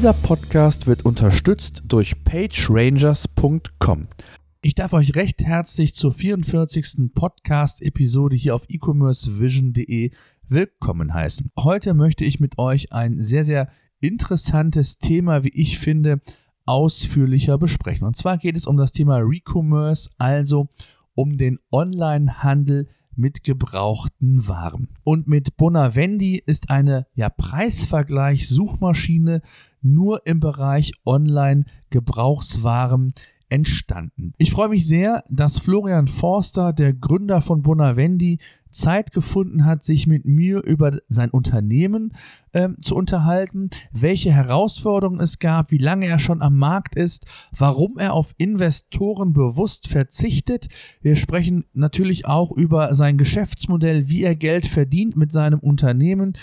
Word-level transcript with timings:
Dieser 0.00 0.14
Podcast 0.14 0.86
wird 0.86 1.04
unterstützt 1.04 1.82
durch 1.86 2.24
pagerangers.com. 2.24 4.06
Ich 4.62 4.74
darf 4.74 4.94
euch 4.94 5.14
recht 5.14 5.44
herzlich 5.44 5.94
zur 5.94 6.14
44. 6.14 7.12
Podcast-Episode 7.14 8.34
hier 8.34 8.54
auf 8.54 8.64
e-commercevision.de 8.70 10.12
willkommen 10.48 11.12
heißen. 11.12 11.50
Heute 11.58 11.92
möchte 11.92 12.24
ich 12.24 12.40
mit 12.40 12.56
euch 12.56 12.94
ein 12.94 13.22
sehr, 13.22 13.44
sehr 13.44 13.68
interessantes 14.00 14.96
Thema, 14.96 15.44
wie 15.44 15.52
ich 15.52 15.78
finde, 15.78 16.22
ausführlicher 16.64 17.58
besprechen. 17.58 18.06
Und 18.06 18.16
zwar 18.16 18.38
geht 18.38 18.56
es 18.56 18.66
um 18.66 18.78
das 18.78 18.92
Thema 18.92 19.18
Recommerce, 19.18 20.08
also 20.16 20.70
um 21.14 21.36
den 21.36 21.58
Online-Handel 21.70 22.88
mit 23.16 23.44
gebrauchten 23.44 24.48
Waren. 24.48 24.88
Und 25.04 25.28
mit 25.28 25.58
Bonavendi 25.58 26.42
ist 26.46 26.70
eine 26.70 27.06
ja, 27.14 27.28
Preisvergleich-Suchmaschine 27.28 29.42
nur 29.82 30.26
im 30.26 30.40
Bereich 30.40 30.92
Online-Gebrauchswaren 31.04 33.14
entstanden. 33.50 34.32
Ich 34.38 34.52
freue 34.52 34.68
mich 34.68 34.86
sehr, 34.86 35.24
dass 35.28 35.58
Florian 35.58 36.06
Forster, 36.06 36.72
der 36.72 36.92
Gründer 36.92 37.40
von 37.40 37.62
Bonavendi, 37.62 38.38
Zeit 38.70 39.12
gefunden 39.12 39.64
hat, 39.64 39.82
sich 39.82 40.06
mit 40.06 40.24
mir 40.24 40.64
über 40.64 40.98
sein 41.08 41.30
Unternehmen 41.30 42.14
äh, 42.52 42.68
zu 42.80 42.94
unterhalten, 42.94 43.68
welche 43.90 44.32
Herausforderungen 44.32 45.20
es 45.20 45.40
gab, 45.40 45.72
wie 45.72 45.78
lange 45.78 46.06
er 46.06 46.20
schon 46.20 46.40
am 46.40 46.56
Markt 46.56 46.94
ist, 46.94 47.26
warum 47.50 47.98
er 47.98 48.12
auf 48.12 48.32
Investoren 48.38 49.32
bewusst 49.32 49.88
verzichtet. 49.88 50.68
Wir 51.02 51.16
sprechen 51.16 51.64
natürlich 51.72 52.26
auch 52.26 52.52
über 52.52 52.94
sein 52.94 53.18
Geschäftsmodell, 53.18 54.08
wie 54.08 54.22
er 54.22 54.36
Geld 54.36 54.66
verdient 54.66 55.16
mit 55.16 55.32
seinem 55.32 55.58
Unternehmen 55.58 56.34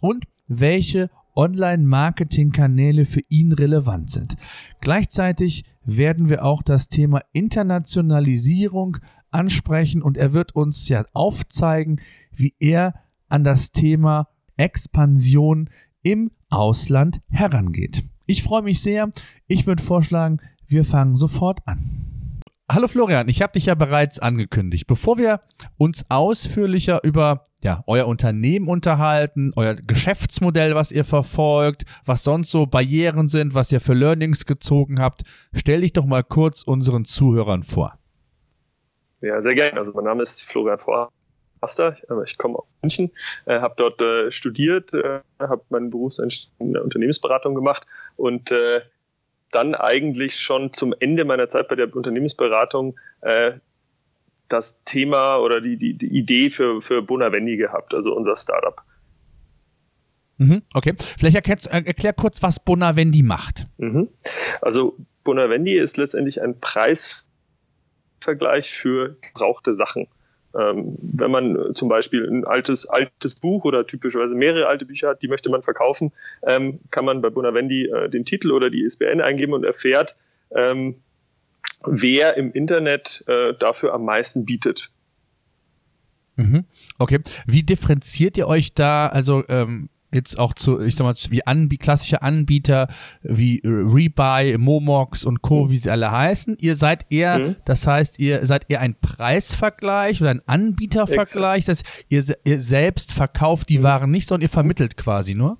und 0.00 0.26
welche 0.48 1.10
Online-Marketing-Kanäle 1.36 3.04
für 3.04 3.22
ihn 3.28 3.52
relevant 3.52 4.10
sind. 4.10 4.36
Gleichzeitig 4.80 5.64
werden 5.84 6.28
wir 6.28 6.44
auch 6.44 6.62
das 6.62 6.88
Thema 6.88 7.22
Internationalisierung 7.32 8.96
ansprechen 9.30 10.02
und 10.02 10.16
er 10.16 10.32
wird 10.32 10.56
uns 10.56 10.88
ja 10.88 11.04
aufzeigen, 11.12 12.00
wie 12.32 12.54
er 12.58 12.94
an 13.28 13.44
das 13.44 13.70
Thema 13.72 14.28
Expansion 14.56 15.68
im 16.02 16.30
Ausland 16.48 17.20
herangeht. 17.28 18.04
Ich 18.26 18.42
freue 18.42 18.62
mich 18.62 18.80
sehr. 18.80 19.10
Ich 19.46 19.66
würde 19.66 19.82
vorschlagen, 19.82 20.38
wir 20.66 20.84
fangen 20.84 21.14
sofort 21.14 21.66
an. 21.66 22.15
Hallo 22.68 22.88
Florian, 22.88 23.28
ich 23.28 23.42
habe 23.42 23.52
dich 23.52 23.66
ja 23.66 23.76
bereits 23.76 24.18
angekündigt. 24.18 24.88
Bevor 24.88 25.18
wir 25.18 25.40
uns 25.78 26.04
ausführlicher 26.08 26.98
über 27.04 27.46
ja, 27.62 27.84
euer 27.86 28.08
Unternehmen 28.08 28.68
unterhalten, 28.68 29.52
euer 29.54 29.74
Geschäftsmodell, 29.74 30.74
was 30.74 30.90
ihr 30.90 31.04
verfolgt, 31.04 31.84
was 32.04 32.24
sonst 32.24 32.50
so 32.50 32.66
Barrieren 32.66 33.28
sind, 33.28 33.54
was 33.54 33.70
ihr 33.70 33.80
für 33.80 33.94
Learnings 33.94 34.46
gezogen 34.46 35.00
habt, 35.00 35.22
stell 35.54 35.82
dich 35.82 35.92
doch 35.92 36.06
mal 36.06 36.24
kurz 36.24 36.64
unseren 36.64 37.04
Zuhörern 37.04 37.62
vor. 37.62 37.96
Ja, 39.20 39.40
sehr 39.40 39.54
gerne. 39.54 39.78
Also 39.78 39.92
mein 39.94 40.04
Name 40.04 40.24
ist 40.24 40.42
Florian 40.42 40.78
Forster. 40.80 41.96
Ich 42.24 42.36
komme 42.36 42.58
aus 42.58 42.66
München, 42.82 43.12
äh, 43.44 43.60
habe 43.60 43.74
dort 43.76 44.00
äh, 44.02 44.32
studiert, 44.32 44.92
äh, 44.92 45.20
habe 45.38 45.62
meinen 45.68 45.90
Berufseinstieg 45.90 46.50
in 46.58 46.76
Unternehmensberatung 46.76 47.54
gemacht 47.54 47.86
und 48.16 48.50
äh, 48.50 48.80
dann 49.50 49.74
eigentlich 49.74 50.38
schon 50.38 50.72
zum 50.72 50.94
Ende 50.98 51.24
meiner 51.24 51.48
Zeit 51.48 51.68
bei 51.68 51.76
der 51.76 51.94
Unternehmensberatung 51.94 52.98
äh, 53.20 53.52
das 54.48 54.82
Thema 54.84 55.36
oder 55.36 55.60
die, 55.60 55.76
die, 55.76 55.94
die 55.94 56.06
Idee 56.06 56.50
für, 56.50 56.80
für 56.80 57.02
Bonavendi 57.02 57.56
gehabt, 57.56 57.94
also 57.94 58.14
unser 58.14 58.36
Startup. 58.36 58.82
Mhm, 60.38 60.62
okay, 60.74 60.94
vielleicht 61.18 61.36
erklär, 61.36 61.58
erklär 61.72 62.12
kurz, 62.12 62.42
was 62.42 62.60
Bonavendi 62.60 63.22
macht. 63.22 63.66
Mhm. 63.78 64.08
Also 64.60 64.96
Bonavendi 65.24 65.72
ist 65.72 65.96
letztendlich 65.96 66.42
ein 66.42 66.60
Preis 66.60 67.26
Vergleich 68.20 68.72
für 68.72 69.16
gebrauchte 69.20 69.72
Sachen. 69.72 70.08
Ähm, 70.58 70.96
wenn 71.00 71.30
man 71.30 71.74
zum 71.74 71.88
Beispiel 71.88 72.26
ein 72.26 72.44
altes, 72.44 72.86
altes 72.86 73.34
Buch 73.34 73.64
oder 73.64 73.86
typischerweise 73.86 74.34
mehrere 74.34 74.66
alte 74.66 74.86
Bücher 74.86 75.08
hat, 75.10 75.22
die 75.22 75.28
möchte 75.28 75.50
man 75.50 75.62
verkaufen, 75.62 76.12
ähm, 76.46 76.80
kann 76.90 77.04
man 77.04 77.20
bei 77.20 77.30
Bonavendi 77.30 77.86
äh, 77.86 78.08
den 78.08 78.24
Titel 78.24 78.52
oder 78.52 78.70
die 78.70 78.82
ISBN 78.82 79.20
eingeben 79.20 79.52
und 79.52 79.64
erfährt, 79.64 80.16
ähm, 80.50 80.96
wer 81.84 82.36
im 82.36 82.52
Internet 82.52 83.24
äh, 83.26 83.54
dafür 83.58 83.92
am 83.92 84.04
meisten 84.04 84.44
bietet. 84.44 84.90
Mhm. 86.36 86.64
Okay. 86.98 87.20
Wie 87.46 87.62
differenziert 87.62 88.36
ihr 88.36 88.46
euch 88.46 88.74
da? 88.74 89.08
Also 89.08 89.42
ähm, 89.48 89.88
jetzt 90.12 90.38
auch 90.38 90.54
zu, 90.54 90.80
ich 90.80 90.96
sag 90.96 91.04
mal, 91.04 91.14
wie 91.30 91.46
Anb 91.46 91.78
klassische 91.78 92.22
Anbieter 92.22 92.88
wie 93.22 93.60
Rebuy, 93.64 94.56
Momox 94.58 95.24
und 95.24 95.42
Co., 95.42 95.64
mhm. 95.64 95.70
wie 95.70 95.76
sie 95.76 95.90
alle 95.90 96.10
heißen. 96.10 96.56
Ihr 96.60 96.76
seid 96.76 97.06
eher, 97.10 97.38
mhm. 97.38 97.56
das 97.64 97.86
heißt, 97.86 98.18
ihr 98.18 98.46
seid 98.46 98.66
eher 98.68 98.80
ein 98.80 98.94
Preisvergleich 99.00 100.20
oder 100.20 100.30
ein 100.30 100.42
Anbietervergleich, 100.46 101.64
dass 101.64 101.82
ihr, 102.08 102.24
ihr 102.44 102.60
selbst 102.60 103.12
verkauft 103.12 103.68
die 103.68 103.78
mhm. 103.78 103.82
Waren 103.82 104.10
nicht, 104.10 104.28
sondern 104.28 104.42
ihr 104.42 104.48
vermittelt 104.48 104.96
quasi 104.96 105.34
nur? 105.34 105.58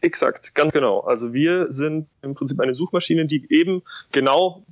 Exakt, 0.00 0.54
ganz 0.54 0.72
genau. 0.72 1.00
Also 1.00 1.32
wir 1.34 1.70
sind 1.70 2.06
im 2.22 2.34
Prinzip 2.34 2.58
eine 2.60 2.74
Suchmaschine, 2.74 3.26
die 3.26 3.46
eben 3.50 3.82
genau 4.12 4.64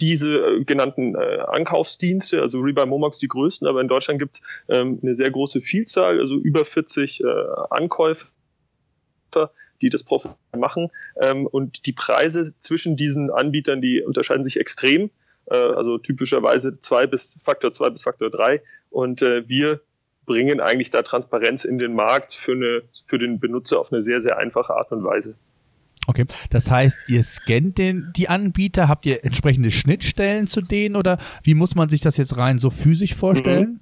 diese 0.00 0.38
äh, 0.38 0.64
genannten 0.64 1.14
äh, 1.14 1.38
Ankaufsdienste, 1.46 2.40
also 2.40 2.60
Rebuy 2.60 2.86
Momox 2.86 3.18
die 3.18 3.28
größten, 3.28 3.66
aber 3.66 3.80
in 3.80 3.88
Deutschland 3.88 4.18
gibt 4.18 4.36
es 4.36 4.42
ähm, 4.68 4.98
eine 5.02 5.14
sehr 5.14 5.30
große 5.30 5.60
Vielzahl, 5.60 6.20
also 6.20 6.36
über 6.36 6.64
40 6.64 7.22
äh, 7.22 7.26
Ankäufer, 7.70 8.28
die 9.80 9.90
das 9.90 10.02
professionell 10.02 10.58
machen. 10.58 10.90
Ähm, 11.20 11.46
und 11.46 11.86
die 11.86 11.92
Preise 11.92 12.54
zwischen 12.60 12.96
diesen 12.96 13.30
Anbietern, 13.30 13.82
die 13.82 14.02
unterscheiden 14.02 14.44
sich 14.44 14.58
extrem, 14.58 15.10
äh, 15.46 15.54
also 15.54 15.98
typischerweise 15.98 16.78
zwei 16.78 17.06
bis 17.06 17.40
Faktor 17.42 17.72
zwei 17.72 17.90
bis 17.90 18.02
Faktor 18.02 18.30
drei. 18.30 18.60
Und 18.90 19.22
äh, 19.22 19.48
wir 19.48 19.80
bringen 20.24 20.60
eigentlich 20.60 20.90
da 20.90 21.02
Transparenz 21.02 21.64
in 21.64 21.78
den 21.78 21.94
Markt 21.94 22.32
für, 22.32 22.52
eine, 22.52 22.82
für 23.06 23.18
den 23.18 23.40
Benutzer 23.40 23.80
auf 23.80 23.92
eine 23.92 24.02
sehr, 24.02 24.20
sehr 24.20 24.38
einfache 24.38 24.74
Art 24.74 24.92
und 24.92 25.04
Weise. 25.04 25.34
Okay, 26.06 26.24
das 26.50 26.70
heißt, 26.70 27.08
ihr 27.08 27.22
scannt 27.22 27.78
den, 27.78 28.12
die 28.16 28.28
Anbieter, 28.28 28.88
habt 28.88 29.06
ihr 29.06 29.24
entsprechende 29.24 29.70
Schnittstellen 29.70 30.46
zu 30.46 30.60
denen 30.60 30.96
oder 30.96 31.18
wie 31.44 31.54
muss 31.54 31.74
man 31.74 31.88
sich 31.88 32.00
das 32.00 32.16
jetzt 32.16 32.36
rein 32.36 32.58
so 32.58 32.70
physisch 32.70 33.14
vorstellen? 33.14 33.70
Mhm. 33.70 33.80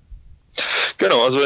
Genau, 0.98 1.24
also 1.24 1.40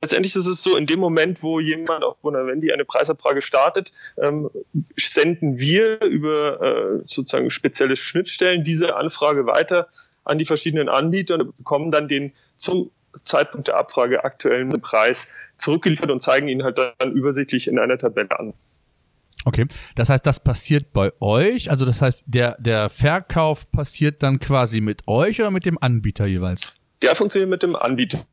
letztendlich 0.00 0.36
ist 0.36 0.46
es 0.46 0.62
so, 0.62 0.76
in 0.76 0.86
dem 0.86 1.00
Moment, 1.00 1.42
wo 1.42 1.58
jemand 1.58 2.04
auf 2.04 2.18
Bonavendi 2.18 2.72
eine 2.72 2.84
Preisabfrage 2.84 3.42
startet, 3.42 3.90
ähm, 4.18 4.50
senden 4.96 5.58
wir 5.58 6.00
über 6.02 6.60
äh, 6.60 7.02
sozusagen 7.06 7.50
spezielle 7.50 7.96
Schnittstellen 7.96 8.62
diese 8.62 8.96
Anfrage 8.96 9.46
weiter 9.46 9.88
an 10.24 10.38
die 10.38 10.44
verschiedenen 10.44 10.88
Anbieter 10.88 11.34
und 11.34 11.56
bekommen 11.56 11.90
dann 11.90 12.06
den 12.06 12.32
zum 12.56 12.90
Zeitpunkt 13.24 13.68
der 13.68 13.76
Abfrage 13.76 14.24
aktuellen 14.24 14.70
Preis 14.80 15.34
zurückgeliefert 15.56 16.10
und 16.10 16.20
zeigen 16.20 16.46
ihn 16.46 16.62
halt 16.62 16.78
dann 16.78 17.12
übersichtlich 17.12 17.66
in 17.66 17.78
einer 17.78 17.98
Tabelle 17.98 18.38
an. 18.38 18.54
Okay, 19.44 19.66
das 19.94 20.10
heißt, 20.10 20.26
das 20.26 20.40
passiert 20.40 20.92
bei 20.92 21.12
euch, 21.20 21.70
also 21.70 21.86
das 21.86 22.02
heißt, 22.02 22.24
der, 22.26 22.56
der 22.60 22.90
Verkauf 22.90 23.70
passiert 23.70 24.22
dann 24.22 24.38
quasi 24.38 24.80
mit 24.80 25.08
euch 25.08 25.40
oder 25.40 25.50
mit 25.50 25.64
dem 25.64 25.78
Anbieter 25.80 26.26
jeweils? 26.26 26.74
Der 27.02 27.14
funktioniert 27.14 27.48
mit 27.48 27.62
dem 27.62 27.74
Anbieter. 27.74 28.26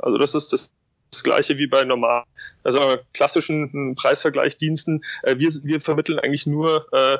Also 0.00 0.18
das 0.18 0.34
ist 0.34 0.52
das, 0.52 0.72
das 1.10 1.22
gleiche 1.22 1.58
wie 1.58 1.68
bei 1.68 1.84
normalen, 1.84 2.24
also 2.64 2.96
klassischen 3.14 3.72
hm, 3.72 3.94
Preisvergleichsdiensten. 3.94 5.02
Äh, 5.22 5.38
wir, 5.38 5.50
wir 5.62 5.80
vermitteln 5.80 6.18
eigentlich 6.18 6.46
nur 6.46 6.88
äh, 6.92 7.18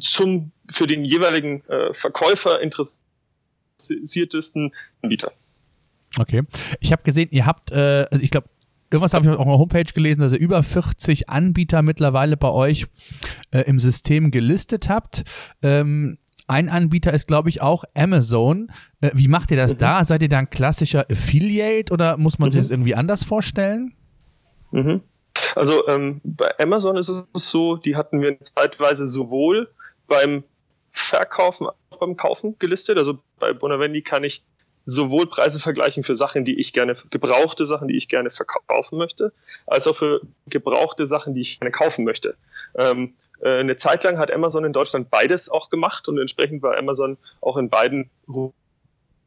zum 0.00 0.52
für 0.70 0.86
den 0.86 1.04
jeweiligen 1.04 1.64
äh, 1.66 1.92
Verkäufer 1.92 2.60
interessiertesten 2.60 4.72
Anbieter. 5.02 5.32
Okay. 6.18 6.42
Ich 6.80 6.92
habe 6.92 7.02
gesehen, 7.02 7.28
ihr 7.30 7.46
habt, 7.46 7.72
äh, 7.72 8.06
also 8.10 8.22
ich 8.22 8.30
glaube, 8.30 8.48
Irgendwas 8.92 9.14
habe 9.14 9.24
ich 9.24 9.30
auf 9.30 9.38
eurer 9.38 9.58
Homepage 9.58 9.84
gelesen, 9.84 10.20
dass 10.20 10.32
ihr 10.32 10.40
über 10.40 10.62
40 10.62 11.28
Anbieter 11.28 11.82
mittlerweile 11.82 12.36
bei 12.36 12.50
euch 12.50 12.86
äh, 13.52 13.60
im 13.60 13.78
System 13.78 14.30
gelistet 14.30 14.88
habt. 14.88 15.22
Ähm, 15.62 16.18
ein 16.48 16.68
Anbieter 16.68 17.14
ist, 17.14 17.28
glaube 17.28 17.48
ich, 17.48 17.62
auch 17.62 17.84
Amazon. 17.94 18.72
Äh, 19.00 19.12
wie 19.14 19.28
macht 19.28 19.52
ihr 19.52 19.56
das 19.56 19.74
mhm. 19.74 19.78
da? 19.78 20.04
Seid 20.04 20.22
ihr 20.22 20.28
da 20.28 20.38
ein 20.38 20.50
klassischer 20.50 21.06
Affiliate 21.08 21.92
oder 21.92 22.16
muss 22.16 22.40
man 22.40 22.48
mhm. 22.48 22.52
sich 22.52 22.62
das 22.62 22.70
irgendwie 22.70 22.96
anders 22.96 23.22
vorstellen? 23.22 23.94
Mhm. 24.72 25.02
Also 25.54 25.86
ähm, 25.86 26.20
bei 26.24 26.50
Amazon 26.58 26.96
ist 26.96 27.08
es 27.08 27.24
so, 27.32 27.76
die 27.76 27.94
hatten 27.94 28.20
wir 28.20 28.40
zeitweise 28.40 29.06
sowohl 29.06 29.70
beim 30.08 30.42
Verkaufen 30.90 31.68
als 31.68 31.76
auch 31.90 31.98
beim 31.98 32.16
Kaufen 32.16 32.58
gelistet. 32.58 32.98
Also 32.98 33.20
bei 33.38 33.52
Bonavendi 33.52 34.02
kann 34.02 34.24
ich 34.24 34.44
sowohl 34.90 35.26
Preise 35.26 35.60
vergleichen 35.60 36.02
für 36.02 36.16
Sachen, 36.16 36.44
die 36.44 36.58
ich 36.58 36.72
gerne, 36.72 36.94
gebrauchte 37.10 37.66
Sachen, 37.66 37.88
die 37.88 37.96
ich 37.96 38.08
gerne 38.08 38.30
verkaufen 38.30 38.98
möchte, 38.98 39.32
als 39.66 39.86
auch 39.86 39.94
für 39.94 40.20
gebrauchte 40.46 41.06
Sachen, 41.06 41.34
die 41.34 41.40
ich 41.42 41.60
gerne 41.60 41.70
kaufen 41.70 42.04
möchte. 42.04 42.36
Ähm, 42.74 43.14
äh, 43.40 43.58
eine 43.58 43.76
Zeit 43.76 44.02
lang 44.04 44.18
hat 44.18 44.32
Amazon 44.32 44.64
in 44.64 44.72
Deutschland 44.72 45.10
beides 45.10 45.48
auch 45.48 45.70
gemacht 45.70 46.08
und 46.08 46.18
entsprechend 46.18 46.62
war 46.62 46.76
Amazon 46.76 47.18
auch 47.40 47.56
in 47.56 47.70
beiden 47.70 48.10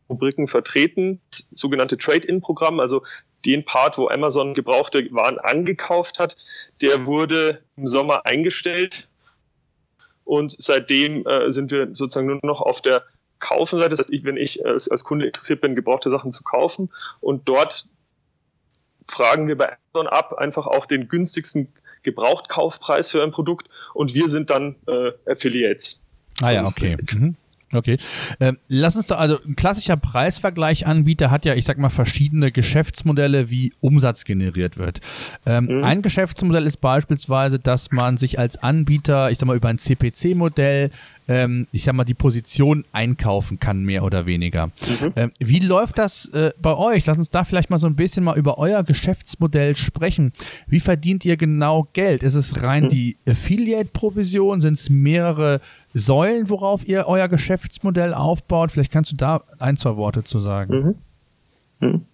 Rubriken 0.10 0.48
vertreten, 0.48 1.22
sogenannte 1.54 1.98
Trade-in-Programm, 1.98 2.82
also 2.82 3.04
den 3.46 3.64
Part, 3.64 3.98
wo 3.98 4.10
Amazon 4.10 4.54
gebrauchte 4.54 5.08
Waren 5.12 5.40
angekauft 5.40 6.20
hat, 6.20 6.36
der 6.82 7.06
wurde 7.06 7.64
im 7.78 7.88
Sommer 7.88 8.26
eingestellt 8.26 9.08
Und 10.26 10.56
seitdem 10.58 11.26
äh, 11.26 11.52
sind 11.52 11.72
wir 11.72 11.90
sozusagen 11.94 12.28
nur 12.28 12.40
noch 12.44 12.62
auf 12.62 12.82
der 12.82 13.04
Kaufenseite. 13.44 13.90
Das 13.90 14.00
heißt, 14.00 14.14
ich, 14.14 14.24
wenn 14.24 14.38
ich 14.38 14.66
als, 14.66 14.90
als 14.90 15.04
Kunde 15.04 15.26
interessiert 15.26 15.62
bin, 15.62 15.76
gebrauchte 15.76 16.10
Sachen 16.10 16.32
zu 16.32 16.44
kaufen 16.44 16.90
und 17.20 17.50
dort 17.50 17.88
fragen 19.06 19.48
wir 19.50 19.58
bei 19.58 19.76
Amazon 19.94 20.08
ab 20.08 20.34
einfach 20.38 20.66
auch 20.66 20.86
den 20.86 21.10
günstigsten 21.10 21.68
Gebrauchtkaufpreis 22.04 23.12
für 23.12 23.22
ein 23.22 23.32
Produkt 23.32 23.70
und 23.94 24.14
wir 24.14 24.30
sind 24.30 24.50
dann 24.50 24.76
äh, 24.88 25.12
Affiliates. 25.30 26.02
Ah 26.42 26.52
ja, 26.52 26.66
okay. 26.66 26.98
Mhm. 27.12 27.36
Okay. 27.74 27.98
Ähm, 28.40 28.58
lass 28.68 28.96
uns 28.96 29.08
doch, 29.08 29.18
also 29.18 29.40
ein 29.44 29.56
klassischer 29.56 29.98
Preisvergleich-Anbieter 29.98 31.32
hat 31.32 31.44
ja, 31.44 31.56
ich 31.56 31.66
sag 31.66 31.78
mal, 31.80 31.90
verschiedene 31.90 32.52
Geschäftsmodelle, 32.52 33.50
wie 33.50 33.74
Umsatz 33.82 34.26
generiert 34.26 34.78
wird. 34.78 35.00
Ähm, 35.46 35.66
mhm. 35.66 35.84
Ein 35.84 36.02
Geschäftsmodell 36.02 36.66
ist 36.66 36.78
beispielsweise, 36.78 37.60
dass 37.60 37.92
man 37.92 38.18
sich 38.18 38.38
als 38.38 38.62
Anbieter, 38.62 39.32
ich 39.32 39.40
sag 39.40 39.48
mal, 39.48 39.58
über 39.58 39.70
ein 39.70 39.80
CPC-Modell 39.80 40.92
ähm, 41.28 41.68
ich 41.72 41.84
sag 41.84 41.94
mal, 41.96 42.04
die 42.04 42.14
Position 42.14 42.86
einkaufen 42.92 43.60
kann, 43.60 43.84
mehr 43.84 44.04
oder 44.04 44.26
weniger. 44.26 44.68
Mhm. 44.68 45.14
Ähm, 45.16 45.32
wie 45.40 45.60
läuft 45.60 45.98
das 45.98 46.26
äh, 46.34 46.52
bei 46.62 46.76
euch? 46.76 47.06
Lass 47.06 47.18
uns 47.18 47.30
da 47.30 47.44
vielleicht 47.44 47.70
mal 47.70 47.78
so 47.78 47.88
ein 47.88 47.96
bisschen 47.96 48.24
mal 48.24 48.38
über 48.38 48.58
euer 48.58 48.84
Geschäftsmodell 48.84 49.76
sprechen. 49.76 50.34
Wie 50.68 50.80
verdient 50.80 51.26
ihr 51.26 51.38
genau 51.38 51.88
Geld? 51.94 52.24
Ist 52.24 52.36
es 52.36 52.62
rein 52.64 52.86
mhm. 52.86 52.90
die 52.90 53.18
Affiliate-Provision? 53.28 54.62
Sind 54.62 54.74
es 54.74 54.90
mehrere 54.90 55.62
Säulen, 55.94 56.50
worauf 56.50 56.88
ihr 56.88 57.06
euer 57.08 57.28
Geschäftsmodell 57.28 58.14
aufbaut? 58.14 58.72
Vielleicht 58.72 58.92
kannst 58.92 59.12
du 59.12 59.16
da 59.16 59.44
ein, 59.60 59.78
zwei 59.78 59.96
Worte 59.96 60.24
zu 60.24 60.40
sagen. 60.40 60.96
Mhm. 61.80 61.88
mhm. 61.88 62.06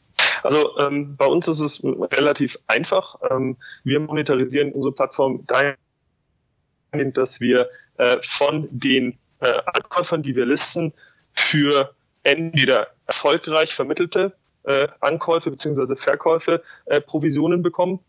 Also 0.44 0.78
ähm, 0.78 1.16
bei 1.16 1.26
uns 1.26 1.48
ist 1.48 1.62
es 1.62 1.84
relativ 1.84 2.58
einfach. 2.68 3.16
Ähm, 3.30 3.58
wir 3.84 4.00
monetarisieren 4.00 4.72
unsere 4.72 4.94
Plattform 4.94 5.46
dahin, 5.48 7.14
dass 7.14 7.40
wir 7.40 7.68
äh, 8.00 8.18
von 8.24 8.68
den 8.72 9.18
äh, 9.40 9.54
Ankäufern, 9.66 10.24
die 10.24 10.36
wir 10.36 10.46
listen, 10.46 10.94
für 11.34 11.94
entweder 12.24 12.88
erfolgreich 13.06 13.74
vermittelte 13.74 14.34
äh, 14.64 14.88
Ankäufe 15.00 15.52
bzw. 15.52 15.96
Verkäufe 15.96 16.64
äh, 16.86 17.02
Provisionen 17.02 17.62
bekommen 17.62 18.00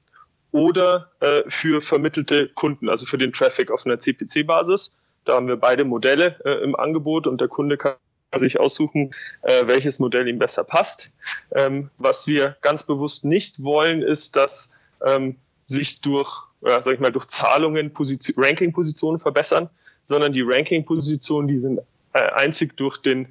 oder 0.53 1.11
äh, 1.21 1.43
für 1.49 1.81
vermittelte 1.81 2.49
Kunden, 2.49 2.89
also 2.89 3.07
für 3.07 3.19
den 3.19 3.33
Traffic 3.33 3.71
auf 3.71 3.87
einer 3.87 4.01
CPC-Basis. 4.01 4.95
Da 5.25 5.35
haben 5.35 5.49
wir 5.49 5.57
beide 5.57 5.85
Modelle 5.85 6.41
äh, 6.45 6.63
im 6.65 6.75
Angebot 6.75 7.27
und 7.27 7.41
der 7.41 7.49
Kunde 7.49 7.77
kann 7.77 7.97
sich 8.39 8.59
aussuchen, 8.59 9.15
äh, 9.43 9.67
welches 9.67 9.99
Modell 9.99 10.29
ihm 10.29 10.39
besser 10.39 10.65
passt. 10.65 11.13
Ähm, 11.53 11.91
was 11.99 12.27
wir 12.27 12.57
ganz 12.63 12.85
bewusst 12.85 13.25
nicht 13.25 13.63
wollen, 13.63 14.03
ist, 14.03 14.37
dass 14.37 14.79
ähm, 15.05 15.37
sich 15.65 16.01
durch, 16.01 16.47
äh, 16.63 16.81
sag 16.81 16.95
ich 16.95 17.01
mal, 17.01 17.13
durch 17.13 17.27
Zahlungen 17.27 17.93
Ranking-Positionen 18.37 19.19
verbessern, 19.19 19.71
sondern 20.03 20.33
die 20.33 20.43
Ranking-Positionen, 20.43 21.49
die 21.49 21.57
sind 21.57 21.81
äh, 22.13 22.19
einzig 22.19 22.77
durch 22.77 22.99
den, 22.99 23.29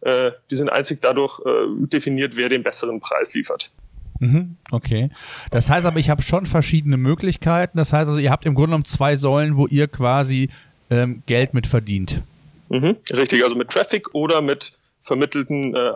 äh, 0.00 0.32
die 0.50 0.54
sind 0.54 0.68
einzig 0.70 1.00
dadurch 1.02 1.40
äh, 1.40 1.86
definiert, 1.86 2.36
wer 2.36 2.48
den 2.48 2.62
besseren 2.62 3.00
Preis 3.00 3.34
liefert. 3.34 3.72
Mhm, 4.20 4.56
okay. 4.70 5.10
Das 5.50 5.68
heißt 5.68 5.84
aber, 5.84 5.98
ich 5.98 6.08
habe 6.08 6.22
schon 6.22 6.46
verschiedene 6.46 6.96
Möglichkeiten. 6.96 7.76
Das 7.76 7.92
heißt 7.92 8.08
also, 8.08 8.20
ihr 8.20 8.30
habt 8.30 8.46
im 8.46 8.54
Grunde 8.54 8.68
genommen 8.68 8.84
zwei 8.84 9.16
Säulen, 9.16 9.56
wo 9.56 9.66
ihr 9.66 9.88
quasi 9.88 10.48
ähm, 10.90 11.22
Geld 11.26 11.54
mit 11.54 11.66
verdient. 11.66 12.16
Mhm, 12.68 12.96
richtig, 13.10 13.42
also 13.42 13.56
mit 13.56 13.70
Traffic 13.70 14.14
oder 14.14 14.40
mit 14.40 14.78
vermittelten 15.00 15.74
äh, 15.74 15.92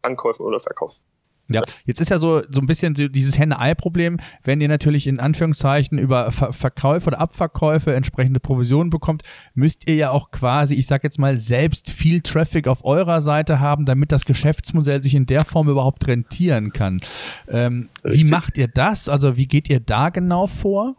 Ankäufen 0.00 0.44
oder 0.44 0.60
Verkaufen. 0.60 1.00
Ja, 1.48 1.62
jetzt 1.84 2.00
ist 2.00 2.10
ja 2.10 2.18
so, 2.18 2.42
so 2.48 2.60
ein 2.60 2.66
bisschen 2.66 2.94
dieses 2.94 3.38
Henne-Ei-Problem, 3.38 4.18
wenn 4.42 4.60
ihr 4.60 4.68
natürlich 4.68 5.06
in 5.06 5.20
Anführungszeichen 5.20 5.98
über 5.98 6.30
Ver 6.32 6.52
Verkäufe 6.52 7.08
oder 7.08 7.20
Abverkäufe 7.20 7.94
entsprechende 7.94 8.40
Provisionen 8.40 8.90
bekommt, 8.90 9.22
müsst 9.54 9.88
ihr 9.88 9.96
ja 9.96 10.10
auch 10.10 10.30
quasi, 10.30 10.74
ich 10.74 10.86
sag 10.86 11.04
jetzt 11.04 11.18
mal, 11.18 11.38
selbst 11.38 11.90
viel 11.90 12.22
Traffic 12.22 12.66
auf 12.66 12.84
eurer 12.84 13.20
Seite 13.20 13.60
haben, 13.60 13.84
damit 13.84 14.10
das 14.10 14.24
Geschäftsmodell 14.24 15.02
sich 15.02 15.14
in 15.14 15.26
der 15.26 15.44
Form 15.44 15.68
überhaupt 15.68 16.06
rentieren 16.06 16.72
kann. 16.72 17.00
Ähm, 17.48 17.88
wie 18.02 18.24
macht 18.24 18.56
ihr 18.56 18.68
das? 18.68 19.08
Also 19.08 19.36
wie 19.36 19.46
geht 19.46 19.68
ihr 19.68 19.80
da 19.80 20.08
genau 20.08 20.46
vor? 20.46 20.96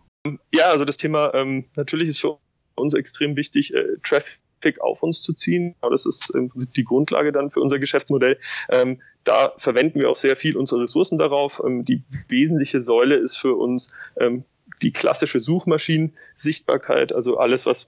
Ja, 0.53 0.71
also 0.71 0.85
das 0.85 0.97
Thema 0.97 1.33
ähm, 1.33 1.65
natürlich 1.75 2.09
ist 2.09 2.19
für 2.19 2.37
uns 2.75 2.93
extrem 2.93 3.35
wichtig, 3.35 3.73
äh, 3.73 3.83
Traffic 4.03 4.81
auf 4.81 5.03
uns 5.03 5.21
zu 5.21 5.33
ziehen. 5.33 5.75
Aber 5.81 5.91
das 5.91 6.05
ist 6.05 6.29
im 6.35 6.49
Prinzip 6.49 6.73
die 6.73 6.83
Grundlage 6.83 7.31
dann 7.31 7.51
für 7.51 7.61
unser 7.61 7.79
Geschäftsmodell. 7.79 8.37
Ähm, 8.69 9.01
da 9.25 9.53
verwenden 9.57 9.99
wir 9.99 10.09
auch 10.09 10.15
sehr 10.15 10.35
viel 10.35 10.55
unsere 10.55 10.83
Ressourcen 10.83 11.17
darauf. 11.17 11.61
Ähm, 11.65 11.83
die 11.83 12.03
wesentliche 12.29 12.79
Säule 12.79 13.15
ist 13.15 13.35
für 13.35 13.55
uns 13.55 13.97
ähm, 14.17 14.45
die 14.81 14.93
klassische 14.93 15.39
Suchmaschinensichtbarkeit, 15.39 17.11
also 17.11 17.37
alles, 17.37 17.65
was 17.65 17.87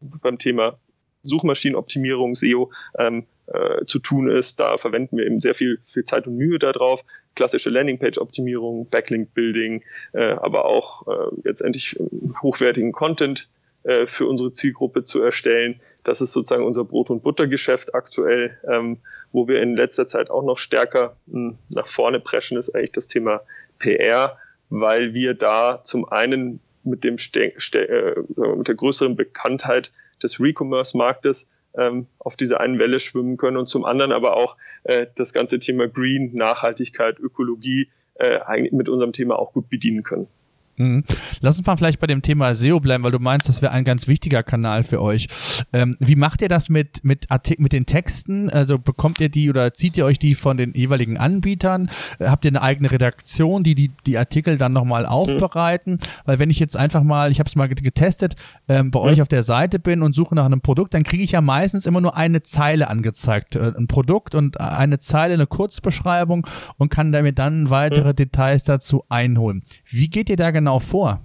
beim 0.00 0.38
Thema 0.38 0.78
Suchmaschinenoptimierung, 1.22 2.34
SEO 2.34 2.70
ähm, 2.98 3.26
äh, 3.46 3.84
zu 3.86 3.98
tun 3.98 4.30
ist. 4.30 4.60
Da 4.60 4.78
verwenden 4.78 5.16
wir 5.16 5.26
eben 5.26 5.40
sehr 5.40 5.54
viel, 5.54 5.80
viel 5.84 6.04
Zeit 6.04 6.26
und 6.26 6.36
Mühe 6.36 6.58
darauf. 6.58 7.04
Klassische 7.34 7.70
Landingpage-Optimierung, 7.70 8.88
Backlink-Building, 8.88 9.84
äh, 10.12 10.24
aber 10.24 10.64
auch 10.64 11.06
äh, 11.06 11.36
letztendlich 11.44 11.98
hochwertigen 12.42 12.92
Content 12.92 13.48
äh, 13.88 14.06
für 14.06 14.26
unsere 14.26 14.52
Zielgruppe 14.52 15.02
zu 15.02 15.22
erstellen. 15.22 15.80
Das 16.04 16.20
ist 16.20 16.32
sozusagen 16.32 16.62
unser 16.64 16.84
Brot- 16.84 17.08
und 17.08 17.22
Buttergeschäft 17.22 17.94
aktuell, 17.94 18.58
ähm, 18.68 18.98
wo 19.32 19.48
wir 19.48 19.62
in 19.62 19.76
letzter 19.76 20.06
Zeit 20.06 20.28
auch 20.28 20.44
noch 20.44 20.58
stärker 20.58 21.16
mh, 21.24 21.32
hm, 21.52 21.58
nach 21.70 21.86
vorne 21.86 22.20
preschen, 22.20 22.58
ist 22.58 22.74
eigentlich 22.74 22.92
das 22.92 23.08
Thema 23.08 23.40
PR, 23.78 24.36
weil 24.68 25.14
wir 25.14 25.32
da 25.32 25.80
zum 25.84 26.06
einen 26.06 26.60
mit, 26.84 27.02
dem 27.02 27.16
äh, 27.16 28.14
mit 28.36 28.68
der 28.68 28.74
größeren 28.74 29.16
Bekanntheit 29.16 29.90
des 30.22 30.38
Recommerce-Marktes 30.38 31.48
ähm, 31.74 32.08
auf 32.18 32.36
dieser 32.36 32.60
einen 32.60 32.78
Welle 32.78 33.00
schwimmen 33.00 33.38
können 33.38 33.56
und 33.56 33.68
zum 33.68 33.86
anderen 33.86 34.12
aber 34.12 34.36
auch 34.36 34.58
äh, 34.84 35.06
das 35.14 35.32
ganze 35.32 35.60
Thema 35.60 35.88
Green, 35.88 36.34
Nachhaltigkeit, 36.34 37.18
Ökologie 37.18 37.88
äh, 38.16 38.68
mit 38.70 38.90
unserem 38.90 39.12
Thema 39.12 39.38
auch 39.38 39.54
gut 39.54 39.70
bedienen 39.70 40.02
können. 40.02 40.28
Mhm. 40.78 41.04
Lass 41.40 41.58
uns 41.58 41.66
mal 41.66 41.76
vielleicht 41.76 42.00
bei 42.00 42.06
dem 42.06 42.22
Thema 42.22 42.54
SEO 42.54 42.80
bleiben, 42.80 43.04
weil 43.04 43.10
du 43.10 43.18
meinst, 43.18 43.48
das 43.48 43.62
wäre 43.62 43.72
ein 43.72 43.84
ganz 43.84 44.06
wichtiger 44.06 44.42
Kanal 44.42 44.84
für 44.84 45.02
euch. 45.02 45.28
Ähm, 45.72 45.96
wie 45.98 46.16
macht 46.16 46.40
ihr 46.40 46.48
das 46.48 46.68
mit, 46.68 47.04
mit, 47.04 47.30
Artik 47.30 47.58
mit 47.58 47.72
den 47.72 47.84
Texten? 47.84 48.48
Also 48.48 48.78
bekommt 48.78 49.20
ihr 49.20 49.28
die 49.28 49.50
oder 49.50 49.74
zieht 49.74 49.96
ihr 49.96 50.04
euch 50.04 50.18
die 50.18 50.34
von 50.34 50.56
den 50.56 50.70
jeweiligen 50.72 51.18
Anbietern? 51.18 51.90
Habt 52.20 52.44
ihr 52.44 52.52
eine 52.52 52.62
eigene 52.62 52.90
Redaktion, 52.90 53.64
die 53.64 53.74
die, 53.74 53.90
die 54.06 54.18
Artikel 54.18 54.56
dann 54.56 54.72
nochmal 54.72 55.04
aufbereiten? 55.04 55.98
Weil 56.24 56.38
wenn 56.38 56.50
ich 56.50 56.60
jetzt 56.60 56.76
einfach 56.76 57.02
mal, 57.02 57.32
ich 57.32 57.40
habe 57.40 57.48
es 57.48 57.56
mal 57.56 57.68
getestet, 57.68 58.36
ähm, 58.68 58.90
bei 58.90 59.00
mhm. 59.00 59.06
euch 59.06 59.22
auf 59.22 59.28
der 59.28 59.42
Seite 59.42 59.78
bin 59.78 60.02
und 60.02 60.14
suche 60.14 60.34
nach 60.34 60.46
einem 60.46 60.60
Produkt, 60.60 60.94
dann 60.94 61.02
kriege 61.02 61.24
ich 61.24 61.32
ja 61.32 61.40
meistens 61.40 61.86
immer 61.86 62.00
nur 62.00 62.16
eine 62.16 62.42
Zeile 62.42 62.88
angezeigt. 62.88 63.56
Äh, 63.56 63.72
ein 63.76 63.88
Produkt 63.88 64.36
und 64.36 64.60
eine 64.60 65.00
Zeile, 65.00 65.34
eine 65.34 65.46
Kurzbeschreibung 65.46 66.46
und 66.76 66.90
kann 66.90 67.10
damit 67.10 67.38
dann 67.38 67.70
weitere 67.70 68.10
mhm. 68.10 68.16
Details 68.16 68.62
dazu 68.62 69.04
einholen. 69.08 69.62
Wie 69.84 70.08
geht 70.08 70.30
ihr 70.30 70.36
da 70.36 70.52
genau 70.52 70.67
genau 70.68 70.80
vor? 70.80 71.20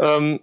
Ähm, 0.00 0.40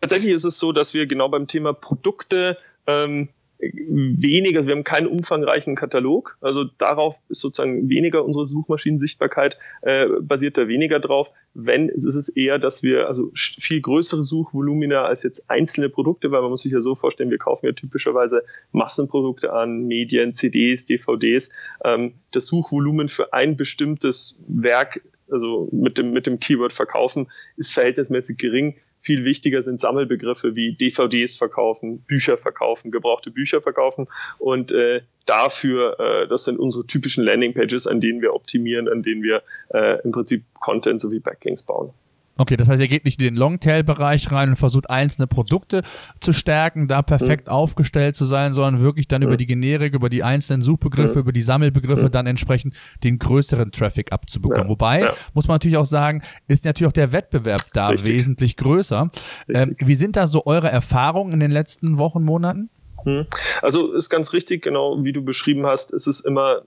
tatsächlich 0.00 0.32
ist 0.32 0.44
es 0.44 0.60
so, 0.60 0.70
dass 0.70 0.94
wir 0.94 1.06
genau 1.06 1.28
beim 1.28 1.48
Thema 1.48 1.72
Produkte 1.72 2.56
ähm, 2.86 3.28
weniger, 3.62 4.66
wir 4.66 4.74
haben 4.74 4.84
keinen 4.84 5.06
umfangreichen 5.06 5.76
Katalog, 5.76 6.36
also 6.40 6.64
darauf 6.64 7.20
ist 7.28 7.40
sozusagen 7.40 7.88
weniger 7.88 8.24
unsere 8.24 8.44
Suchmaschinensichtbarkeit, 8.44 9.56
äh, 9.82 10.06
basiert 10.20 10.58
da 10.58 10.66
weniger 10.66 10.98
drauf. 10.98 11.30
Wenn, 11.54 11.88
ist 11.88 12.04
es 12.04 12.28
eher, 12.28 12.58
dass 12.58 12.82
wir 12.82 13.06
also 13.06 13.30
viel 13.34 13.80
größere 13.80 14.24
Suchvolumina 14.24 15.04
als 15.04 15.22
jetzt 15.22 15.48
einzelne 15.48 15.88
Produkte, 15.88 16.32
weil 16.32 16.40
man 16.42 16.50
muss 16.50 16.62
sich 16.62 16.72
ja 16.72 16.80
so 16.80 16.96
vorstellen, 16.96 17.30
wir 17.30 17.38
kaufen 17.38 17.66
ja 17.66 17.72
typischerweise 17.72 18.42
Massenprodukte 18.72 19.52
an, 19.52 19.86
Medien, 19.86 20.32
CDs, 20.32 20.84
DVDs. 20.84 21.50
Ähm, 21.84 22.14
das 22.32 22.46
Suchvolumen 22.46 23.08
für 23.08 23.32
ein 23.32 23.56
bestimmtes 23.56 24.36
Werk 24.48 25.02
also 25.30 25.68
mit 25.72 25.96
dem, 25.96 26.12
mit 26.12 26.26
dem 26.26 26.40
Keyword 26.40 26.74
verkaufen, 26.74 27.30
ist 27.56 27.72
verhältnismäßig 27.72 28.36
gering. 28.36 28.76
Viel 29.02 29.24
wichtiger 29.24 29.62
sind 29.62 29.80
Sammelbegriffe 29.80 30.54
wie 30.54 30.74
DVDs 30.74 31.34
verkaufen, 31.36 32.02
Bücher 32.02 32.38
verkaufen, 32.38 32.92
gebrauchte 32.92 33.32
Bücher 33.32 33.60
verkaufen. 33.60 34.06
Und 34.38 34.70
äh, 34.70 35.02
dafür, 35.26 35.98
äh, 35.98 36.28
das 36.28 36.44
sind 36.44 36.58
unsere 36.58 36.86
typischen 36.86 37.24
Landingpages, 37.24 37.88
an 37.88 38.00
denen 38.00 38.22
wir 38.22 38.32
optimieren, 38.32 38.88
an 38.88 39.02
denen 39.02 39.22
wir 39.22 39.42
äh, 39.74 40.00
im 40.02 40.12
Prinzip 40.12 40.44
Content 40.54 41.00
sowie 41.00 41.18
Backlinks 41.18 41.64
bauen. 41.64 41.92
Okay, 42.38 42.56
das 42.56 42.68
heißt, 42.68 42.80
ihr 42.80 42.88
geht 42.88 43.04
nicht 43.04 43.20
in 43.20 43.26
den 43.26 43.36
Longtail-Bereich 43.36 44.32
rein 44.32 44.50
und 44.50 44.56
versucht 44.56 44.88
einzelne 44.88 45.26
Produkte 45.26 45.82
zu 46.20 46.32
stärken, 46.32 46.88
da 46.88 47.02
perfekt 47.02 47.46
mhm. 47.46 47.52
aufgestellt 47.52 48.16
zu 48.16 48.24
sein, 48.24 48.54
sondern 48.54 48.80
wirklich 48.80 49.06
dann 49.06 49.20
mhm. 49.20 49.28
über 49.28 49.36
die 49.36 49.46
Generik, 49.46 49.94
über 49.94 50.08
die 50.08 50.22
einzelnen 50.22 50.62
Suchbegriffe, 50.62 51.16
mhm. 51.16 51.20
über 51.20 51.32
die 51.32 51.42
Sammelbegriffe 51.42 52.08
dann 52.08 52.26
entsprechend 52.26 52.74
den 53.04 53.18
größeren 53.18 53.70
Traffic 53.70 54.12
abzubekommen. 54.12 54.64
Ja. 54.64 54.68
Wobei, 54.70 55.00
ja. 55.00 55.12
muss 55.34 55.46
man 55.46 55.56
natürlich 55.56 55.76
auch 55.76 55.86
sagen, 55.86 56.22
ist 56.48 56.64
natürlich 56.64 56.88
auch 56.88 56.92
der 56.92 57.12
Wettbewerb 57.12 57.62
da 57.74 57.88
Richtig. 57.88 58.14
wesentlich 58.14 58.56
größer. 58.56 59.10
Ähm, 59.48 59.76
wie 59.78 59.94
sind 59.94 60.16
da 60.16 60.26
so 60.26 60.46
eure 60.46 60.70
Erfahrungen 60.70 61.32
in 61.32 61.40
den 61.40 61.50
letzten 61.50 61.98
Wochen, 61.98 62.22
Monaten? 62.22 62.70
Mhm. 63.04 63.26
Also 63.60 63.92
ist 63.92 64.10
ganz 64.10 64.32
richtig, 64.32 64.62
genau 64.62 65.02
wie 65.04 65.12
du 65.12 65.22
beschrieben 65.22 65.66
hast, 65.66 65.92
ist 65.92 66.06
es 66.06 66.20
immer 66.20 66.62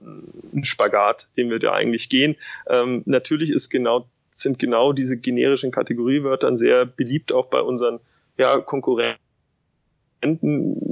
ein 0.54 0.64
Spagat, 0.64 1.28
den 1.36 1.50
wir 1.50 1.58
da 1.58 1.72
eigentlich 1.72 2.08
gehen. 2.08 2.36
Ähm, 2.68 3.02
natürlich 3.06 3.50
ist 3.50 3.68
genau 3.70 4.06
sind 4.40 4.58
genau 4.58 4.92
diese 4.92 5.16
generischen 5.16 5.70
Kategoriewörter 5.70 6.56
sehr 6.56 6.84
beliebt 6.86 7.32
auch 7.32 7.46
bei 7.46 7.60
unseren 7.60 8.00
ja, 8.38 8.60
Konkurrenten 8.60 9.18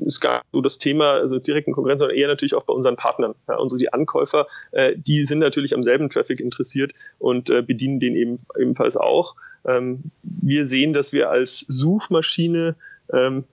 es 0.06 0.20
gab 0.20 0.44
so 0.52 0.60
das 0.60 0.78
Thema, 0.78 1.12
also 1.12 1.38
direkten 1.38 1.72
Konkurrenz, 1.72 2.00
sondern 2.00 2.16
eher 2.16 2.28
natürlich 2.28 2.54
auch 2.54 2.64
bei 2.64 2.72
unseren 2.72 2.96
Partnern. 2.96 3.34
Ja, 3.48 3.56
unsere 3.56 3.78
die 3.78 3.92
Ankäufer, 3.92 4.46
äh, 4.72 4.94
die 4.96 5.24
sind 5.24 5.38
natürlich 5.38 5.74
am 5.74 5.82
selben 5.82 6.10
Traffic 6.10 6.40
interessiert 6.40 6.92
und 7.18 7.50
äh, 7.50 7.62
bedienen 7.62 8.00
den 8.00 8.14
eben, 8.16 8.40
ebenfalls 8.58 8.96
auch. 8.96 9.34
Ähm, 9.64 10.10
wir 10.22 10.66
sehen, 10.66 10.92
dass 10.92 11.12
wir 11.12 11.30
als 11.30 11.60
Suchmaschine 11.60 12.76
ähm, 13.12 13.44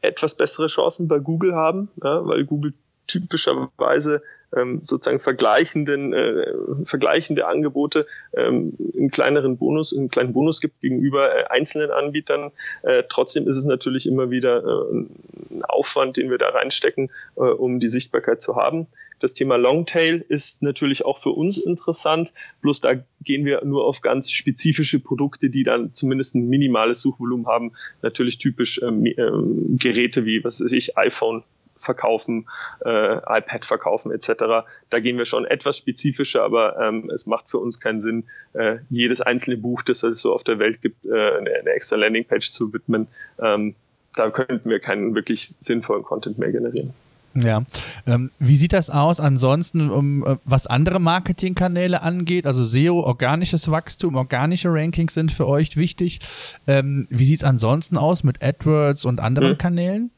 etwas 0.00 0.36
bessere 0.36 0.68
Chancen 0.68 1.08
bei 1.08 1.18
Google 1.18 1.54
haben, 1.54 1.88
ja, 2.02 2.24
weil 2.26 2.44
Google 2.44 2.72
typischerweise 3.06 4.22
ähm, 4.54 4.80
sozusagen 4.82 5.20
vergleichenden, 5.20 6.12
äh, 6.12 6.52
vergleichende 6.84 7.46
Angebote 7.46 8.06
ähm, 8.34 8.76
einen 8.96 9.10
kleineren 9.10 9.56
Bonus, 9.56 9.96
einen 9.96 10.08
kleinen 10.08 10.32
Bonus 10.32 10.60
gibt 10.60 10.80
gegenüber 10.80 11.34
äh, 11.34 11.44
einzelnen 11.48 11.90
Anbietern. 11.90 12.52
Äh, 12.82 13.04
trotzdem 13.08 13.48
ist 13.48 13.56
es 13.56 13.64
natürlich 13.64 14.06
immer 14.06 14.30
wieder 14.30 14.62
äh, 14.64 14.96
ein 15.54 15.64
Aufwand, 15.64 16.16
den 16.16 16.30
wir 16.30 16.38
da 16.38 16.48
reinstecken, 16.48 17.10
äh, 17.36 17.40
um 17.40 17.80
die 17.80 17.88
Sichtbarkeit 17.88 18.40
zu 18.40 18.56
haben. 18.56 18.86
Das 19.18 19.32
Thema 19.32 19.56
Longtail 19.56 20.24
ist 20.28 20.62
natürlich 20.62 21.04
auch 21.04 21.18
für 21.18 21.30
uns 21.30 21.56
interessant, 21.56 22.34
bloß 22.60 22.82
da 22.82 22.94
gehen 23.22 23.46
wir 23.46 23.64
nur 23.64 23.86
auf 23.86 24.02
ganz 24.02 24.30
spezifische 24.30 25.00
Produkte, 25.00 25.48
die 25.48 25.62
dann 25.62 25.94
zumindest 25.94 26.34
ein 26.34 26.48
minimales 26.48 27.00
Suchvolumen 27.00 27.46
haben. 27.46 27.72
Natürlich 28.02 28.38
typisch 28.38 28.80
ähm, 28.82 29.06
ähm, 29.06 29.78
Geräte 29.78 30.26
wie, 30.26 30.44
was 30.44 30.60
weiß 30.60 30.72
ich, 30.72 30.98
iPhone 30.98 31.44
verkaufen, 31.78 32.48
äh, 32.84 33.16
iPad 33.16 33.64
verkaufen 33.64 34.12
etc. 34.12 34.66
Da 34.90 35.00
gehen 35.00 35.18
wir 35.18 35.26
schon 35.26 35.44
etwas 35.44 35.78
spezifischer, 35.78 36.42
aber 36.42 36.78
ähm, 36.80 37.10
es 37.10 37.26
macht 37.26 37.50
für 37.50 37.58
uns 37.58 37.80
keinen 37.80 38.00
Sinn, 38.00 38.24
äh, 38.52 38.78
jedes 38.90 39.20
einzelne 39.20 39.56
Buch, 39.56 39.82
das 39.82 40.02
es 40.02 40.20
so 40.20 40.32
auf 40.32 40.44
der 40.44 40.58
Welt 40.58 40.82
gibt, 40.82 41.04
äh, 41.04 41.10
eine, 41.10 41.50
eine 41.50 41.70
extra 41.70 41.96
Landingpage 41.96 42.50
zu 42.50 42.72
widmen. 42.72 43.08
Ähm, 43.40 43.74
da 44.14 44.30
könnten 44.30 44.70
wir 44.70 44.80
keinen 44.80 45.14
wirklich 45.14 45.54
sinnvollen 45.58 46.02
Content 46.02 46.38
mehr 46.38 46.50
generieren. 46.50 46.94
Ja. 47.36 47.64
Ähm, 48.06 48.30
wie 48.38 48.56
sieht 48.56 48.72
das 48.72 48.88
aus 48.88 49.20
ansonsten, 49.20 49.90
um, 49.90 50.26
äh, 50.26 50.36
was 50.44 50.66
andere 50.66 50.98
Marketingkanäle 50.98 52.02
angeht? 52.02 52.46
Also 52.46 52.64
SEO, 52.64 53.00
organisches 53.00 53.70
Wachstum, 53.70 54.16
organische 54.16 54.72
Rankings 54.72 55.14
sind 55.14 55.32
für 55.32 55.46
euch 55.46 55.76
wichtig. 55.76 56.20
Ähm, 56.66 57.06
wie 57.10 57.26
sieht 57.26 57.40
es 57.40 57.44
ansonsten 57.44 57.98
aus 57.98 58.24
mit 58.24 58.42
AdWords 58.42 59.04
und 59.04 59.20
anderen 59.20 59.50
hm. 59.50 59.58
Kanälen? 59.58 60.10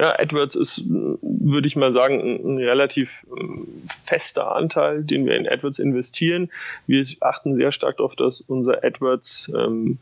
Ja, 0.00 0.18
AdWords 0.18 0.56
ist, 0.56 0.84
würde 0.88 1.68
ich 1.68 1.76
mal 1.76 1.92
sagen, 1.92 2.20
ein, 2.20 2.54
ein 2.54 2.58
relativ 2.58 3.24
ähm, 3.38 3.68
fester 3.86 4.54
Anteil, 4.54 5.04
den 5.04 5.26
wir 5.26 5.36
in 5.36 5.48
AdWords 5.48 5.78
investieren. 5.78 6.50
Wir 6.86 7.04
achten 7.20 7.54
sehr 7.54 7.70
stark 7.70 7.98
darauf, 7.98 8.16
dass 8.16 8.40
unser 8.40 8.82
AdWords 8.82 9.52
ähm, 9.56 9.98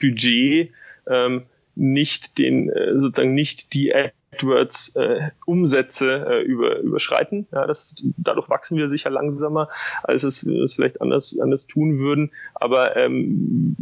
Budget 0.00 0.72
ähm, 1.08 1.42
nicht 1.76 2.38
den 2.38 2.70
äh, 2.70 2.98
sozusagen 2.98 3.34
nicht 3.34 3.74
die 3.74 3.94
AdWords 4.36 4.96
äh, 4.96 5.30
Umsätze 5.44 6.26
äh, 6.28 6.42
über, 6.42 6.78
überschreiten. 6.78 7.46
Ja, 7.52 7.66
das, 7.66 7.94
dadurch 8.16 8.48
wachsen 8.48 8.76
wir 8.76 8.88
sicher 8.88 9.10
langsamer, 9.10 9.68
als 10.02 10.22
es, 10.22 10.42
es 10.42 10.74
vielleicht 10.74 11.00
anders, 11.00 11.36
anders 11.40 11.66
tun 11.66 11.98
würden. 11.98 12.32
Aber 12.54 12.96
ähm, 12.96 13.76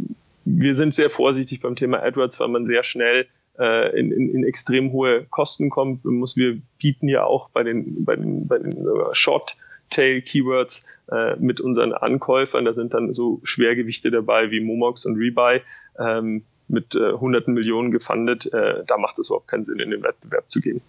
wir 0.45 0.75
sind 0.75 0.93
sehr 0.93 1.09
vorsichtig 1.09 1.61
beim 1.61 1.75
Thema 1.75 2.01
AdWords, 2.01 2.39
weil 2.39 2.49
man 2.49 2.65
sehr 2.65 2.83
schnell 2.83 3.27
äh, 3.59 3.99
in, 3.99 4.11
in, 4.11 4.29
in 4.29 4.43
extrem 4.43 4.91
hohe 4.91 5.25
Kosten 5.25 5.69
kommt. 5.69 6.05
Muss, 6.05 6.35
wir 6.35 6.61
bieten 6.77 7.07
ja 7.07 7.23
auch 7.23 7.49
bei 7.49 7.63
den, 7.63 8.05
bei 8.05 8.15
den, 8.15 8.47
bei 8.47 8.59
den 8.59 8.87
Short 9.13 9.57
Tail 9.89 10.21
Keywords 10.21 10.85
äh, 11.11 11.35
mit 11.37 11.61
unseren 11.61 11.93
Ankäufern. 11.93 12.65
Da 12.65 12.73
sind 12.73 12.93
dann 12.93 13.13
so 13.13 13.39
Schwergewichte 13.43 14.11
dabei 14.11 14.51
wie 14.51 14.59
Momox 14.59 15.05
und 15.05 15.17
Rebuy. 15.17 15.61
Ähm, 15.99 16.43
mit 16.67 16.95
äh, 16.95 17.13
hunderten 17.13 17.53
Millionen 17.53 17.91
gefundet, 17.91 18.51
äh, 18.53 18.83
da 18.85 18.97
macht 18.97 19.19
es 19.19 19.29
überhaupt 19.29 19.47
keinen 19.47 19.65
Sinn, 19.65 19.79
in 19.79 19.91
den 19.91 20.03
Wettbewerb 20.03 20.49
zu 20.49 20.61
gehen. 20.61 20.81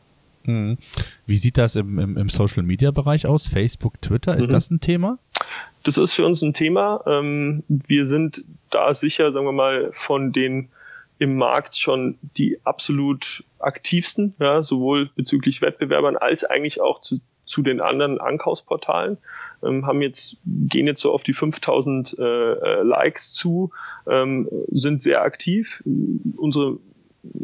Mhm. 0.44 0.78
Wie 1.26 1.36
sieht 1.36 1.58
das 1.58 1.76
im, 1.76 1.98
im, 1.98 2.16
im 2.16 2.28
Social-Media-Bereich 2.28 3.26
aus? 3.26 3.46
Facebook, 3.46 4.00
Twitter, 4.00 4.36
ist 4.36 4.46
mhm. 4.46 4.52
das 4.52 4.70
ein 4.70 4.80
Thema? 4.80 5.18
Das 5.82 5.98
ist 5.98 6.12
für 6.12 6.24
uns 6.24 6.42
ein 6.42 6.54
Thema. 6.54 7.02
Ähm, 7.06 7.62
wir 7.68 8.06
sind 8.06 8.44
da 8.70 8.94
sicher, 8.94 9.32
sagen 9.32 9.46
wir 9.46 9.52
mal, 9.52 9.90
von 9.92 10.32
den 10.32 10.68
im 11.18 11.36
Markt 11.36 11.76
schon 11.76 12.18
die 12.36 12.58
absolut 12.64 13.44
aktivsten, 13.58 14.34
ja, 14.38 14.62
sowohl 14.62 15.10
bezüglich 15.14 15.62
Wettbewerbern 15.62 16.16
als 16.16 16.44
eigentlich 16.44 16.80
auch 16.80 17.00
zu, 17.00 17.20
zu 17.46 17.62
den 17.62 17.80
anderen 17.80 18.20
Ankaufsportalen, 18.20 19.18
ähm, 19.62 19.86
haben 19.86 20.02
jetzt, 20.02 20.40
gehen 20.44 20.86
jetzt 20.86 21.00
so 21.00 21.12
auf 21.12 21.22
die 21.22 21.32
5000 21.32 22.18
äh, 22.18 22.22
äh, 22.22 22.82
Likes 22.82 23.32
zu, 23.32 23.70
ähm, 24.08 24.48
sind 24.68 25.02
sehr 25.02 25.22
aktiv. 25.22 25.82
Unsere, 26.36 26.78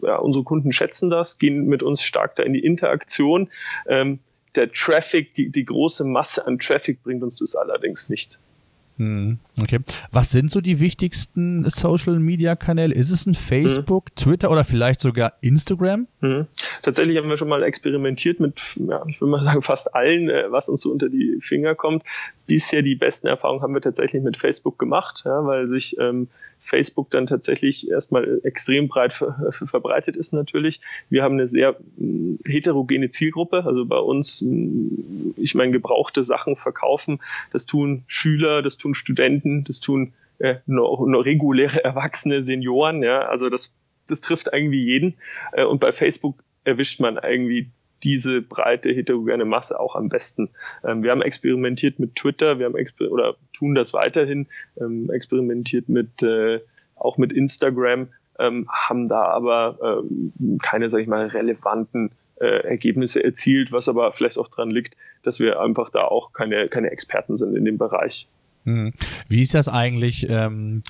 ja, 0.03 0.17
unsere 0.17 0.45
Kunden 0.45 0.73
schätzen 0.73 1.09
das, 1.09 1.39
gehen 1.39 1.67
mit 1.67 1.83
uns 1.83 2.03
stark 2.03 2.37
da 2.37 2.43
in 2.43 2.53
die 2.53 2.65
Interaktion. 2.65 3.49
Ähm, 3.87 4.19
der 4.55 4.71
Traffic, 4.73 5.35
die, 5.35 5.51
die 5.51 5.65
große 5.65 6.05
Masse 6.05 6.47
an 6.47 6.59
Traffic 6.59 7.03
bringt 7.03 7.23
uns 7.23 7.39
das 7.39 7.57
allerdings 7.57 8.11
nicht. 8.11 8.39
Hm, 8.99 9.39
okay. 9.61 9.81
Was 10.11 10.31
sind 10.31 10.51
so 10.51 10.61
die 10.61 10.79
wichtigsten 10.79 11.69
Social 11.71 12.19
Media 12.19 12.57
Kanäle? 12.57 12.95
Ist 12.95 13.11
es 13.11 13.27
ein 13.27 13.35
Facebook, 13.35 14.11
mhm. 14.11 14.15
Twitter 14.17 14.51
oder 14.51 14.65
vielleicht 14.65 15.01
sogar 15.01 15.35
Instagram? 15.41 16.07
Mhm. 16.21 16.47
Tatsächlich 16.83 17.17
haben 17.17 17.29
wir 17.29 17.37
schon 17.37 17.49
mal 17.49 17.63
experimentiert 17.63 18.39
mit, 18.39 18.61
ja, 18.77 19.03
ich 19.09 19.21
würde 19.21 19.31
mal 19.31 19.45
sagen, 19.45 19.63
fast 19.63 19.95
allen, 19.95 20.29
äh, 20.29 20.51
was 20.51 20.69
uns 20.69 20.83
so 20.83 20.93
unter 20.93 21.09
die 21.09 21.39
Finger 21.41 21.75
kommt. 21.75 22.05
Bisher 22.47 22.83
die 22.83 22.95
besten 22.95 23.29
Erfahrungen 23.29 23.63
haben 23.63 23.75
wir 23.75 23.81
tatsächlich 23.81 24.23
mit 24.23 24.37
Facebook 24.37 24.79
gemacht, 24.79 25.23
ja, 25.25 25.45
weil 25.45 25.69
sich 25.69 25.97
ähm, 25.99 26.29
Facebook 26.63 27.11
dann 27.11 27.27
tatsächlich 27.27 27.91
erstmal 27.91 28.41
extrem 28.45 28.87
breit 28.87 29.13
ver 29.13 29.51
verbreitet 29.51 30.15
ist 30.15 30.33
natürlich. 30.33 30.81
Wir 31.11 31.25
haben 31.25 31.35
eine 31.35 31.49
sehr 31.49 31.77
hm, 31.99 32.39
heterogene 32.47 33.11
Zielgruppe, 33.11 33.65
also 33.67 33.85
bei 33.85 33.99
uns, 33.99 34.41
hm, 34.41 35.35
ich 35.37 35.57
meine, 35.57 35.73
gebrauchte 35.73 36.23
Sachen 36.23 36.55
verkaufen, 36.55 37.21
das 37.53 37.67
tun 37.67 38.05
Schüler, 38.07 38.63
das 38.63 38.79
tun 38.79 38.95
Studenten, 38.95 39.65
das 39.65 39.81
tun 39.81 40.13
äh, 40.39 40.57
nur, 40.67 41.09
nur 41.09 41.25
reguläre 41.25 41.83
Erwachsene, 41.83 42.45
Senioren, 42.45 43.03
ja, 43.03 43.23
also 43.23 43.51
das, 43.51 43.75
das 44.07 44.21
trifft 44.21 44.49
irgendwie 44.53 44.85
jeden. 44.85 45.15
Äh, 45.53 45.65
und 45.65 45.81
bei 45.81 45.93
Facebook 45.93 46.45
erwischt 46.63 47.01
man 47.01 47.19
irgendwie 47.21 47.71
diese 48.03 48.43
breite 48.43 48.91
heterogene 48.91 49.45
Masse 49.45 49.79
auch 49.79 49.97
am 49.97 50.09
besten. 50.09 50.51
Ähm, 50.85 51.03
wir 51.03 51.11
haben 51.11 51.23
experimentiert 51.23 51.99
mit 51.99 52.17
Twitter, 52.17 52.59
wir 52.59 52.67
haben 52.67 52.77
oder 53.11 53.37
tun 53.53 53.75
das 53.75 53.93
weiterhin, 53.93 54.49
ähm, 54.81 55.11
experimentiert 55.11 55.89
mit 55.89 56.23
äh, 56.23 56.61
auch 56.97 57.19
mit 57.19 57.33
Instagram, 57.33 58.09
ähm, 58.39 58.69
haben 58.71 59.09
da 59.09 59.25
aber 59.25 60.03
ähm, 60.05 60.59
keine, 60.63 60.89
sag 60.89 61.01
ich 61.01 61.09
mal, 61.09 61.27
relevanten 61.27 62.11
äh, 62.41 62.65
Ergebnisse 62.65 63.23
erzielt, 63.23 63.73
was 63.73 63.89
aber 63.89 64.13
vielleicht 64.13 64.39
auch 64.39 64.49
dran 64.49 64.71
liegt, 64.71 64.97
dass 65.23 65.41
wir 65.41 65.61
einfach 65.61 65.91
da 65.91 66.03
auch 66.03 66.33
keine, 66.33 66.69
keine 66.69 66.91
Experten 66.91 67.37
sind 67.37 67.57
in 67.57 67.65
dem 67.65 67.79
Bereich. 67.79 68.29
Hm. 68.65 68.93
Wie 69.29 69.43
ist 69.43 69.55
das 69.55 69.69
eigentlich? 69.69 70.27
Ähm, 70.29 70.83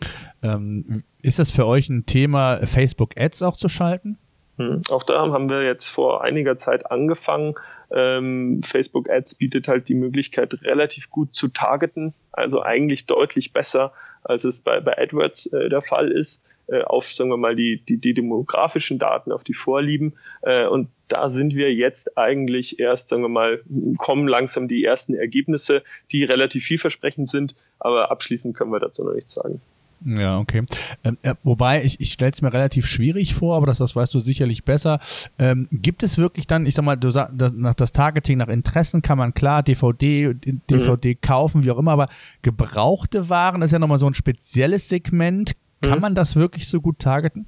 ähm, 0.42 1.02
ist 1.23 1.38
das 1.38 1.50
für 1.50 1.66
euch 1.66 1.88
ein 1.88 2.04
Thema, 2.07 2.66
Facebook 2.66 3.19
Ads 3.19 3.42
auch 3.42 3.57
zu 3.57 3.69
schalten? 3.69 4.19
Hm. 4.59 4.82
Auch 4.90 5.02
da 5.02 5.21
haben 5.32 5.49
wir 5.49 5.62
jetzt 5.62 5.88
vor 5.88 6.23
einiger 6.23 6.56
Zeit 6.56 6.90
angefangen. 6.90 7.54
Ähm, 7.90 8.62
Facebook 8.62 9.09
Ads 9.11 9.35
bietet 9.37 9.68
halt 9.68 9.88
die 9.88 9.94
Möglichkeit, 9.94 10.62
relativ 10.62 11.11
gut 11.11 11.35
zu 11.35 11.49
targeten, 11.49 12.14
also 12.32 12.62
eigentlich 12.62 13.06
deutlich 13.06 13.52
besser, 13.52 13.92
als 14.25 14.44
es 14.44 14.61
bei, 14.61 14.80
bei 14.80 14.97
AdWords 14.97 15.47
äh, 15.47 15.68
der 15.68 15.82
Fall 15.82 16.11
ist, 16.11 16.42
äh, 16.68 16.82
auf, 16.82 17.12
sagen 17.12 17.30
wir 17.30 17.37
mal, 17.37 17.56
die, 17.56 17.82
die, 17.87 17.99
die 17.99 18.14
demografischen 18.14 18.99
Daten, 18.99 19.32
auf 19.32 19.44
die 19.44 19.54
Vorlieben. 19.54 20.14
Äh, 20.42 20.66
und 20.66 20.88
da 21.09 21.28
sind 21.28 21.54
wir 21.54 21.75
jetzt 21.75 22.16
eigentlich 22.16 22.78
erst, 22.78 23.09
sagen 23.09 23.23
wir 23.23 23.28
mal, 23.28 23.62
kommen 23.99 24.28
langsam 24.28 24.68
die 24.68 24.85
ersten 24.85 25.14
Ergebnisse, 25.14 25.82
die 26.12 26.25
relativ 26.25 26.64
vielversprechend 26.64 27.28
sind, 27.28 27.56
aber 27.78 28.11
abschließend 28.11 28.56
können 28.56 28.73
wir 28.73 28.80
dazu 28.80 29.04
noch 29.04 29.14
nichts 29.14 29.35
sagen. 29.35 29.61
Ja, 30.04 30.38
okay. 30.38 30.64
Ähm, 31.04 31.18
äh, 31.23 31.35
wobei, 31.42 31.85
ich, 31.85 32.00
ich 32.00 32.12
stelle 32.12 32.32
es 32.32 32.42
mir 32.42 32.52
relativ 32.52 32.87
schwierig 32.87 33.35
vor, 33.35 33.56
aber 33.56 33.66
das, 33.66 33.78
das 33.78 33.94
weißt 33.94 34.12
du 34.14 34.21
sicherlich 34.21 34.64
besser. 34.64 34.99
Ähm, 35.38 35.68
gibt 35.71 36.02
es 36.02 36.18
wirklich 36.18 36.47
dann, 36.47 36.66
ich 36.66 36.75
sag 36.75 36.85
mal, 36.85 36.97
du 36.97 37.11
sag, 37.11 37.30
das, 37.32 37.52
nach 37.52 37.75
das 37.75 37.92
Targeting 37.92 38.38
nach 38.38 38.49
Interessen 38.49 39.02
kann 39.02 39.18
man 39.18 39.35
klar 39.35 39.62
DVD, 39.62 40.35
DVD 40.35 41.14
mhm. 41.14 41.21
kaufen, 41.21 41.64
wie 41.64 41.71
auch 41.71 41.78
immer, 41.78 41.92
aber 41.92 42.09
gebrauchte 42.42 43.28
Waren 43.28 43.62
ist 43.62 43.73
ja 43.73 43.78
nochmal 43.78 43.99
so 43.99 44.06
ein 44.06 44.14
spezielles 44.14 44.88
Segment. 44.88 45.54
Kann 45.80 45.97
mhm. 45.97 46.02
man 46.02 46.14
das 46.14 46.37
wirklich 46.37 46.68
so 46.68 46.80
gut 46.80 46.99
targeten? 46.99 47.47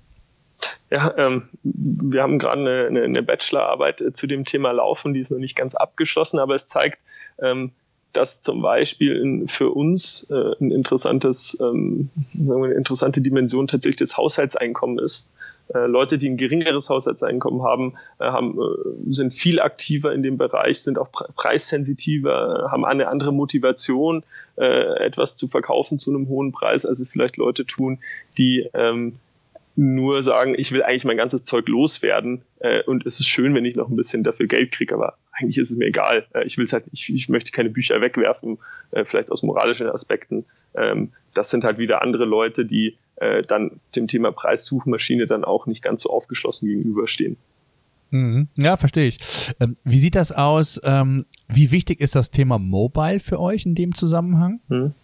Ja, 0.90 1.12
ähm, 1.16 1.48
wir 1.62 2.22
haben 2.22 2.38
gerade 2.38 2.88
eine, 2.88 3.02
eine, 3.02 3.22
Bachelorarbeit 3.22 4.00
äh, 4.00 4.12
zu 4.12 4.26
dem 4.26 4.44
Thema 4.44 4.72
laufen, 4.72 5.12
die 5.12 5.20
ist 5.20 5.30
noch 5.30 5.38
nicht 5.38 5.56
ganz 5.56 5.74
abgeschlossen, 5.74 6.38
aber 6.38 6.54
es 6.54 6.66
zeigt, 6.66 6.98
ähm, 7.40 7.72
dass 8.16 8.40
zum 8.40 8.62
Beispiel 8.62 9.44
für 9.46 9.70
uns 9.70 10.26
äh, 10.30 10.54
ein 10.60 10.70
interessantes, 10.70 11.58
ähm, 11.60 12.10
eine 12.34 12.72
interessante 12.72 13.20
Dimension 13.20 13.66
tatsächlich 13.66 13.96
das 13.98 14.16
Haushaltseinkommen 14.16 14.98
ist. 14.98 15.28
Äh, 15.74 15.86
Leute, 15.86 16.18
die 16.18 16.28
ein 16.28 16.36
geringeres 16.36 16.88
Haushaltseinkommen 16.88 17.62
haben, 17.62 17.94
äh, 18.18 18.24
haben 18.24 18.58
äh, 18.58 19.12
sind 19.12 19.34
viel 19.34 19.60
aktiver 19.60 20.12
in 20.12 20.22
dem 20.22 20.38
Bereich, 20.38 20.82
sind 20.82 20.98
auch 20.98 21.10
pre 21.10 21.28
preissensitiver, 21.34 22.68
haben 22.70 22.84
eine 22.84 23.08
andere 23.08 23.32
Motivation, 23.32 24.22
äh, 24.56 25.04
etwas 25.04 25.36
zu 25.36 25.48
verkaufen 25.48 25.98
zu 25.98 26.10
einem 26.10 26.28
hohen 26.28 26.52
Preis, 26.52 26.86
als 26.86 27.00
es 27.00 27.10
vielleicht 27.10 27.36
Leute 27.36 27.66
tun, 27.66 27.98
die 28.38 28.68
ähm, 28.74 29.18
nur 29.76 30.22
sagen, 30.22 30.54
ich 30.56 30.70
will 30.72 30.82
eigentlich 30.82 31.04
mein 31.04 31.16
ganzes 31.16 31.44
Zeug 31.44 31.68
loswerden 31.68 32.42
äh, 32.60 32.82
und 32.84 33.06
es 33.06 33.18
ist 33.18 33.26
schön, 33.26 33.54
wenn 33.54 33.64
ich 33.64 33.74
noch 33.74 33.88
ein 33.88 33.96
bisschen 33.96 34.22
dafür 34.22 34.46
Geld 34.46 34.72
kriege, 34.72 34.94
aber 34.94 35.16
eigentlich 35.32 35.58
ist 35.58 35.70
es 35.70 35.76
mir 35.76 35.86
egal. 35.86 36.26
Äh, 36.32 36.44
ich 36.44 36.58
will 36.58 36.66
halt, 36.66 36.84
ich, 36.92 37.12
ich 37.12 37.28
möchte 37.28 37.50
keine 37.50 37.70
Bücher 37.70 38.00
wegwerfen, 38.00 38.58
äh, 38.92 39.04
vielleicht 39.04 39.32
aus 39.32 39.42
moralischen 39.42 39.88
Aspekten. 39.88 40.44
Ähm, 40.74 41.12
das 41.34 41.50
sind 41.50 41.64
halt 41.64 41.78
wieder 41.78 42.02
andere 42.02 42.24
Leute, 42.24 42.64
die 42.64 42.96
äh, 43.16 43.42
dann 43.42 43.80
dem 43.96 44.06
Thema 44.06 44.30
Preissuchmaschine 44.32 45.26
dann 45.26 45.44
auch 45.44 45.66
nicht 45.66 45.82
ganz 45.82 46.02
so 46.02 46.10
aufgeschlossen 46.10 46.68
gegenüberstehen. 46.68 47.36
Mhm. 48.10 48.48
Ja, 48.56 48.76
verstehe 48.76 49.08
ich. 49.08 49.18
Ähm, 49.58 49.76
wie 49.82 49.98
sieht 49.98 50.14
das 50.14 50.30
aus? 50.30 50.80
Ähm, 50.84 51.24
wie 51.48 51.72
wichtig 51.72 52.00
ist 52.00 52.14
das 52.14 52.30
Thema 52.30 52.58
Mobile 52.58 53.18
für 53.18 53.40
euch 53.40 53.66
in 53.66 53.74
dem 53.74 53.94
Zusammenhang? 53.94 54.60
Mhm. 54.68 54.94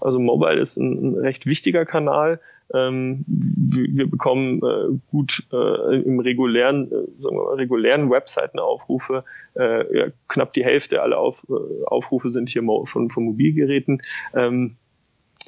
Also 0.00 0.18
Mobile 0.18 0.58
ist 0.58 0.76
ein, 0.76 1.12
ein 1.12 1.14
recht 1.20 1.46
wichtiger 1.46 1.84
Kanal. 1.84 2.40
Ähm, 2.74 3.24
wir, 3.26 4.10
bekommen 4.10 4.60
äh, 4.62 4.98
gut 5.10 5.46
äh, 5.52 6.00
im 6.02 6.20
regulären, 6.20 6.86
äh, 6.86 7.22
sagen 7.22 7.36
wir 7.36 7.44
mal, 7.44 7.54
regulären 7.54 8.10
Webseitenaufrufe, 8.10 9.24
äh, 9.56 9.98
ja, 9.98 10.06
knapp 10.28 10.52
die 10.52 10.64
Hälfte 10.64 11.02
aller 11.02 11.18
Auf, 11.18 11.46
äh, 11.48 11.84
Aufrufe 11.86 12.30
sind 12.30 12.50
hier 12.50 12.62
von, 12.84 13.08
von 13.08 13.24
Mobilgeräten. 13.24 14.02
Ähm, 14.34 14.76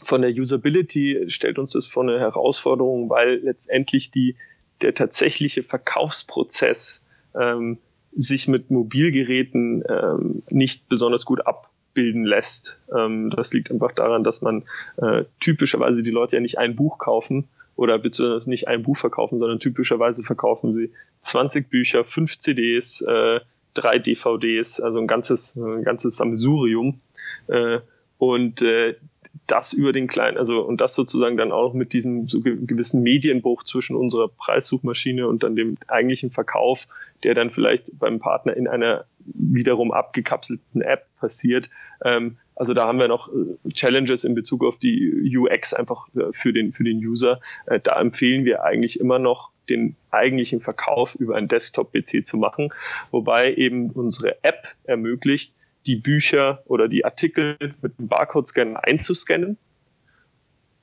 von 0.02 0.22
der 0.22 0.30
Usability 0.30 1.26
stellt 1.28 1.58
uns 1.58 1.72
das 1.72 1.86
vor 1.86 2.04
eine 2.04 2.18
Herausforderung, 2.18 3.10
weil 3.10 3.40
letztendlich 3.42 4.10
die, 4.10 4.36
der 4.80 4.94
tatsächliche 4.94 5.62
Verkaufsprozess 5.62 7.04
ähm, 7.38 7.78
sich 8.12 8.48
mit 8.48 8.70
Mobilgeräten 8.70 9.84
ähm, 9.88 10.42
nicht 10.50 10.88
besonders 10.88 11.26
gut 11.26 11.46
ab 11.46 11.70
bilden 11.94 12.24
lässt. 12.24 12.80
Ähm, 12.94 13.30
das 13.30 13.52
liegt 13.52 13.70
einfach 13.70 13.92
daran, 13.92 14.24
dass 14.24 14.42
man 14.42 14.64
äh, 14.96 15.24
typischerweise 15.40 16.02
die 16.02 16.10
Leute 16.10 16.36
ja 16.36 16.40
nicht 16.40 16.58
ein 16.58 16.76
Buch 16.76 16.98
kaufen 16.98 17.48
oder 17.76 17.98
beziehungsweise 17.98 18.50
nicht 18.50 18.68
ein 18.68 18.82
Buch 18.82 18.96
verkaufen, 18.96 19.38
sondern 19.38 19.58
typischerweise 19.58 20.22
verkaufen 20.22 20.72
sie 20.72 20.92
20 21.22 21.70
Bücher, 21.70 22.04
5 22.04 22.38
CDs, 22.38 23.00
äh, 23.02 23.40
drei 23.74 23.98
DVDs, 23.98 24.80
also 24.80 24.98
ein 24.98 25.06
ganzes, 25.06 25.56
ein 25.56 25.84
ganzes 25.84 26.16
Sammelsurium. 26.16 27.00
Äh, 27.46 27.80
und 28.18 28.60
äh, 28.62 28.96
das 29.46 29.72
über 29.72 29.92
den 29.92 30.06
kleinen, 30.06 30.36
also 30.36 30.60
und 30.60 30.80
das 30.80 30.94
sozusagen 30.94 31.36
dann 31.36 31.52
auch 31.52 31.74
mit 31.74 31.92
diesem 31.92 32.28
so 32.28 32.40
gewissen 32.40 33.02
Medienbruch 33.02 33.64
zwischen 33.64 33.96
unserer 33.96 34.28
Preissuchmaschine 34.28 35.26
und 35.26 35.42
dann 35.42 35.56
dem 35.56 35.76
eigentlichen 35.88 36.30
Verkauf, 36.30 36.86
der 37.24 37.34
dann 37.34 37.50
vielleicht 37.50 37.98
beim 37.98 38.18
Partner 38.18 38.56
in 38.56 38.68
einer 38.68 39.04
wiederum 39.24 39.92
abgekapselten 39.92 40.82
App 40.82 41.06
passiert. 41.18 41.68
Ähm, 42.04 42.38
also 42.54 42.74
da 42.74 42.86
haben 42.86 42.98
wir 42.98 43.08
noch 43.08 43.28
äh, 43.32 43.70
Challenges 43.72 44.24
in 44.24 44.34
Bezug 44.34 44.64
auf 44.64 44.78
die 44.78 45.36
UX 45.36 45.74
einfach 45.74 46.08
äh, 46.14 46.32
für 46.32 46.52
den 46.52 46.72
für 46.72 46.84
den 46.84 46.98
User. 46.98 47.40
Äh, 47.66 47.80
da 47.80 48.00
empfehlen 48.00 48.44
wir 48.44 48.64
eigentlich 48.64 49.00
immer 49.00 49.18
noch 49.18 49.50
den 49.68 49.96
eigentlichen 50.10 50.60
Verkauf 50.60 51.14
über 51.14 51.36
einen 51.36 51.48
Desktop-PC 51.48 52.26
zu 52.26 52.36
machen, 52.36 52.72
wobei 53.10 53.54
eben 53.54 53.90
unsere 53.90 54.42
App 54.42 54.74
ermöglicht, 54.84 55.54
die 55.86 55.96
Bücher 55.96 56.62
oder 56.66 56.88
die 56.88 57.04
Artikel 57.04 57.56
mit 57.80 57.98
einem 57.98 58.08
Barcode-Scanner 58.08 58.80
einzuscannen, 58.84 59.56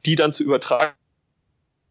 die 0.05 0.15
dann 0.15 0.33
zu 0.33 0.43
übertragen 0.43 0.93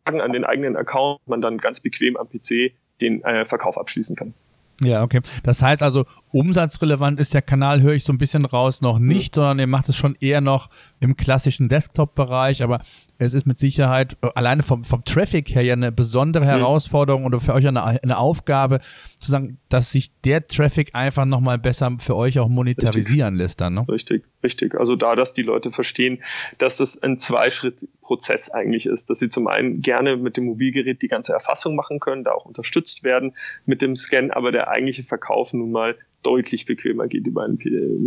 an 0.05 0.33
den 0.33 0.45
eigenen 0.45 0.77
Account, 0.77 1.21
man 1.27 1.41
dann 1.41 1.59
ganz 1.59 1.81
bequem 1.81 2.17
am 2.17 2.29
PC 2.29 2.73
den 3.01 3.23
äh, 3.25 3.45
Verkauf 3.45 3.79
abschließen 3.79 4.17
kann. 4.17 4.35
Ja, 4.83 5.03
okay. 5.03 5.21
Das 5.43 5.63
heißt 5.63 5.83
also, 5.83 6.05
umsatzrelevant 6.33 7.21
ist 7.21 7.35
der 7.35 7.43
Kanal, 7.43 7.83
höre 7.83 7.95
ich 7.95 8.05
so 8.05 8.13
ein 8.13 8.19
bisschen 8.19 8.45
raus, 8.45 8.81
noch 8.81 8.99
nicht, 8.99 9.35
mhm. 9.35 9.41
sondern 9.41 9.59
ihr 9.61 9.67
macht 9.67 9.89
es 9.89 9.97
schon 9.97 10.17
eher 10.21 10.41
noch 10.41 10.69
im 11.01 11.17
klassischen 11.17 11.69
Desktop-Bereich, 11.69 12.63
aber 12.63 12.81
es 13.19 13.35
ist 13.35 13.47
mit 13.47 13.59
Sicherheit 13.59 14.17
äh, 14.23 14.29
alleine 14.35 14.63
vom, 14.63 14.85
vom 14.85 15.05
Traffic 15.05 15.55
her 15.55 15.63
ja 15.63 15.73
eine 15.73 15.93
besondere 15.93 16.45
mhm. 16.45 16.49
Herausforderung 16.49 17.25
oder 17.25 17.41
für 17.41 17.55
euch 17.55 17.67
eine, 17.67 17.83
eine 17.83 18.19
Aufgabe, 18.19 18.81
zu 19.21 19.31
sagen, 19.31 19.59
dass 19.69 19.93
sich 19.93 20.11
der 20.25 20.47
Traffic 20.47 20.95
einfach 20.95 21.25
nochmal 21.25 21.59
besser 21.59 21.97
für 21.99 22.17
euch 22.17 22.39
auch 22.39 22.49
monetarisieren 22.49 23.35
richtig. 23.35 23.39
lässt 23.39 23.61
dann. 23.61 23.75
Ne? 23.75 23.87
Richtig, 23.89 24.25
richtig. 24.43 24.75
Also 24.75 24.97
da, 24.97 25.17
dass 25.17 25.33
die 25.33 25.43
Leute 25.43 25.73
verstehen, 25.73 26.23
dass 26.59 26.77
das 26.77 27.03
ein 27.03 27.17
Zweischritt-Prozess 27.19 28.51
eigentlich 28.51 28.87
ist, 28.87 29.09
dass 29.09 29.19
sie 29.19 29.29
zum 29.29 29.47
einen 29.47 29.81
gerne 29.81 30.17
mit 30.17 30.37
dem 30.37 30.45
Mobilgerät 30.45 31.01
die 31.01 31.09
ganze 31.09 31.33
Erfassung 31.33 31.75
machen 31.75 32.01
können, 32.01 32.25
da 32.25 32.33
auch 32.33 32.45
unterstützt 32.45 33.05
werden 33.05 33.35
mit 33.65 33.81
dem 33.81 33.97
Scan, 33.97 34.31
aber 34.31 34.53
der 34.53 34.69
eigentliche 34.69 35.03
Verkauf 35.03 35.55
nun 35.55 35.71
mal 35.71 35.97
deutlich 36.27 36.67
bequemer 36.67 37.07
geht 37.07 37.27
über 37.27 37.45
einen 37.45 37.59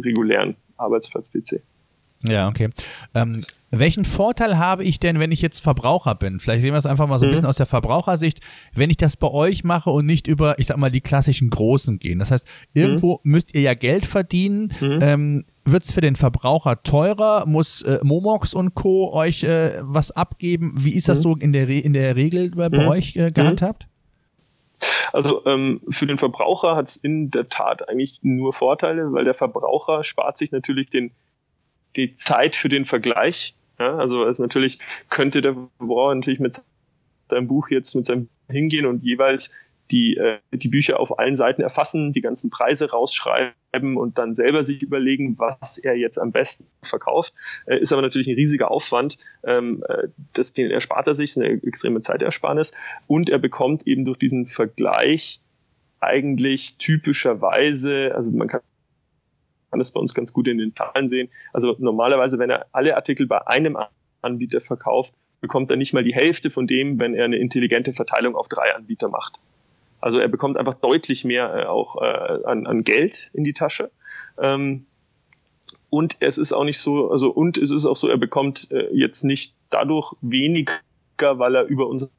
regulären 0.03 0.55
Arbeitsplatz-PC. 0.77 1.62
Ja, 2.27 2.49
okay. 2.49 2.69
Ähm, 3.13 3.45
welchen 3.71 4.03
Vorteil 4.03 4.58
habe 4.58 4.84
ich 4.84 4.99
denn, 4.99 5.19
wenn 5.19 5.32
ich 5.32 5.41
jetzt 5.41 5.60
Verbraucher 5.60 6.15
bin? 6.15 6.39
Vielleicht 6.39 6.63
sehen 6.63 6.73
wir 6.73 6.77
es 6.77 6.86
einfach 6.86 7.08
mal 7.08 7.17
so 7.17 7.25
ein 7.25 7.29
mhm. 7.29 7.32
bisschen 7.32 7.45
aus 7.45 7.58
der 7.58 7.65
Verbrauchersicht, 7.65 8.41
wenn 8.73 8.89
ich 8.89 8.97
das 8.97 9.15
bei 9.15 9.29
euch 9.29 9.63
mache 9.63 9.89
und 9.89 10.05
nicht 10.05 10.27
über, 10.27 10.60
ich 10.60 10.67
sag 10.67 10.77
mal, 10.77 10.91
die 10.91 11.01
klassischen 11.01 11.49
Großen 11.49 11.99
gehen. 11.99 12.19
Das 12.19 12.32
heißt, 12.32 12.45
irgendwo 12.73 13.21
mhm. 13.23 13.32
müsst 13.32 13.55
ihr 13.55 13.62
ja 13.62 13.73
Geld 13.73 14.05
verdienen. 14.05 14.73
Mhm. 14.82 14.99
Ähm, 15.01 15.45
Wird 15.63 15.84
es 15.84 15.91
für 15.93 16.01
den 16.01 16.17
Verbraucher 16.17 16.84
teurer? 16.84 17.45
Muss 17.45 17.84
äh, 17.84 17.99
Momox 18.03 18.53
und 18.53 18.75
Co. 18.75 19.13
euch 19.13 19.43
äh, 19.43 19.75
was 19.82 20.12
abgeben? 20.12 20.73
Wie 20.75 20.95
ist 20.95 21.08
das 21.08 21.19
mhm. 21.19 21.23
so 21.23 21.36
in 21.38 21.53
der, 21.53 21.69
Re 21.69 21.79
in 21.79 21.93
der 21.93 22.17
Regel 22.17 22.51
bei, 22.51 22.67
bei 22.67 22.84
mhm. 22.84 22.89
euch 22.89 23.15
äh, 23.15 23.32
gehandhabt? 23.32 23.88
Also 25.13 25.46
ähm, 25.46 25.82
für 25.89 26.08
den 26.08 26.18
Verbraucher 26.18 26.76
hat 26.76 26.88
es 26.88 26.96
in 26.96 27.32
der 27.32 27.50
Tat 27.50 27.89
eigentlich 27.89 28.20
nur 28.22 28.54
Vorteile, 28.54 29.12
weil 29.12 29.26
der 29.26 29.34
Verbraucher 29.34 30.04
spart 30.04 30.38
sich 30.38 30.52
natürlich 30.52 30.89
den 30.89 31.12
die 31.96 32.13
Zeit 32.13 32.56
für 32.56 32.70
den 32.70 32.86
Vergleich. 32.86 33.56
Ja, 33.80 33.98
also 33.98 34.26
es 34.26 34.39
natürlich 34.39 34.80
könnte 35.10 35.42
der 35.42 35.56
Verbraucher 35.78 36.15
natürlich 36.15 36.39
mit 36.39 36.62
seinem 37.30 37.48
Buch 37.48 37.70
jetzt 37.70 37.96
mit 37.96 38.06
seinem 38.06 38.30
hingehen 38.50 38.86
und 38.86 39.04
jeweils 39.04 39.52
die, 39.92 40.18
äh, 40.18 40.39
die 40.52 40.68
Bücher 40.68 41.00
auf 41.00 41.18
allen 41.18 41.36
Seiten 41.36 41.62
erfassen, 41.62 42.13
die 42.13 42.22
ganzen 42.22 42.50
Preise 42.50 42.92
rausschreiben 42.92 43.54
und 43.71 44.17
dann 44.17 44.34
selber 44.34 44.63
sich 44.63 44.82
überlegen, 44.82 45.38
was 45.38 45.77
er 45.77 45.95
jetzt 45.95 46.17
am 46.17 46.32
besten 46.32 46.65
verkauft. 46.82 47.34
Äh, 47.65 47.79
ist 47.79 47.93
aber 47.93 48.01
natürlich 48.01 48.27
ein 48.27 48.36
riesiger 48.36 48.71
Aufwand. 48.71 49.17
Ähm, 49.43 49.84
äh, 49.88 50.08
das, 50.34 50.53
den 50.53 50.71
erspart 50.71 51.08
er 51.08 51.13
sich, 51.13 51.32
ist 51.32 51.38
eine 51.38 51.62
extreme 51.63 52.01
Zeitersparnis. 52.01 52.73
Und 53.08 53.29
er 53.29 53.39
bekommt 53.39 53.86
eben 53.88 54.05
durch 54.05 54.17
diesen 54.17 54.47
Vergleich 54.47 55.41
eigentlich 55.99 56.77
typischerweise, 56.77 58.13
also 58.15 58.32
man 58.32 58.47
kann 58.47 58.62
kann 59.69 59.79
das 59.79 59.91
bei 59.91 59.99
uns 59.99 60.15
ganz 60.15 60.34
gut 60.34 60.47
in 60.47 60.58
den 60.58 60.73
Zahlen 60.73 61.08
sehen. 61.10 61.29
Also 61.53 61.75
normalerweise, 61.77 62.39
wenn 62.39 62.49
er 62.49 62.65
alle 62.71 62.95
Artikel 62.95 63.27
bei 63.27 63.45
einem 63.45 63.77
Anbieter 64.21 64.62
verkauft, 64.62 65.13
bekommt 65.41 65.71
er 65.71 65.77
nicht 65.77 65.93
mal 65.93 66.03
die 66.03 66.13
Hälfte 66.13 66.49
von 66.49 66.67
dem, 66.67 66.99
wenn 66.99 67.13
er 67.13 67.25
eine 67.25 67.38
intelligente 67.38 67.93
Verteilung 67.93 68.36
auf 68.36 68.47
drei 68.47 68.73
Anbieter 68.73 69.10
macht. 69.10 69.39
Also 70.02 70.20
er 70.20 70.28
bekommt 70.28 70.58
einfach 70.58 70.76
deutlich 70.76 71.26
mehr 71.26 71.54
äh, 71.54 71.66
auch 71.66 72.02
äh, 72.02 72.46
an, 72.46 72.68
an 72.68 72.84
Geld 72.84 73.32
in 73.34 73.44
die 73.44 73.54
Tasche. 73.54 73.92
Ähm, 74.38 74.86
und 75.90 76.18
es 76.20 76.38
ist 76.38 76.54
auch 76.54 76.64
nicht 76.64 76.80
so, 76.80 77.10
also 77.12 77.30
und 77.32 77.58
es 77.58 77.72
ist 77.72 77.86
auch 77.86 77.98
so, 77.98 78.08
er 78.08 78.18
bekommt 78.18 78.72
äh, 78.72 78.90
jetzt 78.94 79.24
nicht 79.24 79.56
dadurch 79.70 80.14
weniger, 80.22 80.80
weil 81.18 81.56
er 81.56 81.66
über 81.66 81.88
unser 81.88 82.10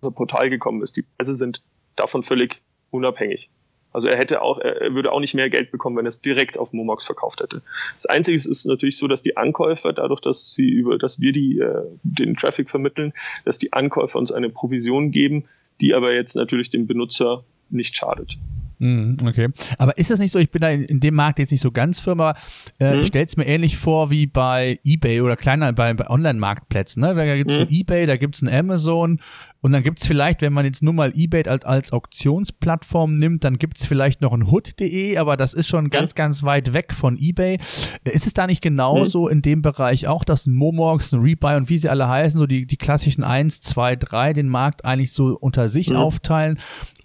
Portal 0.00 0.50
gekommen 0.50 0.82
ist. 0.82 0.96
Die 0.96 1.02
Preise 1.02 1.34
sind 1.34 1.62
davon 1.96 2.22
völlig 2.22 2.62
unabhängig. 2.90 3.50
Also 3.92 4.08
er 4.08 4.18
hätte 4.18 4.42
auch, 4.42 4.58
er 4.58 4.94
würde 4.94 5.12
auch 5.12 5.20
nicht 5.20 5.34
mehr 5.34 5.48
Geld 5.48 5.70
bekommen, 5.70 5.96
wenn 5.96 6.04
er 6.04 6.10
es 6.10 6.20
direkt 6.20 6.58
auf 6.58 6.72
Momox 6.72 7.06
verkauft 7.06 7.40
hätte. 7.40 7.62
Das 7.94 8.06
Einzige 8.06 8.36
ist 8.36 8.66
natürlich 8.66 8.98
so, 8.98 9.08
dass 9.08 9.22
die 9.22 9.36
Ankäufer, 9.36 9.92
dadurch, 9.92 10.20
dass 10.20 10.52
sie 10.52 10.68
über, 10.68 10.98
dass 10.98 11.20
wir 11.20 11.32
die, 11.32 11.58
äh, 11.58 11.84
den 12.02 12.36
Traffic 12.36 12.68
vermitteln, 12.68 13.12
dass 13.44 13.58
die 13.58 13.72
Ankäufer 13.72 14.18
uns 14.18 14.30
eine 14.30 14.50
Provision 14.50 15.10
geben, 15.10 15.46
die 15.80 15.94
aber 15.94 16.14
jetzt 16.14 16.36
natürlich 16.36 16.70
dem 16.70 16.86
Benutzer 16.86 17.44
nicht 17.70 17.96
schadet. 17.96 18.36
Mhm, 18.78 19.16
okay. 19.26 19.48
Aber 19.78 19.98
ist 19.98 20.10
das 20.10 20.18
nicht 20.18 20.32
so, 20.32 20.38
ich 20.38 20.50
bin 20.50 20.60
da 20.60 20.68
in, 20.68 20.82
in 20.82 21.00
dem 21.00 21.14
Markt 21.14 21.38
jetzt 21.38 21.50
nicht 21.50 21.60
so 21.60 21.72
ganz 21.72 21.98
firm, 21.98 22.20
aber 22.20 22.38
äh, 22.78 22.94
mhm. 22.94 23.00
ich 23.00 23.08
stelle 23.08 23.24
es 23.24 23.36
mir 23.36 23.46
ähnlich 23.46 23.76
vor 23.76 24.10
wie 24.10 24.26
bei 24.26 24.78
Ebay 24.84 25.20
oder 25.20 25.36
kleiner 25.36 25.72
bei, 25.72 25.92
bei 25.94 26.08
Online-Marktplätzen. 26.08 27.00
Ne? 27.02 27.14
Da 27.14 27.36
gibt 27.36 27.50
es 27.50 27.58
mhm. 27.58 27.64
ein 27.64 27.70
Ebay, 27.70 28.06
da 28.06 28.16
gibt 28.16 28.36
es 28.36 28.42
ein 28.42 28.48
Amazon 28.48 29.20
und 29.60 29.72
dann 29.72 29.82
gibt 29.82 30.00
es 30.00 30.06
vielleicht, 30.06 30.42
wenn 30.42 30.52
man 30.52 30.64
jetzt 30.64 30.82
nur 30.82 30.94
mal 30.94 31.12
Ebay 31.14 31.44
als, 31.48 31.64
als 31.64 31.92
Auktionsplattform 31.92 33.16
nimmt, 33.16 33.44
dann 33.44 33.58
gibt 33.58 33.78
es 33.78 33.86
vielleicht 33.86 34.20
noch 34.20 34.32
ein 34.32 34.44
Hood.de, 34.44 35.16
aber 35.16 35.36
das 35.36 35.54
ist 35.54 35.66
schon 35.66 35.90
ganz, 35.90 36.14
ganz 36.14 36.44
weit 36.44 36.72
weg 36.72 36.92
von 36.92 37.18
Ebay. 37.18 37.58
Ist 38.04 38.26
es 38.26 38.34
da 38.34 38.46
nicht 38.46 38.62
genauso 38.62 39.24
mhm. 39.24 39.32
in 39.32 39.42
dem 39.42 39.62
Bereich 39.62 40.06
auch, 40.06 40.24
dass 40.24 40.46
ein 40.46 40.54
Momox, 40.54 41.12
ein 41.12 41.20
Rebuy 41.20 41.56
und 41.56 41.68
wie 41.68 41.78
sie 41.78 41.88
alle 41.88 42.08
heißen, 42.08 42.38
so 42.38 42.46
die, 42.46 42.66
die 42.66 42.76
klassischen 42.76 43.24
1, 43.24 43.60
2, 43.62 43.96
3 43.96 44.32
den 44.34 44.48
Markt 44.48 44.84
eigentlich 44.84 45.12
so 45.12 45.36
unter 45.36 45.68
sich 45.68 45.90
mhm. 45.90 45.96
aufteilen 45.96 46.58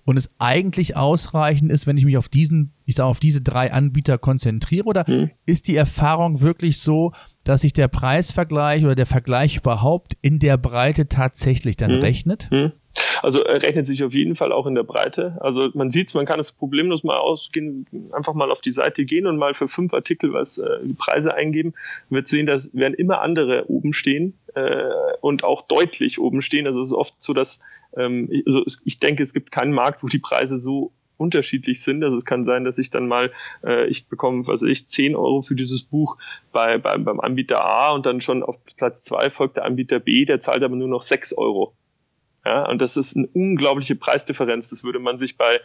und 0.05 0.17
es 0.17 0.29
eigentlich 0.39 0.97
ausreichend 0.97 1.71
ist, 1.71 1.87
wenn 1.87 1.97
ich 1.97 2.05
mich 2.05 2.17
auf 2.17 2.29
diesen, 2.29 2.73
ich 2.85 2.95
sage, 2.95 3.07
auf 3.07 3.19
diese 3.19 3.41
drei 3.41 3.71
Anbieter 3.71 4.17
konzentriere? 4.17 4.85
Oder 4.85 5.05
mhm. 5.07 5.31
ist 5.45 5.67
die 5.67 5.75
Erfahrung 5.75 6.41
wirklich 6.41 6.79
so, 6.79 7.13
dass 7.43 7.61
sich 7.61 7.73
der 7.73 7.87
Preisvergleich 7.87 8.83
oder 8.83 8.95
der 8.95 9.05
Vergleich 9.05 9.57
überhaupt 9.57 10.17
in 10.21 10.39
der 10.39 10.57
Breite 10.57 11.07
tatsächlich 11.07 11.77
dann 11.77 11.95
mhm. 11.95 11.99
rechnet? 11.99 12.49
Mhm. 12.51 12.73
Also 13.21 13.39
rechnet 13.39 13.85
sich 13.85 14.03
auf 14.03 14.13
jeden 14.13 14.35
Fall 14.35 14.51
auch 14.51 14.67
in 14.67 14.75
der 14.75 14.83
Breite. 14.83 15.37
Also 15.39 15.69
man 15.73 15.91
sieht 15.91 16.09
es, 16.09 16.13
man 16.13 16.25
kann 16.25 16.39
es 16.39 16.51
problemlos 16.51 17.03
mal 17.03 17.17
ausgehen, 17.17 17.87
einfach 18.11 18.33
mal 18.33 18.51
auf 18.51 18.61
die 18.61 18.71
Seite 18.71 19.05
gehen 19.05 19.25
und 19.25 19.37
mal 19.37 19.53
für 19.53 19.67
fünf 19.67 19.93
Artikel 19.93 20.33
was 20.33 20.57
äh, 20.57 20.79
die 20.83 20.93
Preise 20.93 21.33
eingeben, 21.33 21.73
wird 22.09 22.27
sehen, 22.27 22.45
dass 22.45 22.73
werden 22.73 22.93
immer 22.93 23.21
andere 23.21 23.65
oben 23.69 23.93
stehen 23.93 24.37
äh, 24.55 24.89
und 25.21 25.43
auch 25.43 25.63
deutlich 25.63 26.19
oben 26.19 26.41
stehen. 26.41 26.67
Also 26.67 26.81
es 26.81 26.89
ist 26.89 26.93
oft 26.93 27.15
so, 27.19 27.33
dass 27.33 27.61
ähm, 27.95 28.29
also 28.45 28.63
ich 28.83 28.99
denke, 28.99 29.23
es 29.23 29.33
gibt 29.33 29.51
keinen 29.51 29.73
Markt, 29.73 30.03
wo 30.03 30.07
die 30.07 30.19
Preise 30.19 30.57
so 30.57 30.91
unterschiedlich 31.17 31.81
sind. 31.81 32.03
Also 32.03 32.17
es 32.17 32.25
kann 32.25 32.43
sein, 32.43 32.65
dass 32.65 32.77
ich 32.77 32.89
dann 32.89 33.07
mal, 33.07 33.31
äh, 33.63 33.87
ich 33.87 34.07
bekomme, 34.07 34.41
was 34.47 34.61
weiß 34.61 34.69
ich, 34.69 34.87
10 34.87 35.15
Euro 35.15 35.41
für 35.41 35.55
dieses 35.55 35.83
Buch 35.83 36.17
bei, 36.51 36.77
bei, 36.77 36.97
beim 36.97 37.19
Anbieter 37.19 37.63
A 37.63 37.91
und 37.91 38.05
dann 38.05 38.21
schon 38.21 38.43
auf 38.43 38.57
Platz 38.77 39.03
2 39.03 39.29
folgt 39.29 39.57
der 39.57 39.65
Anbieter 39.65 39.99
B, 39.99 40.25
der 40.25 40.39
zahlt 40.39 40.63
aber 40.63 40.75
nur 40.75 40.87
noch 40.87 41.01
6 41.01 41.33
Euro. 41.37 41.73
Ja, 42.45 42.69
und 42.69 42.81
das 42.81 42.97
ist 42.97 43.15
eine 43.15 43.27
unglaubliche 43.27 43.95
Preisdifferenz. 43.95 44.69
Das 44.69 44.83
würde 44.83 44.99
man 44.99 45.17
sich 45.17 45.37
bei, 45.37 45.61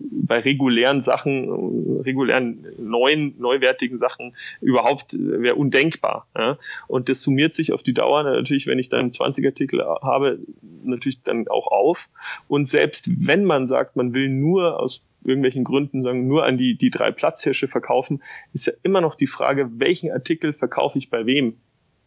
bei 0.00 0.40
regulären 0.40 1.00
Sachen, 1.00 2.00
regulären 2.00 2.66
neuen, 2.78 3.38
neuwertigen 3.38 3.96
Sachen 3.96 4.34
überhaupt, 4.60 5.16
wäre 5.16 5.54
undenkbar. 5.54 6.26
Ja. 6.36 6.58
Und 6.88 7.08
das 7.08 7.22
summiert 7.22 7.54
sich 7.54 7.72
auf 7.72 7.84
die 7.84 7.94
Dauer 7.94 8.24
natürlich, 8.24 8.66
wenn 8.66 8.80
ich 8.80 8.88
dann 8.88 9.12
20 9.12 9.46
Artikel 9.46 9.84
habe, 9.84 10.40
natürlich 10.84 11.22
dann 11.22 11.46
auch 11.46 11.68
auf. 11.68 12.08
Und 12.48 12.66
selbst 12.66 13.08
wenn 13.24 13.44
man 13.44 13.66
sagt, 13.66 13.94
man 13.94 14.12
will 14.12 14.28
nur 14.28 14.80
aus 14.80 15.02
irgendwelchen 15.24 15.64
Gründen 15.64 16.02
sagen, 16.02 16.26
nur 16.26 16.44
an 16.44 16.56
die, 16.56 16.76
die 16.76 16.90
drei 16.90 17.12
Platzhirsche 17.12 17.68
verkaufen, 17.68 18.22
ist 18.52 18.66
ja 18.66 18.72
immer 18.82 19.00
noch 19.00 19.14
die 19.14 19.26
Frage, 19.26 19.70
welchen 19.78 20.10
Artikel 20.10 20.52
verkaufe 20.52 20.98
ich 20.98 21.08
bei 21.08 21.26
wem? 21.26 21.56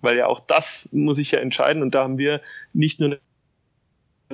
Weil 0.02 0.18
ja 0.18 0.28
auch 0.28 0.40
das 0.40 0.92
muss 0.94 1.20
ich 1.20 1.32
ja 1.32 1.40
entscheiden 1.40 1.82
und 1.82 1.96
da 1.96 2.04
haben 2.04 2.18
wir 2.18 2.42
nicht 2.74 3.00
nur 3.00 3.18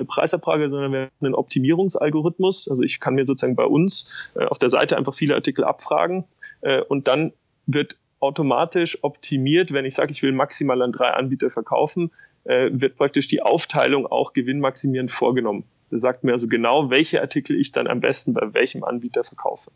Preisabfrage, 0.04 0.68
sondern 0.68 0.92
wir 0.92 1.00
haben 1.02 1.10
einen 1.20 1.34
Optimierungsalgorithmus. 1.34 2.68
Also 2.68 2.82
ich 2.82 3.00
kann 3.00 3.14
mir 3.14 3.26
sozusagen 3.26 3.56
bei 3.56 3.64
uns 3.64 4.30
äh, 4.34 4.44
auf 4.44 4.58
der 4.58 4.68
Seite 4.68 4.96
einfach 4.96 5.14
viele 5.14 5.34
Artikel 5.34 5.64
abfragen 5.64 6.24
äh, 6.60 6.80
und 6.82 7.08
dann 7.08 7.32
wird 7.66 7.98
automatisch 8.20 9.02
optimiert, 9.02 9.72
wenn 9.72 9.84
ich 9.84 9.94
sage, 9.94 10.12
ich 10.12 10.22
will 10.22 10.32
maximal 10.32 10.80
an 10.82 10.92
drei 10.92 11.10
Anbieter 11.10 11.50
verkaufen, 11.50 12.10
äh, 12.44 12.70
wird 12.72 12.96
praktisch 12.96 13.28
die 13.28 13.42
Aufteilung 13.42 14.06
auch 14.06 14.32
gewinnmaximierend 14.32 15.10
vorgenommen. 15.10 15.64
Das 15.90 16.02
sagt 16.02 16.24
mir 16.24 16.32
also 16.32 16.48
genau, 16.48 16.90
welche 16.90 17.20
Artikel 17.20 17.58
ich 17.58 17.72
dann 17.72 17.86
am 17.86 18.00
besten 18.00 18.34
bei 18.34 18.54
welchem 18.54 18.84
Anbieter 18.84 19.24
verkaufe. 19.24 19.70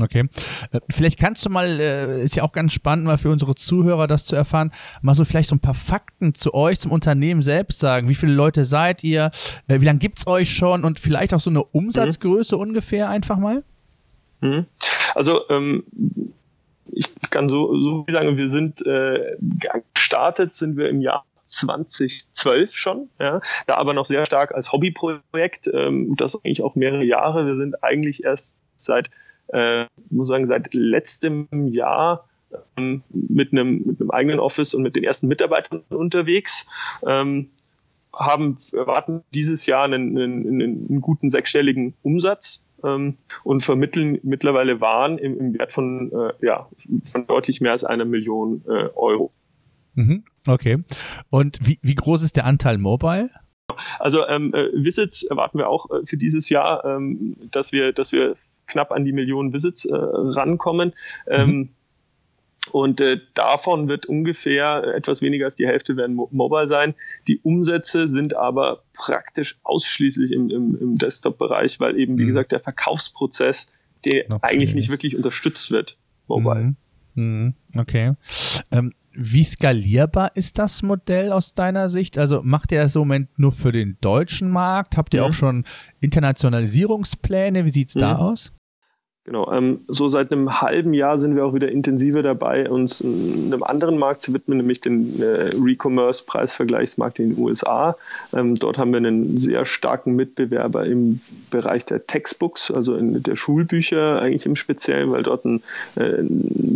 Okay. 0.00 0.28
Äh, 0.72 0.80
vielleicht 0.90 1.18
kannst 1.18 1.44
du 1.44 1.50
mal, 1.50 1.78
äh, 1.78 2.22
ist 2.24 2.36
ja 2.36 2.42
auch 2.42 2.52
ganz 2.52 2.72
spannend, 2.72 3.04
mal 3.04 3.18
für 3.18 3.30
unsere 3.30 3.54
Zuhörer 3.54 4.06
das 4.06 4.24
zu 4.24 4.34
erfahren, 4.36 4.72
mal 5.02 5.14
so 5.14 5.24
vielleicht 5.24 5.50
so 5.50 5.56
ein 5.56 5.60
paar 5.60 5.74
Fakten 5.74 6.34
zu 6.34 6.54
euch, 6.54 6.80
zum 6.80 6.92
Unternehmen 6.92 7.42
selbst 7.42 7.80
sagen. 7.80 8.08
Wie 8.08 8.14
viele 8.14 8.32
Leute 8.32 8.64
seid 8.64 9.04
ihr? 9.04 9.30
Äh, 9.68 9.80
wie 9.80 9.84
lange 9.84 9.98
gibt's 9.98 10.26
euch 10.26 10.50
schon? 10.50 10.84
Und 10.84 10.98
vielleicht 10.98 11.34
auch 11.34 11.40
so 11.40 11.50
eine 11.50 11.62
Umsatzgröße 11.62 12.56
mhm. 12.56 12.62
ungefähr 12.62 13.10
einfach 13.10 13.36
mal? 13.36 13.62
Mhm. 14.40 14.66
Also, 15.14 15.48
ähm, 15.50 15.84
ich 16.90 17.08
kann 17.30 17.48
so, 17.48 17.78
so 17.78 18.04
sagen, 18.08 18.36
wir 18.36 18.48
sind 18.48 18.84
äh, 18.86 19.36
gestartet, 19.94 20.54
sind 20.54 20.76
wir 20.76 20.88
im 20.88 21.00
Jahr 21.00 21.24
2012 21.44 22.76
schon, 22.76 23.08
ja, 23.18 23.40
da 23.66 23.76
aber 23.76 23.94
noch 23.94 24.06
sehr 24.06 24.24
stark 24.24 24.54
als 24.54 24.72
Hobbyprojekt, 24.72 25.68
ähm, 25.72 26.14
das 26.16 26.36
eigentlich 26.36 26.62
auch 26.62 26.74
mehrere 26.74 27.04
Jahre. 27.04 27.46
Wir 27.46 27.56
sind 27.56 27.82
eigentlich 27.82 28.24
erst 28.24 28.58
seit 28.76 29.10
äh, 29.48 29.86
muss 30.10 30.28
sagen, 30.28 30.46
seit 30.46 30.72
letztem 30.74 31.48
Jahr 31.68 32.28
ähm, 32.76 33.02
mit, 33.10 33.52
einem, 33.52 33.82
mit 33.84 34.00
einem 34.00 34.10
eigenen 34.10 34.40
Office 34.40 34.74
und 34.74 34.82
mit 34.82 34.96
den 34.96 35.04
ersten 35.04 35.28
Mitarbeitern 35.28 35.82
unterwegs. 35.88 36.66
Ähm, 37.06 37.50
haben, 38.14 38.56
erwarten 38.72 39.22
dieses 39.32 39.64
Jahr 39.66 39.84
einen, 39.84 40.18
einen, 40.18 40.60
einen 40.60 41.00
guten 41.00 41.30
sechsstelligen 41.30 41.94
Umsatz 42.02 42.62
ähm, 42.84 43.16
und 43.42 43.62
vermitteln 43.62 44.18
mittlerweile 44.22 44.80
Waren 44.80 45.18
im, 45.18 45.38
im 45.38 45.58
Wert 45.58 45.72
von, 45.72 46.12
äh, 46.12 46.46
ja, 46.46 46.68
von 47.04 47.26
deutlich 47.26 47.60
mehr 47.60 47.72
als 47.72 47.84
einer 47.84 48.04
Million 48.04 48.62
äh, 48.66 48.88
Euro. 48.94 49.32
Mhm, 49.94 50.24
okay. 50.46 50.82
Und 51.30 51.58
wie, 51.62 51.78
wie 51.82 51.94
groß 51.94 52.22
ist 52.22 52.36
der 52.36 52.44
Anteil 52.44 52.78
Mobile? 52.78 53.30
Also 53.98 54.26
ähm, 54.26 54.52
äh, 54.54 54.68
Visits 54.74 55.22
erwarten 55.22 55.58
wir 55.58 55.68
auch 55.68 55.90
äh, 55.90 56.04
für 56.04 56.16
dieses 56.16 56.48
Jahr, 56.48 56.84
ähm, 56.84 57.36
dass 57.50 57.72
wir, 57.72 57.92
dass 57.92 58.12
wir 58.12 58.34
knapp 58.72 58.92
an 58.92 59.04
die 59.04 59.12
Millionen 59.12 59.52
Visits 59.52 59.84
äh, 59.84 59.94
rankommen. 59.94 60.92
Ähm, 61.26 61.50
mhm. 61.50 61.68
Und 62.70 63.00
äh, 63.00 63.18
davon 63.34 63.88
wird 63.88 64.06
ungefähr 64.06 64.94
etwas 64.94 65.20
weniger 65.20 65.46
als 65.46 65.56
die 65.56 65.66
Hälfte 65.66 65.96
werden 65.96 66.14
mo 66.14 66.28
mobile 66.30 66.68
sein. 66.68 66.94
Die 67.26 67.38
Umsätze 67.40 68.08
sind 68.08 68.36
aber 68.36 68.84
praktisch 68.94 69.58
ausschließlich 69.64 70.30
im, 70.30 70.48
im, 70.48 70.78
im 70.80 70.98
Desktop-Bereich, 70.98 71.80
weil 71.80 71.98
eben, 71.98 72.18
wie 72.18 72.22
mhm. 72.22 72.28
gesagt, 72.28 72.52
der 72.52 72.60
Verkaufsprozess, 72.60 73.66
der 74.04 74.28
Noch 74.28 74.42
eigentlich 74.42 74.74
nicht 74.74 74.90
wirklich 74.90 75.16
unterstützt 75.16 75.70
wird, 75.72 75.98
mobile. 76.28 76.74
Mhm. 77.14 77.14
mhm. 77.14 77.54
Okay. 77.76 78.12
Ähm, 78.70 78.92
wie 79.14 79.44
skalierbar 79.44 80.30
ist 80.36 80.58
das 80.58 80.82
Modell 80.82 81.32
aus 81.32 81.54
deiner 81.54 81.88
Sicht? 81.88 82.16
Also 82.16 82.42
macht 82.42 82.72
ihr 82.72 82.80
das 82.80 82.94
im 82.94 83.00
Moment 83.00 83.38
nur 83.38 83.52
für 83.52 83.72
den 83.72 83.98
deutschen 84.00 84.50
Markt? 84.50 84.96
Habt 84.96 85.12
ihr 85.12 85.24
auch 85.24 85.34
schon 85.34 85.64
Internationalisierungspläne? 86.00 87.66
Wie 87.66 87.72
sieht's 87.72 87.92
da 87.92 88.16
aus? 88.16 88.52
Genau, 89.24 89.52
ähm, 89.52 89.82
so 89.86 90.08
seit 90.08 90.32
einem 90.32 90.60
halben 90.60 90.94
Jahr 90.94 91.16
sind 91.16 91.36
wir 91.36 91.46
auch 91.46 91.54
wieder 91.54 91.70
intensiver 91.70 92.24
dabei, 92.24 92.68
uns 92.68 93.04
einem 93.04 93.62
anderen 93.62 93.96
Markt 93.96 94.20
zu 94.20 94.34
widmen, 94.34 94.58
nämlich 94.58 94.80
den 94.80 95.22
äh, 95.22 95.52
Recommerce-Preisvergleichsmarkt 95.54 97.20
in 97.20 97.36
den 97.36 97.38
USA. 97.38 97.96
Ähm, 98.34 98.56
dort 98.56 98.78
haben 98.78 98.90
wir 98.90 98.96
einen 98.96 99.38
sehr 99.38 99.64
starken 99.64 100.16
Mitbewerber 100.16 100.86
im 100.86 101.20
Bereich 101.52 101.86
der 101.86 102.04
Textbooks, 102.08 102.72
also 102.72 102.96
in 102.96 103.22
der 103.22 103.36
Schulbücher 103.36 104.20
eigentlich 104.20 104.44
im 104.44 104.56
Speziellen, 104.56 105.12
weil 105.12 105.22
dort 105.22 105.44
ein, 105.44 105.62
äh, 105.94 106.24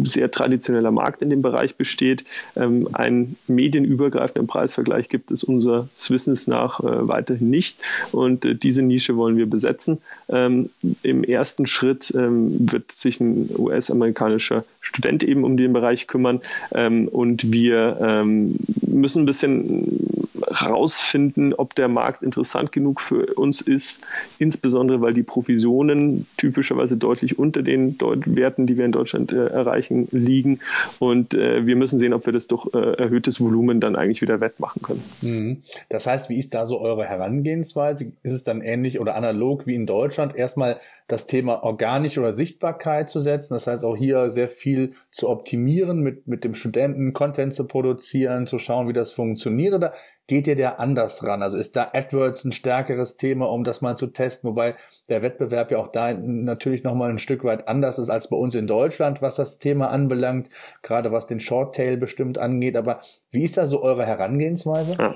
sehr 0.04 0.30
traditioneller 0.30 0.92
Markt 0.92 1.22
in 1.22 1.30
dem 1.30 1.42
Bereich 1.42 1.74
besteht. 1.74 2.22
Ähm, 2.54 2.88
ein 2.92 3.34
medienübergreifenden 3.48 4.46
Preisvergleich 4.46 5.08
gibt 5.08 5.32
es 5.32 5.42
unseres 5.42 6.10
Wissens 6.10 6.46
nach 6.46 6.78
äh, 6.78 7.08
weiterhin 7.08 7.50
nicht 7.50 7.78
und 8.12 8.44
äh, 8.44 8.54
diese 8.54 8.82
Nische 8.82 9.16
wollen 9.16 9.36
wir 9.36 9.50
besetzen. 9.50 9.98
Ähm, 10.28 10.70
Im 11.02 11.24
ersten 11.24 11.66
Schritt 11.66 12.12
ähm, 12.36 12.72
wird 12.72 12.92
sich 12.92 13.20
ein 13.20 13.50
US-amerikanischer 13.56 14.64
Student 14.80 15.24
eben 15.24 15.44
um 15.44 15.56
den 15.56 15.72
Bereich 15.72 16.06
kümmern. 16.06 16.40
Ähm, 16.74 17.08
und 17.08 17.52
wir 17.52 17.98
ähm, 18.00 18.56
müssen 18.86 19.22
ein 19.22 19.26
bisschen 19.26 20.26
rausfinden, 20.62 21.54
ob 21.54 21.74
der 21.74 21.88
Markt 21.88 22.22
interessant 22.22 22.72
genug 22.72 23.00
für 23.00 23.34
uns 23.34 23.60
ist, 23.60 24.04
insbesondere 24.38 25.00
weil 25.00 25.14
die 25.14 25.22
Provisionen 25.22 26.26
typischerweise 26.36 26.96
deutlich 26.96 27.38
unter 27.38 27.62
den 27.62 27.98
Werten, 28.00 28.66
die 28.66 28.76
wir 28.76 28.84
in 28.84 28.92
Deutschland 28.92 29.32
äh, 29.32 29.46
erreichen, 29.46 30.08
liegen. 30.12 30.60
Und 30.98 31.34
äh, 31.34 31.66
wir 31.66 31.76
müssen 31.76 31.98
sehen, 31.98 32.12
ob 32.12 32.26
wir 32.26 32.32
das 32.32 32.46
durch 32.46 32.68
äh, 32.74 32.78
erhöhtes 32.78 33.40
Volumen 33.40 33.80
dann 33.80 33.96
eigentlich 33.96 34.22
wieder 34.22 34.40
wettmachen 34.40 34.82
können. 34.82 35.02
Mhm. 35.22 35.62
Das 35.88 36.06
heißt, 36.06 36.28
wie 36.28 36.38
ist 36.38 36.54
da 36.54 36.66
so 36.66 36.80
eure 36.80 37.04
Herangehensweise? 37.04 38.12
Ist 38.22 38.32
es 38.32 38.44
dann 38.44 38.60
ähnlich 38.60 39.00
oder 39.00 39.14
analog 39.14 39.66
wie 39.66 39.74
in 39.74 39.86
Deutschland? 39.86 40.36
Erstmal 40.36 40.78
das 41.08 41.26
Thema 41.26 41.62
organisch 41.62 42.18
oder 42.18 42.32
Sichtbarkeit 42.32 43.08
zu 43.08 43.20
setzen. 43.20 43.54
Das 43.54 43.66
heißt 43.68 43.84
auch 43.84 43.96
hier 43.96 44.30
sehr 44.30 44.48
viel 44.48 44.94
zu 45.10 45.28
optimieren, 45.28 46.00
mit, 46.00 46.26
mit 46.26 46.42
dem 46.42 46.54
Studenten 46.54 47.12
Content 47.12 47.54
zu 47.54 47.64
produzieren, 47.66 48.46
zu 48.46 48.58
schauen, 48.58 48.88
wie 48.88 48.92
das 48.92 49.12
funktioniert. 49.12 49.74
Oder 49.74 49.92
geht 50.26 50.48
ihr 50.48 50.56
da 50.56 50.70
anders 50.72 51.22
ran? 51.22 51.42
Also 51.42 51.58
ist 51.58 51.76
da 51.76 51.90
AdWords 51.94 52.44
ein 52.44 52.52
stärkeres 52.52 53.16
Thema, 53.16 53.48
um 53.48 53.62
das 53.62 53.82
mal 53.82 53.96
zu 53.96 54.08
testen, 54.08 54.50
wobei 54.50 54.74
der 55.08 55.22
Wettbewerb 55.22 55.70
ja 55.70 55.78
auch 55.78 55.92
da 55.92 56.12
natürlich 56.12 56.82
nochmal 56.82 57.10
ein 57.10 57.18
Stück 57.18 57.44
weit 57.44 57.68
anders 57.68 58.00
ist 58.00 58.10
als 58.10 58.28
bei 58.28 58.36
uns 58.36 58.56
in 58.56 58.66
Deutschland, 58.66 59.22
was 59.22 59.36
das 59.36 59.60
Thema 59.60 59.90
anbelangt, 59.90 60.50
gerade 60.82 61.12
was 61.12 61.28
den 61.28 61.38
Shorttail 61.38 61.98
bestimmt 61.98 62.36
angeht. 62.36 62.76
Aber 62.76 62.98
wie 63.30 63.44
ist 63.44 63.56
da 63.56 63.66
so 63.66 63.80
eure 63.80 64.04
Herangehensweise? 64.04 64.96
Ja. 64.98 65.14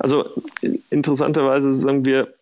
Also 0.00 0.24
interessanterweise 0.90 1.72
sagen 1.72 2.04
wir, 2.04 2.34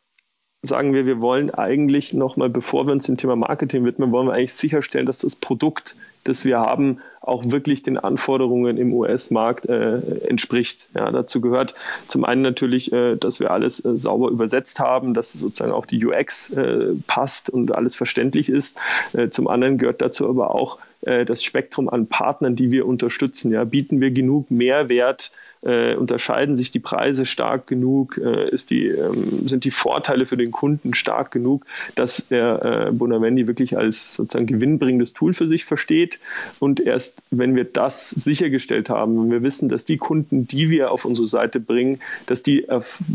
sagen 0.62 0.92
wir, 0.92 1.06
wir 1.06 1.22
wollen 1.22 1.50
eigentlich 1.50 2.12
nochmal, 2.12 2.50
bevor 2.50 2.86
wir 2.86 2.92
uns 2.92 3.06
dem 3.06 3.16
Thema 3.16 3.34
Marketing 3.34 3.84
widmen, 3.84 4.12
wollen 4.12 4.26
wir 4.26 4.34
eigentlich 4.34 4.52
sicherstellen, 4.52 5.06
dass 5.06 5.18
das 5.18 5.34
Produkt, 5.34 5.96
das 6.24 6.44
wir 6.44 6.60
haben, 6.60 6.98
auch 7.22 7.50
wirklich 7.50 7.82
den 7.82 7.96
Anforderungen 7.96 8.76
im 8.76 8.92
US-Markt 8.92 9.66
äh, 9.66 10.00
entspricht. 10.26 10.88
Ja, 10.94 11.10
dazu 11.10 11.40
gehört 11.40 11.74
zum 12.08 12.24
einen 12.24 12.42
natürlich, 12.42 12.92
äh, 12.92 13.16
dass 13.16 13.40
wir 13.40 13.50
alles 13.52 13.82
äh, 13.84 13.96
sauber 13.96 14.28
übersetzt 14.28 14.80
haben, 14.80 15.14
dass 15.14 15.32
sozusagen 15.32 15.72
auch 15.72 15.86
die 15.86 16.04
UX 16.04 16.50
äh, 16.50 16.94
passt 17.06 17.48
und 17.48 17.74
alles 17.74 17.96
verständlich 17.96 18.50
ist. 18.50 18.76
Äh, 19.14 19.30
zum 19.30 19.48
anderen 19.48 19.78
gehört 19.78 20.02
dazu 20.02 20.28
aber 20.28 20.54
auch, 20.54 20.78
äh, 21.02 21.24
das 21.24 21.42
Spektrum 21.42 21.88
an 21.88 22.06
Partnern, 22.06 22.56
die 22.56 22.70
wir 22.70 22.86
unterstützen. 22.86 23.50
Ja, 23.52 23.64
bieten 23.64 24.00
wir 24.00 24.10
genug 24.10 24.50
Mehrwert? 24.50 25.32
Äh, 25.62 25.94
unterscheiden 25.94 26.56
sich 26.56 26.70
die 26.70 26.78
Preise 26.78 27.26
stark 27.26 27.66
genug? 27.66 28.18
Äh, 28.18 28.50
ist 28.50 28.70
die, 28.70 28.86
ähm, 28.86 29.46
sind 29.46 29.64
die 29.64 29.70
Vorteile 29.70 30.26
für 30.26 30.36
den 30.36 30.50
Kunden 30.50 30.94
stark 30.94 31.30
genug, 31.30 31.66
dass 31.94 32.26
er 32.30 32.88
äh, 32.88 32.92
Bonavendi 32.92 33.46
wirklich 33.46 33.76
als 33.76 34.14
sozusagen 34.14 34.46
gewinnbringendes 34.46 35.12
Tool 35.12 35.34
für 35.34 35.48
sich 35.48 35.64
versteht? 35.64 36.18
Und 36.60 36.80
erst 36.80 37.22
wenn 37.30 37.56
wir 37.56 37.64
das 37.64 38.10
sichergestellt 38.10 38.88
haben, 38.88 39.18
wenn 39.22 39.30
wir 39.30 39.42
wissen, 39.42 39.68
dass 39.68 39.84
die 39.84 39.98
Kunden, 39.98 40.46
die 40.46 40.70
wir 40.70 40.90
auf 40.90 41.04
unsere 41.04 41.26
Seite 41.26 41.60
bringen, 41.60 42.00
dass 42.26 42.42
die 42.42 42.66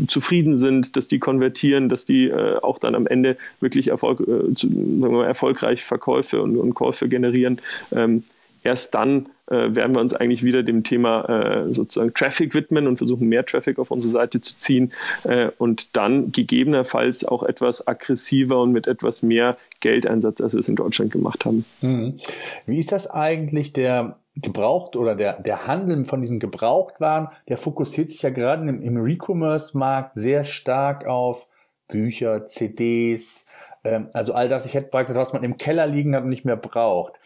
zufrieden 0.06 0.56
sind, 0.56 0.96
dass 0.96 1.08
die 1.08 1.18
konvertieren, 1.18 1.88
dass 1.88 2.04
die 2.04 2.26
äh, 2.26 2.58
auch 2.58 2.78
dann 2.78 2.94
am 2.94 3.06
Ende 3.06 3.36
wirklich 3.60 3.88
Erfolg, 3.88 4.20
äh, 4.20 4.54
zu, 4.54 4.68
wir, 4.70 5.26
erfolgreich 5.26 5.84
Verkäufe 5.84 6.42
und, 6.42 6.56
und 6.56 6.74
Käufe 6.74 7.08
generieren, 7.08 7.60
ähm, 7.92 8.24
erst 8.66 8.94
dann 8.94 9.28
äh, 9.46 9.74
werden 9.74 9.94
wir 9.94 10.00
uns 10.00 10.12
eigentlich 10.12 10.42
wieder 10.42 10.62
dem 10.62 10.82
Thema 10.82 11.24
äh, 11.28 11.72
sozusagen 11.72 12.12
Traffic 12.12 12.52
widmen 12.54 12.86
und 12.88 12.96
versuchen, 12.96 13.28
mehr 13.28 13.46
Traffic 13.46 13.78
auf 13.78 13.90
unsere 13.90 14.12
Seite 14.12 14.40
zu 14.40 14.58
ziehen 14.58 14.92
äh, 15.24 15.50
und 15.58 15.96
dann 15.96 16.32
gegebenenfalls 16.32 17.24
auch 17.24 17.44
etwas 17.44 17.86
aggressiver 17.86 18.60
und 18.60 18.72
mit 18.72 18.88
etwas 18.88 19.22
mehr 19.22 19.56
Geldeinsatz, 19.80 20.40
als 20.40 20.52
wir 20.52 20.60
es 20.60 20.68
in 20.68 20.76
Deutschland 20.76 21.12
gemacht 21.12 21.44
haben. 21.44 21.64
Mhm. 21.80 22.18
Wie 22.66 22.80
ist 22.80 22.92
das 22.92 23.08
eigentlich 23.08 23.72
der 23.72 24.18
gebraucht 24.34 24.96
oder 24.96 25.14
der, 25.14 25.40
der 25.40 25.66
Handel 25.66 26.04
von 26.04 26.20
diesen 26.20 26.40
Gebrauchtwaren, 26.40 27.28
der 27.48 27.56
fokussiert 27.56 28.10
sich 28.10 28.20
ja 28.20 28.30
gerade 28.30 28.68
im, 28.68 28.82
im 28.82 28.98
Recommerce-Markt 28.98 30.14
sehr 30.14 30.44
stark 30.44 31.06
auf 31.06 31.48
Bücher, 31.88 32.44
CDs, 32.44 33.46
ähm, 33.86 34.08
also 34.12 34.34
all 34.34 34.48
das, 34.48 34.66
ich 34.66 34.74
hätte 34.74 34.88
praktisch, 34.88 35.16
was 35.16 35.32
man 35.32 35.44
im 35.44 35.56
Keller 35.56 35.86
liegen 35.86 36.14
hat 36.14 36.24
und 36.24 36.28
nicht 36.28 36.44
mehr 36.44 36.56
braucht. 36.56 37.20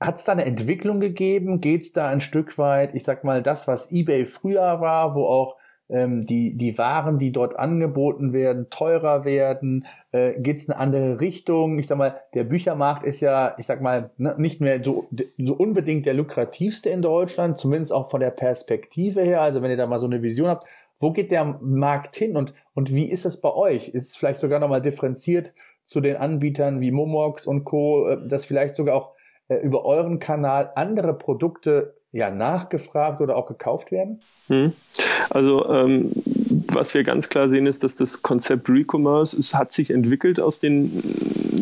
Hat 0.00 0.16
es 0.16 0.24
da 0.24 0.32
eine 0.32 0.44
Entwicklung 0.44 1.00
gegeben? 1.00 1.60
Geht 1.60 1.82
es 1.82 1.92
da 1.92 2.08
ein 2.08 2.20
Stück 2.20 2.58
weit, 2.58 2.94
ich 2.94 3.04
sag 3.04 3.24
mal, 3.24 3.42
das, 3.42 3.68
was 3.68 3.90
eBay 3.90 4.26
früher 4.26 4.80
war, 4.80 5.14
wo 5.14 5.24
auch 5.24 5.56
ähm, 5.88 6.26
die, 6.26 6.56
die 6.56 6.76
Waren, 6.78 7.18
die 7.18 7.32
dort 7.32 7.58
angeboten 7.58 8.32
werden, 8.32 8.68
teurer 8.70 9.24
werden? 9.24 9.86
Äh, 10.12 10.40
Geht 10.40 10.58
es 10.58 10.68
eine 10.68 10.78
andere 10.78 11.20
Richtung? 11.20 11.78
Ich 11.78 11.86
sag 11.86 11.98
mal, 11.98 12.20
der 12.34 12.44
Büchermarkt 12.44 13.04
ist 13.04 13.20
ja, 13.20 13.54
ich 13.58 13.66
sag 13.66 13.80
mal, 13.80 14.10
ne, 14.16 14.34
nicht 14.36 14.60
mehr 14.60 14.82
so, 14.82 15.08
so 15.38 15.54
unbedingt 15.54 16.06
der 16.06 16.14
lukrativste 16.14 16.90
in 16.90 17.02
Deutschland, 17.02 17.56
zumindest 17.56 17.92
auch 17.92 18.10
von 18.10 18.20
der 18.20 18.30
Perspektive 18.30 19.22
her. 19.22 19.42
Also 19.42 19.62
wenn 19.62 19.70
ihr 19.70 19.76
da 19.76 19.86
mal 19.86 19.98
so 19.98 20.06
eine 20.06 20.22
Vision 20.22 20.48
habt, 20.48 20.66
wo 20.98 21.12
geht 21.12 21.30
der 21.30 21.44
Markt 21.60 22.16
hin 22.16 22.36
und, 22.36 22.54
und 22.74 22.92
wie 22.94 23.10
ist 23.10 23.26
es 23.26 23.40
bei 23.40 23.52
euch? 23.52 23.88
Ist 23.88 24.10
es 24.10 24.16
vielleicht 24.16 24.40
sogar 24.40 24.58
nochmal 24.58 24.82
differenziert 24.82 25.54
zu 25.84 26.00
den 26.00 26.16
Anbietern 26.16 26.80
wie 26.80 26.92
Momox 26.92 27.46
und 27.46 27.64
Co., 27.64 28.08
äh, 28.08 28.26
dass 28.26 28.44
vielleicht 28.44 28.74
sogar 28.74 28.96
auch 28.96 29.14
äh, 29.48 29.56
über 29.56 29.84
euren 29.84 30.18
Kanal 30.18 30.72
andere 30.76 31.14
Produkte 31.14 31.94
ja 32.12 32.30
nachgefragt 32.30 33.20
oder 33.20 33.36
auch 33.36 33.46
gekauft 33.46 33.90
werden? 33.90 34.20
Hm. 34.46 34.72
Also 35.30 35.68
ähm, 35.68 36.12
was 36.68 36.94
wir 36.94 37.02
ganz 37.02 37.28
klar 37.28 37.48
sehen 37.48 37.66
ist, 37.66 37.82
dass 37.82 37.96
das 37.96 38.22
Konzept 38.22 38.68
Recommerce 38.68 39.36
es 39.36 39.54
hat 39.54 39.72
sich 39.72 39.90
entwickelt 39.90 40.38
aus 40.38 40.60
den 40.60 41.02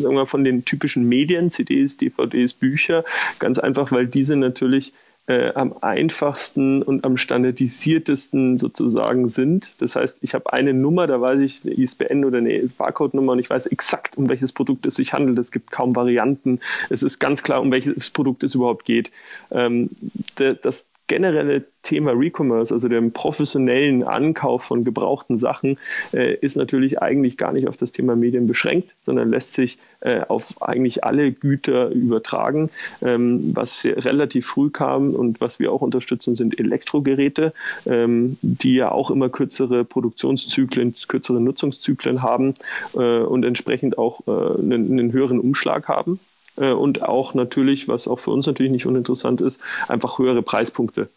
sagen 0.03 0.15
wir, 0.15 0.25
von 0.25 0.43
den 0.43 0.65
typischen 0.65 1.07
Medien, 1.07 1.49
CDs, 1.49 1.97
DVDs, 1.97 2.53
Bücher, 2.53 3.03
ganz 3.39 3.59
einfach, 3.59 3.91
weil 3.91 4.07
diese 4.07 4.35
natürlich 4.35 4.93
äh, 5.25 5.53
am 5.53 5.73
einfachsten 5.79 6.81
und 6.81 7.05
am 7.05 7.15
standardisiertesten 7.15 8.57
sozusagen 8.57 9.27
sind. 9.27 9.81
Das 9.81 9.95
heißt, 9.95 10.19
ich 10.21 10.33
habe 10.33 10.51
eine 10.51 10.73
Nummer, 10.73 11.07
da 11.07 11.21
weiß 11.21 11.39
ich 11.39 11.61
eine 11.63 11.73
ISBN 11.73 12.25
oder 12.25 12.39
eine 12.39 12.69
Barcode-Nummer 12.77 13.31
und 13.33 13.39
ich 13.39 13.49
weiß 13.49 13.67
exakt, 13.67 14.17
um 14.17 14.27
welches 14.29 14.51
Produkt 14.51 14.85
es 14.85 14.95
sich 14.95 15.13
handelt. 15.13 15.39
Es 15.39 15.51
gibt 15.51 15.71
kaum 15.71 15.95
Varianten. 15.95 16.59
Es 16.89 17.03
ist 17.03 17.19
ganz 17.19 17.41
klar, 17.41 17.61
um 17.61 17.71
welches 17.71 18.09
Produkt 18.09 18.43
es 18.43 18.55
überhaupt 18.55 18.83
geht. 18.83 19.11
Ähm, 19.49 19.91
das, 20.35 20.85
generelle 21.07 21.65
Thema 21.83 22.11
Recommerce, 22.11 22.73
also 22.73 22.87
dem 22.87 23.11
professionellen 23.11 24.03
Ankauf 24.03 24.63
von 24.63 24.83
gebrauchten 24.83 25.37
Sachen, 25.37 25.77
äh, 26.13 26.35
ist 26.35 26.55
natürlich 26.55 27.01
eigentlich 27.01 27.37
gar 27.37 27.51
nicht 27.51 27.67
auf 27.67 27.75
das 27.75 27.91
Thema 27.91 28.15
Medien 28.15 28.47
beschränkt, 28.47 28.95
sondern 29.01 29.29
lässt 29.29 29.53
sich 29.53 29.79
äh, 29.99 30.21
auf 30.21 30.61
eigentlich 30.61 31.03
alle 31.03 31.31
Güter 31.31 31.89
übertragen. 31.89 32.69
Ähm, 33.01 33.51
was 33.53 33.85
relativ 33.85 34.47
früh 34.47 34.69
kam 34.69 35.13
und 35.13 35.41
was 35.41 35.59
wir 35.59 35.71
auch 35.71 35.81
unterstützen, 35.81 36.35
sind 36.35 36.57
Elektrogeräte, 36.59 37.53
ähm, 37.85 38.37
die 38.41 38.75
ja 38.75 38.91
auch 38.91 39.11
immer 39.11 39.29
kürzere 39.29 39.83
Produktionszyklen, 39.83 40.95
kürzere 41.07 41.41
Nutzungszyklen 41.41 42.21
haben 42.21 42.53
äh, 42.95 43.19
und 43.19 43.43
entsprechend 43.43 43.97
auch 43.97 44.21
äh, 44.27 44.31
einen, 44.31 44.91
einen 44.91 45.11
höheren 45.11 45.39
Umschlag 45.39 45.89
haben. 45.89 46.19
Äh, 46.57 46.71
und 46.71 47.03
auch 47.03 47.33
natürlich, 47.33 47.87
was 47.87 48.07
auch 48.07 48.19
für 48.19 48.31
uns 48.31 48.47
natürlich 48.47 48.71
nicht 48.71 48.85
uninteressant 48.85 49.41
ist, 49.41 49.61
einfach 49.87 50.19
höhere 50.19 50.41
Preispunkte. 50.41 51.09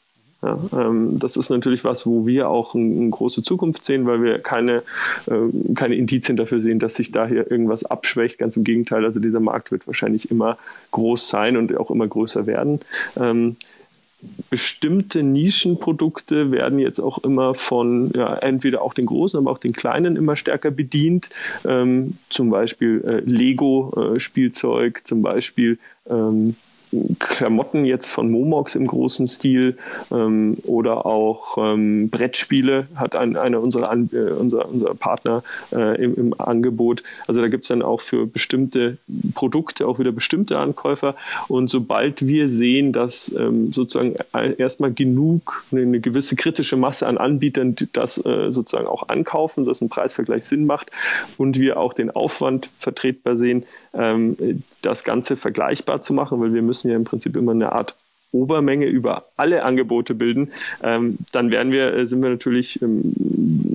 Ja, 0.42 0.59
ähm, 0.75 1.18
das 1.18 1.37
ist 1.37 1.49
natürlich 1.49 1.83
was, 1.85 2.07
wo 2.07 2.27
wir 2.27 2.51
auch 2.51 2.75
eine 2.75 3.09
große 3.09 3.42
Zukunft 3.42 3.85
sehen, 3.85 4.07
weil 4.07 4.22
wir 4.22 4.38
keine, 4.38 4.83
äh, 5.27 5.75
keine 5.75 5.94
Indizien 5.94 6.37
dafür 6.37 6.61
sehen, 6.61 6.79
dass 6.79 6.94
sich 6.94 7.11
da 7.11 7.27
hier 7.27 7.51
irgendwas 7.51 7.85
abschwächt. 7.85 8.38
Ganz 8.38 8.57
im 8.57 8.64
Gegenteil, 8.64 9.05
also 9.05 9.18
dieser 9.18 9.40
Markt 9.40 9.72
wird 9.72 9.87
wahrscheinlich 9.87 10.31
immer 10.31 10.59
groß 10.90 11.29
sein 11.29 11.57
und 11.57 11.75
auch 11.77 11.90
immer 11.90 12.07
größer 12.07 12.46
werden. 12.46 12.81
Ähm, 13.18 13.57
bestimmte 14.51 15.23
Nischenprodukte 15.23 16.51
werden 16.51 16.79
jetzt 16.79 17.01
auch 17.01 17.19
immer 17.19 17.55
von 17.55 18.11
ja, 18.15 18.37
entweder 18.37 18.83
auch 18.83 18.95
den 18.95 19.07
großen, 19.07 19.39
aber 19.39 19.51
auch 19.51 19.59
den 19.59 19.73
kleinen 19.73 20.17
immer 20.17 20.37
stärker 20.37 20.71
bedient. 20.71 21.31
Ähm, 21.67 22.19
zum 22.31 22.51
Beispiel 22.51 23.03
äh, 23.07 23.21
Lego-Spielzeug, 23.21 24.99
äh, 24.99 25.05
zum 25.05 25.23
Beispiel 25.23 25.79
ähm, 26.09 26.57
Klamotten 27.19 27.85
jetzt 27.85 28.11
von 28.11 28.31
Momox 28.31 28.75
im 28.75 28.87
großen 28.87 29.27
Stil 29.27 29.77
ähm, 30.11 30.57
oder 30.67 31.07
auch 31.07 31.59
ähm, 31.59 32.11
Brettspiele 32.11 32.89
hat 32.95 33.15
ein, 33.17 33.37
einer 33.37 33.61
unserer, 33.61 33.91
An 33.91 34.11
äh, 34.13 34.31
unser, 34.33 34.69
unser 34.69 34.95
Partner 34.95 35.43
äh, 35.73 36.03
im, 36.03 36.15
im, 36.15 36.41
Angebot. 36.41 37.03
Also 37.27 37.41
da 37.41 37.49
gibt 37.49 37.65
es 37.65 37.69
dann 37.69 37.83
auch 37.83 38.01
für 38.01 38.27
bestimmte 38.27 38.99
Produkte 39.35 39.87
auch 39.87 39.99
wieder 39.99 40.13
bestimmte 40.13 40.59
Ankäufer. 40.59 41.15
Und 41.49 41.69
sobald 41.69 42.27
wir 42.27 42.49
sehen, 42.49 42.93
dass 42.93 43.35
ähm, 43.39 43.73
sozusagen 43.73 44.17
erstmal 44.59 44.93
genug, 44.93 45.65
eine, 45.73 46.01
gewisse 46.01 46.37
kritische 46.37 46.77
Masse 46.77 47.07
an 47.07 47.19
Anbietern 47.19 47.77
das 47.93 48.25
äh, 48.25 48.51
sozusagen 48.51 48.87
auch 48.87 49.09
ankaufen, 49.09 49.65
dass 49.65 49.81
ein 49.81 49.89
Preisvergleich 49.89 50.45
Sinn 50.45 50.67
macht 50.67 50.91
und 51.39 51.59
wir 51.59 51.79
auch 51.79 51.93
den 51.93 52.11
Aufwand 52.11 52.71
vertretbar 52.79 53.37
sehen, 53.37 53.65
ähm, 53.95 54.63
das 54.87 55.05
Ganze 55.05 55.37
vergleichbar 55.37 56.01
zu 56.01 56.14
machen, 56.14 56.40
weil 56.40 56.55
wir 56.55 56.62
müssen 56.62 56.88
ja 56.88 56.96
im 56.96 57.05
Prinzip 57.05 57.37
immer 57.37 57.53
eine 57.53 57.72
Art 57.72 57.96
Obermenge 58.33 58.87
über 58.87 59.25
alle 59.37 59.62
Angebote 59.64 60.14
bilden, 60.14 60.53
ähm, 60.83 61.18
dann 61.33 61.51
werden 61.51 61.72
wir, 61.72 61.94
äh, 61.94 62.07
sind 62.07 62.22
wir 62.22 62.31
natürlich 62.31 62.83
ähm, 62.83 63.14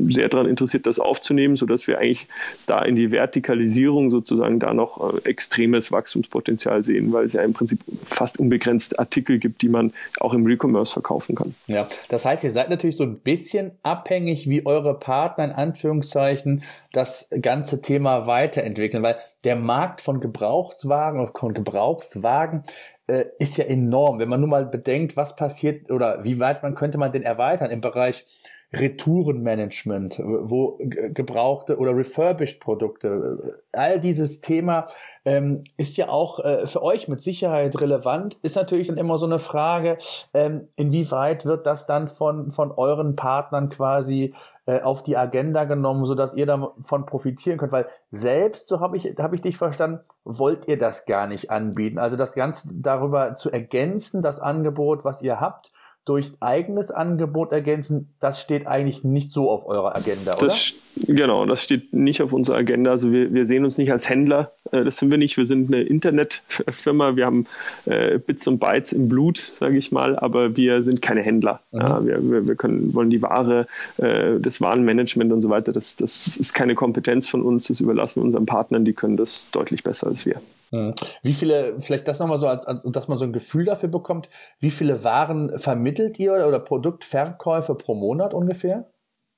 sehr 0.10 0.30
daran 0.30 0.48
interessiert, 0.48 0.86
das 0.86 1.00
aufzunehmen, 1.00 1.56
sodass 1.56 1.88
wir 1.88 2.00
eigentlich 2.00 2.28
da 2.68 2.80
in 2.84 2.96
die 2.96 3.12
Vertikalisierung 3.12 4.10
sozusagen 4.10 4.60
da 4.60 4.74
noch 4.74 5.16
äh, 5.16 5.30
extremes 5.30 5.92
Wachstumspotenzial 5.92 6.84
sehen, 6.84 7.14
weil 7.14 7.26
es 7.26 7.34
ja 7.34 7.42
im 7.42 7.54
Prinzip 7.54 7.80
fast 8.06 8.40
unbegrenzt 8.40 9.00
Artikel 9.00 9.40
gibt, 9.40 9.62
die 9.62 9.70
man 9.70 9.94
auch 10.20 10.34
im 10.34 10.46
Recommerce 10.46 10.92
verkaufen 10.94 11.36
kann. 11.36 11.56
Ja, 11.68 11.88
das 12.10 12.26
heißt, 12.26 12.44
ihr 12.44 12.52
seid 12.52 12.70
natürlich 12.70 12.98
so 12.98 13.04
ein 13.04 13.20
bisschen 13.20 13.72
abhängig, 13.84 14.50
wie 14.50 14.66
eure 14.66 15.00
Partner 15.00 15.46
in 15.46 15.52
Anführungszeichen 15.52 16.64
das 16.92 17.30
ganze 17.42 17.82
Thema 17.82 18.28
weiterentwickeln, 18.28 19.02
weil 19.02 19.18
der 19.44 19.56
Markt 19.56 20.02
von 20.02 20.20
Gebrauchtwagen, 20.20 21.30
von 21.36 21.54
Gebrauchswagen 21.54 22.64
äh, 23.08 23.26
ist 23.40 23.58
ja 23.58 23.66
enorm. 23.66 24.20
Wenn 24.20 24.30
man 24.30 24.40
nur 24.40 24.50
mal 24.50 24.66
bedenkt, 24.66 25.18
was 25.18 25.36
passiert 25.36 25.92
oder 25.92 26.24
wie 26.24 26.40
weit 26.40 26.64
man 26.64 26.76
könnte 26.76 26.98
man 26.98 27.12
den 27.12 27.24
erweitern 27.24 27.72
im 27.72 27.82
Bereich 27.82 28.26
Retourenmanagement, 28.74 30.22
wo 30.24 30.80
gebrauchte 30.80 31.78
oder 31.78 31.96
refurbished 31.96 32.62
Produkte, 32.62 33.60
all 33.74 34.00
dieses 34.00 34.40
Thema 34.40 34.88
ähm, 35.26 35.66
ist 35.76 35.98
ja 35.98 36.08
auch 36.08 36.40
äh, 36.40 36.66
für 36.68 36.82
euch 36.82 37.10
mit 37.10 37.22
Sicherheit 37.22 37.80
relevant. 37.82 38.36
Ist 38.44 38.56
natürlich 38.56 38.88
dann 38.88 38.98
immer 38.98 39.18
so 39.18 39.26
eine 39.26 39.40
Frage, 39.40 39.98
ähm, 40.34 40.70
inwieweit 40.78 41.46
wird 41.46 41.68
das 41.68 41.86
dann 41.86 42.08
von, 42.08 42.52
von 42.52 42.72
euren 42.72 43.18
Partnern 43.18 43.70
quasi 43.70 44.34
äh, 44.66 44.82
auf 44.82 45.04
die 45.04 45.18
Agenda 45.18 45.66
genommen, 45.66 46.06
so 46.06 46.16
dass 46.16 46.34
ihr 46.34 46.46
davon 46.46 47.06
profitieren 47.06 47.58
könnt, 47.58 47.74
weil 47.74 47.88
selbst, 48.10 48.68
so 48.68 48.80
habe 48.80 48.96
ich, 48.96 49.16
habe 49.20 49.36
ich 49.36 49.42
dich 49.42 49.58
verstanden, 49.58 50.00
wollt 50.24 50.70
ihr 50.70 50.78
das 50.78 51.06
gar 51.06 51.28
nicht 51.28 51.52
anbieten. 51.52 52.00
Also 52.00 52.16
das 52.16 52.34
Ganze 52.34 52.70
darüber 52.74 53.36
zu 53.36 53.52
ergänzen, 53.52 54.22
das 54.22 54.40
Angebot, 54.40 55.04
was 55.04 55.22
ihr 55.22 55.42
habt, 55.42 55.72
durch 56.06 56.32
eigenes 56.40 56.90
Angebot 56.90 57.52
ergänzen, 57.52 58.14
das 58.20 58.42
steht 58.42 58.66
eigentlich 58.66 59.04
nicht 59.04 59.32
so 59.32 59.50
auf 59.52 59.68
eurer 59.68 59.96
Agenda, 59.96 60.32
oder? 60.32 60.48
Das, 60.48 60.74
genau, 60.96 61.46
das 61.46 61.62
steht 61.62 61.94
nicht 61.94 62.24
auf 62.24 62.34
unserer 62.34 62.58
Agenda. 62.58 62.90
Also 62.90 63.12
wir, 63.12 63.32
wir 63.34 63.46
sehen 63.46 63.64
uns 63.64 63.78
nicht 63.78 63.92
als 63.92 64.10
Händler, 64.10 64.52
äh, 64.72 64.84
das 64.84 64.98
sind 64.98 65.12
wir 65.12 65.20
nicht. 65.20 65.38
Wir 65.38 65.46
sind 65.46 65.72
eine 65.72 65.84
Internetfirma, 65.84 67.16
wir 67.16 67.26
haben 67.26 67.46
äh, 67.86 68.18
Bits 68.18 68.48
und 68.48 68.60
Bytes 68.60 68.94
im 68.94 69.10
Blut, 69.10 69.38
sage 69.38 69.78
ich 69.78 69.92
mal, 69.92 70.18
aber 70.18 70.58
wir 70.58 70.82
sind 70.82 71.04
keine 71.04 71.22
Händler. 71.22 71.62
Mhm. 71.72 71.80
Ja, 71.80 72.06
wir, 72.06 72.32
wir, 72.32 72.48
wir 72.48 72.56
können, 72.56 72.94
wollen 72.96 73.12
die 73.12 73.22
Ware, 73.22 73.68
äh, 73.98 74.40
das 74.40 74.60
Warenmanagement 74.60 75.32
und 75.32 75.44
so 75.44 75.50
weiter, 75.50 75.72
das, 75.72 75.98
das 75.98 76.36
ist 76.36 76.54
keine 76.54 76.74
Kompetenz 76.74 77.28
von 77.28 77.44
uns, 77.44 77.66
das 77.66 77.80
überlassen 77.80 78.22
wir 78.22 78.26
unseren 78.26 78.48
Partnern, 78.48 78.86
die 78.86 78.94
können 78.94 79.18
das 79.18 79.50
deutlich 79.52 79.84
besser 79.84 80.08
als 80.08 80.26
wir. 80.26 80.42
Mhm. 80.72 80.96
Wie 81.22 81.34
viele, 81.34 81.80
vielleicht 81.80 82.08
das 82.08 82.20
nochmal 82.20 82.40
so, 82.40 82.48
als, 82.48 82.66
als, 82.66 82.84
dass 82.84 83.08
man 83.08 83.18
so 83.18 83.26
ein 83.26 83.34
Gefühl 83.34 83.66
dafür 83.66 83.90
bekommt, 83.90 84.30
wie 84.60 84.72
viele 84.72 85.04
Waren 85.04 85.58
vermittelt 85.60 86.18
ihr 86.20 86.34
oder, 86.34 86.48
oder 86.48 86.60
Produktverkäufe 86.60 87.76
pro 87.76 87.94
Monat 87.94 88.34
ungefähr? 88.34 88.90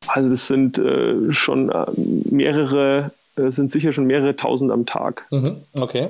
Also 0.07 0.29
das 0.29 0.47
sind 0.47 0.77
äh, 0.77 1.31
schon 1.31 1.69
äh, 1.69 1.85
mehrere, 1.95 3.11
äh, 3.35 3.49
sind 3.51 3.71
sicher 3.71 3.93
schon 3.93 4.05
mehrere 4.05 4.35
tausend 4.35 4.71
am 4.71 4.85
Tag. 4.85 5.27
Mhm, 5.31 5.57
okay. 5.75 6.09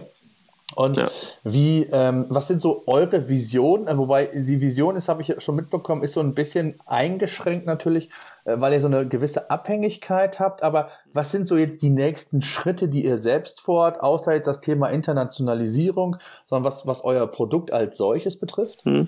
Und 0.76 0.98
ja. 0.98 1.10
wie, 1.44 1.88
ähm, 1.92 2.26
was 2.30 2.48
sind 2.48 2.62
so 2.62 2.84
eure 2.88 3.30
Visionen? 3.30 3.88
Äh, 3.88 3.98
wobei 3.98 4.26
die 4.34 4.62
Vision 4.62 4.96
ist, 4.96 5.08
habe 5.08 5.22
ich 5.22 5.34
schon 5.40 5.56
mitbekommen, 5.56 6.04
ist 6.04 6.14
so 6.14 6.20
ein 6.20 6.34
bisschen 6.34 6.76
eingeschränkt 6.86 7.66
natürlich, 7.66 8.10
weil 8.46 8.74
ihr 8.74 8.82
so 8.82 8.88
eine 8.88 9.08
gewisse 9.08 9.50
Abhängigkeit 9.50 10.40
habt. 10.40 10.64
Aber 10.64 10.90
was 11.14 11.32
sind 11.32 11.48
so 11.48 11.58
jetzt 11.58 11.82
die 11.82 11.90
nächsten 11.90 12.42
Schritte, 12.42 12.88
die 12.88 13.06
ihr 13.06 13.18
selbst 13.18 13.62
vorhat, 13.62 14.02
außer 14.02 14.34
jetzt 14.34 14.48
das 14.48 14.62
Thema 14.62 14.88
Internationalisierung, 14.90 16.18
sondern 16.48 16.66
was, 16.66 16.86
was 16.88 17.04
euer 17.04 17.28
Produkt 17.28 17.72
als 17.72 17.98
solches 17.98 18.38
betrifft? 18.38 18.84
Hm. 18.86 19.08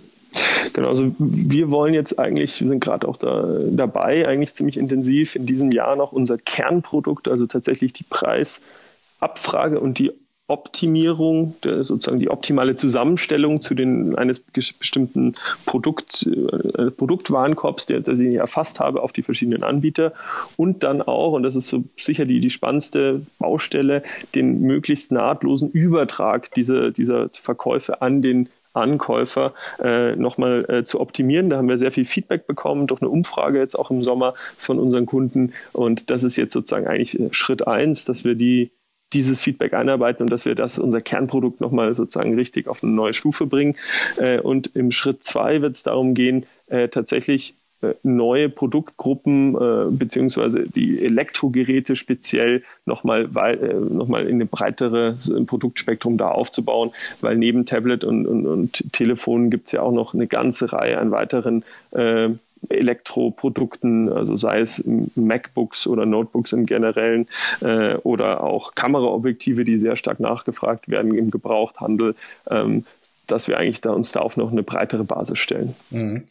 Genau, 0.74 0.90
also 0.90 1.16
wir 1.18 1.72
wollen 1.72 1.94
jetzt 1.94 2.20
eigentlich, 2.20 2.60
wir 2.60 2.68
sind 2.68 2.84
gerade 2.84 3.08
auch 3.08 3.18
da, 3.18 3.60
dabei, 3.70 4.28
eigentlich 4.28 4.54
ziemlich 4.54 4.78
intensiv 4.78 5.36
in 5.36 5.46
diesem 5.46 5.72
Jahr 5.72 5.96
noch 5.96 6.12
unser 6.12 6.38
Kernprodukt, 6.38 7.28
also 7.28 7.46
tatsächlich 7.46 7.94
die 7.94 8.04
Preisabfrage 8.04 9.80
und 9.80 10.00
die 10.00 10.12
Optimierung, 10.48 11.56
sozusagen 11.64 12.20
die 12.20 12.30
optimale 12.30 12.76
Zusammenstellung 12.76 13.62
zu 13.62 13.74
den 13.74 14.16
eines 14.16 14.40
bestimmten 14.40 15.34
Produkt, 15.66 16.28
äh, 16.28 16.92
Produktwarenkorbs, 16.92 17.88
der, 17.88 18.02
der 18.02 18.14
ich 18.14 18.36
erfasst 18.36 18.80
habe, 18.80 19.02
auf 19.02 19.12
die 19.12 19.24
verschiedenen 19.24 19.64
Anbieter 19.64 20.14
und 20.56 20.84
dann 20.84 21.02
auch, 21.02 21.34
und 21.34 21.44
das 21.44 21.56
ist 21.56 21.70
so 21.70 21.84
sicher 22.00 22.26
die, 22.26 22.40
die 22.40 22.52
spannendste 22.52 23.22
Baustelle, 23.40 24.04
den 24.36 24.62
möglichst 24.62 25.12
nahtlosen 25.12 25.72
Übertrag 25.72 26.54
dieser, 26.54 26.92
dieser 26.92 27.30
Verkäufe 27.30 28.02
an 28.02 28.22
den 28.22 28.50
Ankäufer 28.74 29.54
äh, 29.80 30.16
nochmal 30.16 30.66
äh, 30.70 30.84
zu 30.84 31.00
optimieren. 31.00 31.50
Da 31.50 31.58
haben 31.58 31.70
wir 31.70 31.78
sehr 31.78 31.92
viel 31.92 32.06
Feedback 32.06 32.46
bekommen 32.46 32.88
durch 32.88 33.02
eine 33.02 33.10
Umfrage 33.10 33.60
jetzt 33.60 33.76
auch 33.76 33.90
im 33.90 34.04
Sommer 34.04 34.34
von 34.58 34.80
unseren 34.80 35.06
Kunden. 35.06 35.54
Und 35.72 36.10
das 36.10 36.24
ist 36.24 36.36
jetzt 36.36 36.54
sozusagen 36.54 36.86
eigentlich 36.86 37.20
äh, 37.20 37.30
Schritt 37.32 37.68
eins, 37.68 38.06
dass 38.06 38.26
wir 38.26 38.36
die 38.36 38.72
dieses 39.16 39.42
Feedback 39.42 39.74
einarbeiten 39.74 40.24
und 40.24 40.32
dass 40.32 40.46
wir 40.46 40.56
das 40.56 40.78
unser 40.78 41.02
Kernprodukt 41.02 41.62
nochmal 41.62 41.94
sozusagen 41.94 42.36
richtig 42.36 42.68
auf 42.68 42.84
eine 42.84 42.92
neue 42.92 43.14
Stufe 43.14 43.48
bringen. 43.48 43.76
Äh, 44.18 44.40
und 44.40 44.76
im 44.76 44.92
Schritt 44.92 45.24
zwei 45.24 45.62
wird 45.62 45.76
es 45.76 45.84
darum 45.84 46.14
gehen, 46.14 46.46
äh, 46.68 46.90
tatsächlich 46.90 47.56
äh, 47.82 47.94
neue 48.04 48.50
Produktgruppen 48.50 49.56
äh, 49.56 49.92
beziehungsweise 49.92 50.64
die 50.64 51.04
Elektrogeräte 51.04 51.96
speziell 51.96 52.64
nochmal 52.86 53.30
äh, 53.36 53.74
noch 53.74 54.08
mal 54.08 54.28
in 54.28 54.42
ein 54.42 54.48
breiteres 54.48 55.32
Produktspektrum 55.46 56.18
da 56.18 56.30
aufzubauen, 56.30 56.92
weil 57.22 57.38
neben 57.38 57.66
Tablet 57.66 58.04
und, 58.04 58.28
und, 58.28 58.46
und 58.46 58.94
Telefon 58.94 59.50
gibt 59.50 59.68
es 59.68 59.72
ja 59.74 59.82
auch 59.82 59.92
noch 59.92 60.14
eine 60.14 60.28
ganze 60.28 60.72
Reihe 60.72 60.98
an 60.98 61.12
weiteren 61.12 61.64
äh, 61.92 62.30
Elektroprodukten, 62.70 64.12
also 64.12 64.36
sei 64.36 64.60
es 64.60 64.84
MacBooks 64.86 65.88
oder 65.88 66.06
Notebooks 66.06 66.54
im 66.54 66.66
Generellen 66.66 67.28
äh, 67.62 67.96
oder 67.98 68.44
auch 68.44 68.76
Kameraobjektive, 68.76 69.64
die 69.64 69.78
sehr 69.78 69.96
stark 69.96 70.20
nachgefragt 70.20 70.90
werden 70.90 71.16
im 71.16 71.32
Gebrauchthandel, 71.32 72.16
ähm, 72.50 72.86
dass 73.28 73.48
wir 73.48 73.58
eigentlich 73.58 73.82
da 73.82 73.92
uns 73.92 74.12
da 74.12 74.20
auf 74.20 74.38
noch 74.38 74.52
eine 74.52 74.64
breitere 74.64 75.04
Basis 75.04 75.40
stellen. 75.40 75.76
Mhm. 75.90 76.28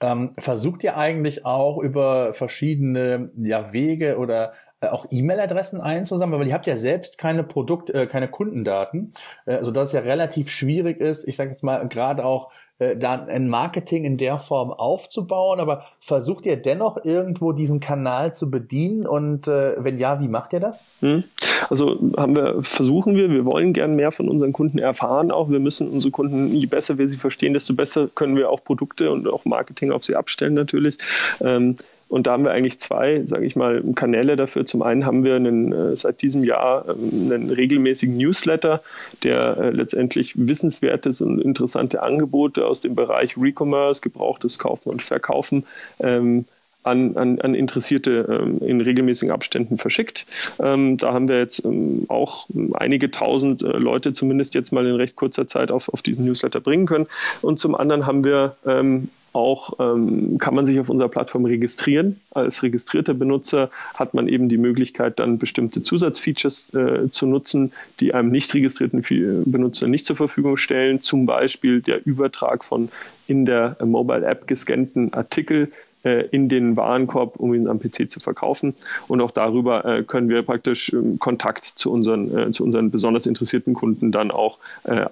Ähm, 0.00 0.30
versucht 0.38 0.84
ihr 0.84 0.96
eigentlich 0.96 1.44
auch 1.44 1.78
über 1.78 2.32
verschiedene 2.32 3.30
ja, 3.36 3.72
Wege 3.72 4.18
oder 4.18 4.52
äh, 4.80 4.88
auch 4.88 5.06
E-Mail-Adressen 5.10 5.80
einzusammeln, 5.80 6.40
weil 6.40 6.48
ihr 6.48 6.54
habt 6.54 6.66
ja 6.66 6.76
selbst 6.76 7.18
keine 7.18 7.42
Produkt, 7.42 7.90
äh, 7.90 8.06
keine 8.06 8.28
Kundendaten, 8.28 9.12
äh, 9.46 9.54
also 9.54 9.72
dass 9.72 9.88
es 9.88 9.94
ja 9.94 10.00
relativ 10.00 10.50
schwierig 10.50 11.00
ist, 11.00 11.26
ich 11.26 11.36
sage 11.36 11.50
jetzt 11.50 11.64
mal 11.64 11.86
gerade 11.88 12.24
auch 12.24 12.52
äh, 12.78 12.96
ein 13.04 13.48
Marketing 13.48 14.04
in 14.04 14.16
der 14.16 14.38
Form 14.38 14.70
aufzubauen, 14.72 15.60
aber 15.60 15.84
versucht 16.00 16.46
ihr 16.46 16.56
dennoch 16.56 17.04
irgendwo 17.04 17.52
diesen 17.52 17.80
Kanal 17.80 18.32
zu 18.32 18.50
bedienen 18.50 19.06
und 19.06 19.48
äh, 19.48 19.74
wenn 19.82 19.98
ja, 19.98 20.20
wie 20.20 20.28
macht 20.28 20.52
ihr 20.52 20.60
das? 20.60 20.84
Hm. 21.00 21.24
Also 21.70 21.98
haben 22.16 22.36
wir, 22.36 22.62
versuchen 22.62 23.16
wir, 23.16 23.30
wir 23.30 23.44
wollen 23.44 23.72
gern 23.72 23.96
mehr 23.96 24.12
von 24.12 24.28
unseren 24.28 24.52
Kunden 24.52 24.78
erfahren 24.78 25.30
auch. 25.30 25.50
Wir 25.50 25.60
müssen 25.60 25.88
unsere 25.88 26.12
Kunden, 26.12 26.54
je 26.54 26.66
besser 26.66 26.98
wir 26.98 27.08
sie 27.08 27.16
verstehen, 27.16 27.52
desto 27.52 27.74
besser 27.74 28.08
können 28.14 28.36
wir 28.36 28.50
auch 28.50 28.62
Produkte 28.62 29.10
und 29.10 29.28
auch 29.28 29.44
Marketing 29.44 29.90
auf 29.90 30.04
sie 30.04 30.16
abstellen 30.16 30.54
natürlich. 30.54 30.98
Ähm, 31.40 31.76
und 32.08 32.26
da 32.26 32.32
haben 32.32 32.44
wir 32.44 32.52
eigentlich 32.52 32.78
zwei, 32.78 33.22
sage 33.24 33.46
ich 33.46 33.54
mal, 33.54 33.82
Kanäle 33.94 34.36
dafür. 34.36 34.64
Zum 34.66 34.82
einen 34.82 35.04
haben 35.04 35.24
wir 35.24 35.36
einen, 35.36 35.72
äh, 35.72 35.96
seit 35.96 36.22
diesem 36.22 36.42
Jahr 36.42 36.86
ähm, 36.88 37.30
einen 37.30 37.50
regelmäßigen 37.50 38.16
Newsletter, 38.16 38.82
der 39.22 39.56
äh, 39.58 39.70
letztendlich 39.70 40.34
wissenswertes 40.36 41.20
und 41.20 41.40
interessante 41.40 42.02
Angebote 42.02 42.66
aus 42.66 42.80
dem 42.80 42.94
Bereich 42.94 43.36
Recommerce, 43.36 44.00
gebrauchtes 44.00 44.58
Kaufen 44.58 44.88
und 44.88 45.02
Verkaufen 45.02 45.64
ähm, 46.00 46.46
an, 46.82 47.16
an, 47.16 47.40
an 47.40 47.54
Interessierte 47.54 48.40
ähm, 48.42 48.60
in 48.66 48.80
regelmäßigen 48.80 49.30
Abständen 49.30 49.76
verschickt. 49.76 50.26
Ähm, 50.58 50.96
da 50.96 51.12
haben 51.12 51.28
wir 51.28 51.38
jetzt 51.38 51.64
ähm, 51.64 52.06
auch 52.08 52.46
einige 52.74 53.10
tausend 53.10 53.62
äh, 53.62 53.66
Leute 53.66 54.12
zumindest 54.12 54.54
jetzt 54.54 54.72
mal 54.72 54.86
in 54.86 54.94
recht 54.94 55.16
kurzer 55.16 55.46
Zeit 55.46 55.70
auf, 55.70 55.92
auf 55.92 56.02
diesen 56.02 56.24
Newsletter 56.24 56.60
bringen 56.60 56.86
können. 56.86 57.06
Und 57.42 57.58
zum 57.58 57.74
anderen 57.74 58.06
haben 58.06 58.24
wir 58.24 58.56
ähm, 58.64 59.08
auch 59.32 59.74
ähm, 59.78 60.38
kann 60.38 60.54
man 60.54 60.66
sich 60.66 60.80
auf 60.80 60.88
unserer 60.88 61.08
Plattform 61.08 61.44
registrieren. 61.44 62.20
Als 62.30 62.62
registrierter 62.62 63.14
Benutzer 63.14 63.70
hat 63.94 64.14
man 64.14 64.28
eben 64.28 64.48
die 64.48 64.58
Möglichkeit, 64.58 65.18
dann 65.18 65.38
bestimmte 65.38 65.82
Zusatzfeatures 65.82 66.72
äh, 66.74 67.10
zu 67.10 67.26
nutzen, 67.26 67.72
die 68.00 68.14
einem 68.14 68.30
nicht 68.30 68.52
registrierten 68.54 69.02
Benutzer 69.44 69.86
nicht 69.88 70.06
zur 70.06 70.16
Verfügung 70.16 70.56
stellen. 70.56 71.02
Zum 71.02 71.26
Beispiel 71.26 71.80
der 71.80 72.04
Übertrag 72.06 72.64
von 72.64 72.88
in 73.26 73.44
der 73.44 73.76
Mobile 73.84 74.24
App 74.24 74.46
gescannten 74.46 75.12
Artikel 75.12 75.64
äh, 75.64 75.87
in 76.02 76.48
den 76.48 76.76
Warenkorb, 76.76 77.36
um 77.36 77.54
ihn 77.54 77.66
am 77.66 77.80
PC 77.80 78.08
zu 78.08 78.20
verkaufen. 78.20 78.74
Und 79.08 79.20
auch 79.20 79.30
darüber 79.30 79.84
äh, 79.84 80.02
können 80.04 80.28
wir 80.28 80.42
praktisch 80.42 80.92
ähm, 80.92 81.18
Kontakt 81.18 81.64
zu 81.64 81.90
unseren, 81.90 82.36
äh, 82.36 82.50
zu 82.50 82.64
unseren 82.64 82.90
besonders 82.90 83.26
interessierten 83.26 83.74
Kunden 83.74 84.12
dann 84.12 84.30
auch 84.30 84.58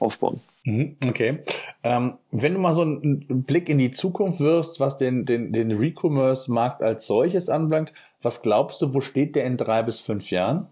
aufbauen. 0.01 0.41
Mhm, 0.65 0.97
okay. 1.07 1.39
Ähm, 1.83 2.15
wenn 2.31 2.55
du 2.55 2.61
mal 2.61 2.73
so 2.73 2.83
einen 2.83 3.45
Blick 3.45 3.69
in 3.69 3.79
die 3.79 3.91
Zukunft 3.91 4.41
wirfst, 4.41 4.81
was 4.81 4.97
den, 4.97 5.25
den, 5.25 5.53
den 5.53 5.73
Recommerce-Markt 5.73 6.83
als 6.83 7.07
solches 7.07 7.49
anbelangt, 7.49 7.93
was 8.23 8.43
glaubst 8.43 8.83
du, 8.83 8.95
wo 8.95 9.01
steht 9.01 9.37
der 9.37 9.45
in 9.45 9.57
drei 9.57 9.83
bis 9.83 10.01
fünf 10.01 10.31
Jahren? 10.31 10.67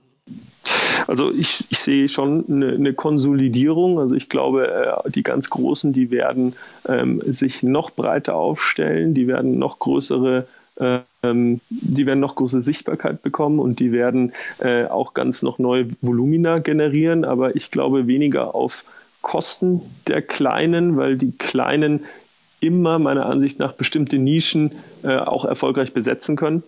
Also 1.06 1.32
ich, 1.32 1.66
ich 1.70 1.78
sehe 1.78 2.08
schon 2.08 2.44
eine, 2.48 2.72
eine 2.72 2.94
Konsolidierung. 2.94 3.98
Also 3.98 4.14
ich 4.14 4.28
glaube, 4.28 4.68
äh, 5.06 5.10
die 5.10 5.22
ganz 5.22 5.50
Großen, 5.50 5.92
die 5.92 6.10
werden 6.10 6.54
ähm, 6.88 7.20
sich 7.26 7.62
noch 7.62 7.90
breiter 7.90 8.36
aufstellen, 8.36 9.14
die 9.14 9.26
werden 9.26 9.58
noch 9.58 9.78
größere 9.78 10.46
ähm, 11.24 11.60
die 11.70 12.06
werden 12.06 12.20
noch 12.20 12.34
große 12.34 12.60
Sichtbarkeit 12.60 13.22
bekommen 13.22 13.58
und 13.58 13.78
die 13.78 13.92
werden 13.92 14.32
äh, 14.58 14.86
auch 14.86 15.14
ganz 15.14 15.42
noch 15.42 15.58
neue 15.58 15.86
Volumina 16.00 16.58
generieren, 16.58 17.24
aber 17.24 17.54
ich 17.54 17.70
glaube 17.70 18.06
weniger 18.06 18.54
auf 18.54 18.84
Kosten 19.22 19.82
der 20.08 20.20
Kleinen, 20.20 20.96
weil 20.96 21.16
die 21.16 21.32
Kleinen 21.32 22.04
immer 22.60 22.98
meiner 22.98 23.26
Ansicht 23.26 23.58
nach 23.58 23.72
bestimmte 23.72 24.18
Nischen 24.18 24.72
äh, 25.02 25.16
auch 25.16 25.44
erfolgreich 25.44 25.92
besetzen 25.92 26.36
können 26.36 26.62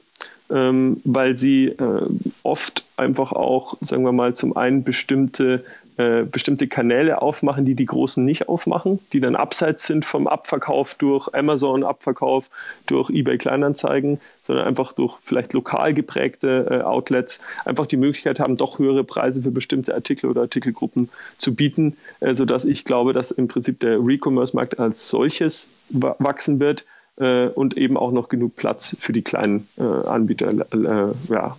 ähm, 0.51 1.01
weil 1.05 1.37
sie 1.37 1.67
äh, 1.67 2.09
oft 2.43 2.85
einfach 2.97 3.33
auch, 3.33 3.77
sagen 3.81 4.05
wir 4.05 4.13
mal, 4.13 4.35
zum 4.35 4.57
einen 4.57 4.85
bestimmte, 4.85 5.65
äh, 5.97 6.23
bestimmte 6.23 6.69
Kanäle 6.69 7.21
aufmachen, 7.21 7.65
die 7.65 7.75
die 7.75 7.85
Großen 7.85 8.25
nicht 8.25 8.49
aufmachen, 8.49 9.01
die 9.13 9.21
dann 9.21 9.37
abseits 9.37 9.87
sind 9.87 10.05
vom 10.05 10.27
Abverkauf 10.27 10.95
durch 10.95 11.35
Amazon, 11.35 11.85
Abverkauf 11.85 12.49
durch 12.87 13.11
eBay 13.11 13.39
Kleinanzeigen, 13.39 14.21
sondern 14.41 14.67
einfach 14.67 14.93
durch 14.93 15.19
vielleicht 15.23 15.53
lokal 15.53 15.95
geprägte 15.95 16.67
äh, 16.71 16.83
Outlets 16.83 17.41
einfach 17.65 17.87
die 17.87 17.97
Möglichkeit 17.97 18.41
haben, 18.41 18.57
doch 18.57 18.79
höhere 18.79 19.05
Preise 19.05 19.43
für 19.43 19.51
bestimmte 19.51 19.95
Artikel 19.95 20.31
oder 20.31 20.43
Artikelgruppen 20.43 21.11
zu 21.39 21.55
bieten, 21.55 21.97
äh, 22.21 22.35
sodass 22.35 22.65
ich 22.65 22.85
glaube, 22.85 23.13
dass 23.13 23.31
im 23.31 23.49
Prinzip 23.49 23.81
der 23.81 23.99
Recommerce-Markt 23.99 24.79
als 24.79 25.09
solches 25.09 25.69
wachsen 25.91 26.61
wird 26.61 26.85
äh, 27.19 27.47
und 27.49 27.77
eben 27.77 27.97
auch 27.97 28.13
noch 28.13 28.29
genug 28.29 28.57
Platz 28.57 28.97
für 28.99 29.13
die 29.13 29.23
kleinen 29.23 29.69
äh, 29.79 29.83
Anbieter 29.83 30.51
äh, 30.51 31.15
ja, 31.33 31.57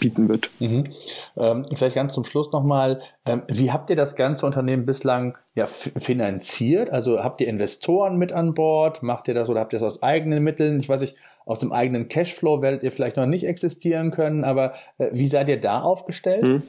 bieten 0.00 0.28
wird. 0.28 0.50
Mhm. 0.58 0.88
Ähm, 1.36 1.66
vielleicht 1.74 1.96
ganz 1.96 2.14
zum 2.14 2.24
Schluss 2.24 2.52
nochmal, 2.52 3.00
ähm, 3.24 3.42
wie 3.48 3.72
habt 3.72 3.90
ihr 3.90 3.96
das 3.96 4.16
ganze 4.16 4.46
Unternehmen 4.46 4.86
bislang 4.86 5.38
ja, 5.54 5.66
finanziert? 5.66 6.90
Also 6.90 7.22
habt 7.22 7.40
ihr 7.40 7.48
Investoren 7.48 8.16
mit 8.16 8.32
an 8.32 8.54
Bord? 8.54 9.02
Macht 9.02 9.28
ihr 9.28 9.34
das 9.34 9.48
oder 9.48 9.60
habt 9.60 9.72
ihr 9.72 9.78
das 9.78 9.86
aus 9.86 10.02
eigenen 10.02 10.44
Mitteln? 10.44 10.78
Ich 10.78 10.88
weiß 10.88 11.00
nicht, 11.00 11.16
aus 11.46 11.60
dem 11.60 11.72
eigenen 11.72 12.08
Cashflow 12.08 12.60
werdet 12.60 12.82
ihr 12.82 12.92
vielleicht 12.92 13.16
noch 13.16 13.26
nicht 13.26 13.46
existieren 13.46 14.10
können, 14.10 14.44
aber 14.44 14.74
äh, 14.98 15.08
wie 15.12 15.28
seid 15.28 15.48
ihr 15.48 15.60
da 15.60 15.80
aufgestellt? 15.80 16.42
Mhm. 16.42 16.62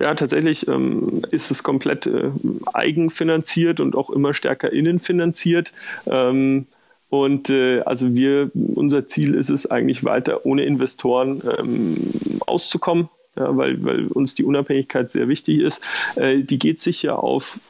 Ja, 0.00 0.14
tatsächlich 0.14 0.68
ähm, 0.68 1.22
ist 1.30 1.50
es 1.50 1.62
komplett 1.62 2.06
äh, 2.06 2.30
eigenfinanziert 2.72 3.80
und 3.80 3.96
auch 3.96 4.10
immer 4.10 4.34
stärker 4.34 4.72
innenfinanziert. 4.72 5.72
Ähm, 6.06 6.66
und 7.08 7.50
äh, 7.50 7.80
also 7.80 8.14
wir, 8.14 8.50
unser 8.54 9.06
Ziel 9.06 9.34
ist 9.34 9.50
es 9.50 9.70
eigentlich 9.70 10.04
weiter 10.04 10.44
ohne 10.44 10.64
Investoren 10.64 11.42
ähm, 11.58 11.96
auszukommen 12.46 13.08
ja, 13.38 13.56
weil, 13.56 13.84
weil 13.84 14.06
uns 14.08 14.34
die 14.34 14.44
Unabhängigkeit 14.44 15.10
sehr 15.10 15.28
wichtig 15.28 15.60
ist, 15.60 15.84
äh, 16.16 16.42
die 16.42 16.58
geht 16.58 16.80
sicher 16.80 17.22
auf 17.22 17.60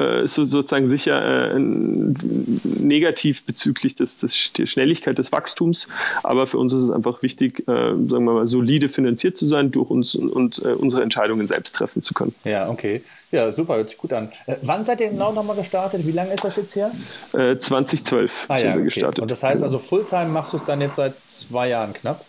äh, 0.00 0.26
so, 0.26 0.44
sozusagen 0.44 0.86
sicher 0.86 1.52
äh, 1.52 1.58
negativ 1.58 3.44
bezüglich 3.44 3.94
des, 3.94 4.18
des, 4.18 4.52
der 4.54 4.66
Schnelligkeit 4.66 5.18
des 5.18 5.30
Wachstums. 5.30 5.88
Aber 6.22 6.46
für 6.46 6.58
uns 6.58 6.72
ist 6.72 6.82
es 6.82 6.90
einfach 6.90 7.22
wichtig, 7.22 7.60
äh, 7.60 7.64
sagen 7.64 8.08
wir 8.08 8.20
mal, 8.20 8.46
solide 8.46 8.88
finanziert 8.88 9.36
zu 9.36 9.46
sein, 9.46 9.70
durch 9.70 9.90
uns 9.90 10.14
und, 10.14 10.30
und 10.30 10.64
äh, 10.64 10.68
unsere 10.68 11.02
Entscheidungen 11.02 11.46
selbst 11.46 11.74
treffen 11.74 12.00
zu 12.02 12.14
können. 12.14 12.34
Ja, 12.44 12.70
okay. 12.70 13.02
Ja, 13.30 13.52
super, 13.52 13.76
hört 13.76 13.90
sich 13.90 13.98
gut 13.98 14.12
an. 14.12 14.30
Äh, 14.46 14.56
wann 14.62 14.84
seid 14.84 15.00
ihr 15.00 15.10
genau 15.10 15.32
nochmal 15.32 15.56
gestartet? 15.56 16.06
Wie 16.06 16.12
lange 16.12 16.32
ist 16.32 16.44
das 16.44 16.56
jetzt 16.56 16.74
her? 16.74 16.90
2012 17.32 18.46
ah, 18.48 18.58
sind 18.58 18.66
ja, 18.66 18.74
wir 18.74 18.80
okay. 18.80 18.84
gestartet. 18.84 19.20
Und 19.20 19.30
das 19.30 19.42
heißt 19.42 19.62
also, 19.62 19.78
Fulltime 19.78 20.26
machst 20.30 20.52
du 20.52 20.56
es 20.56 20.64
dann 20.64 20.80
jetzt 20.80 20.96
seit 20.96 21.14
zwei 21.22 21.68
Jahren 21.68 21.92
knapp? 21.92 22.24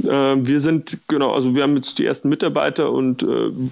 wir 0.00 0.60
sind, 0.60 1.00
genau, 1.06 1.34
also 1.34 1.54
wir 1.54 1.64
haben 1.64 1.76
jetzt 1.76 1.98
die 1.98 2.06
ersten 2.06 2.30
Mitarbeiter 2.30 2.90
und 2.90 3.26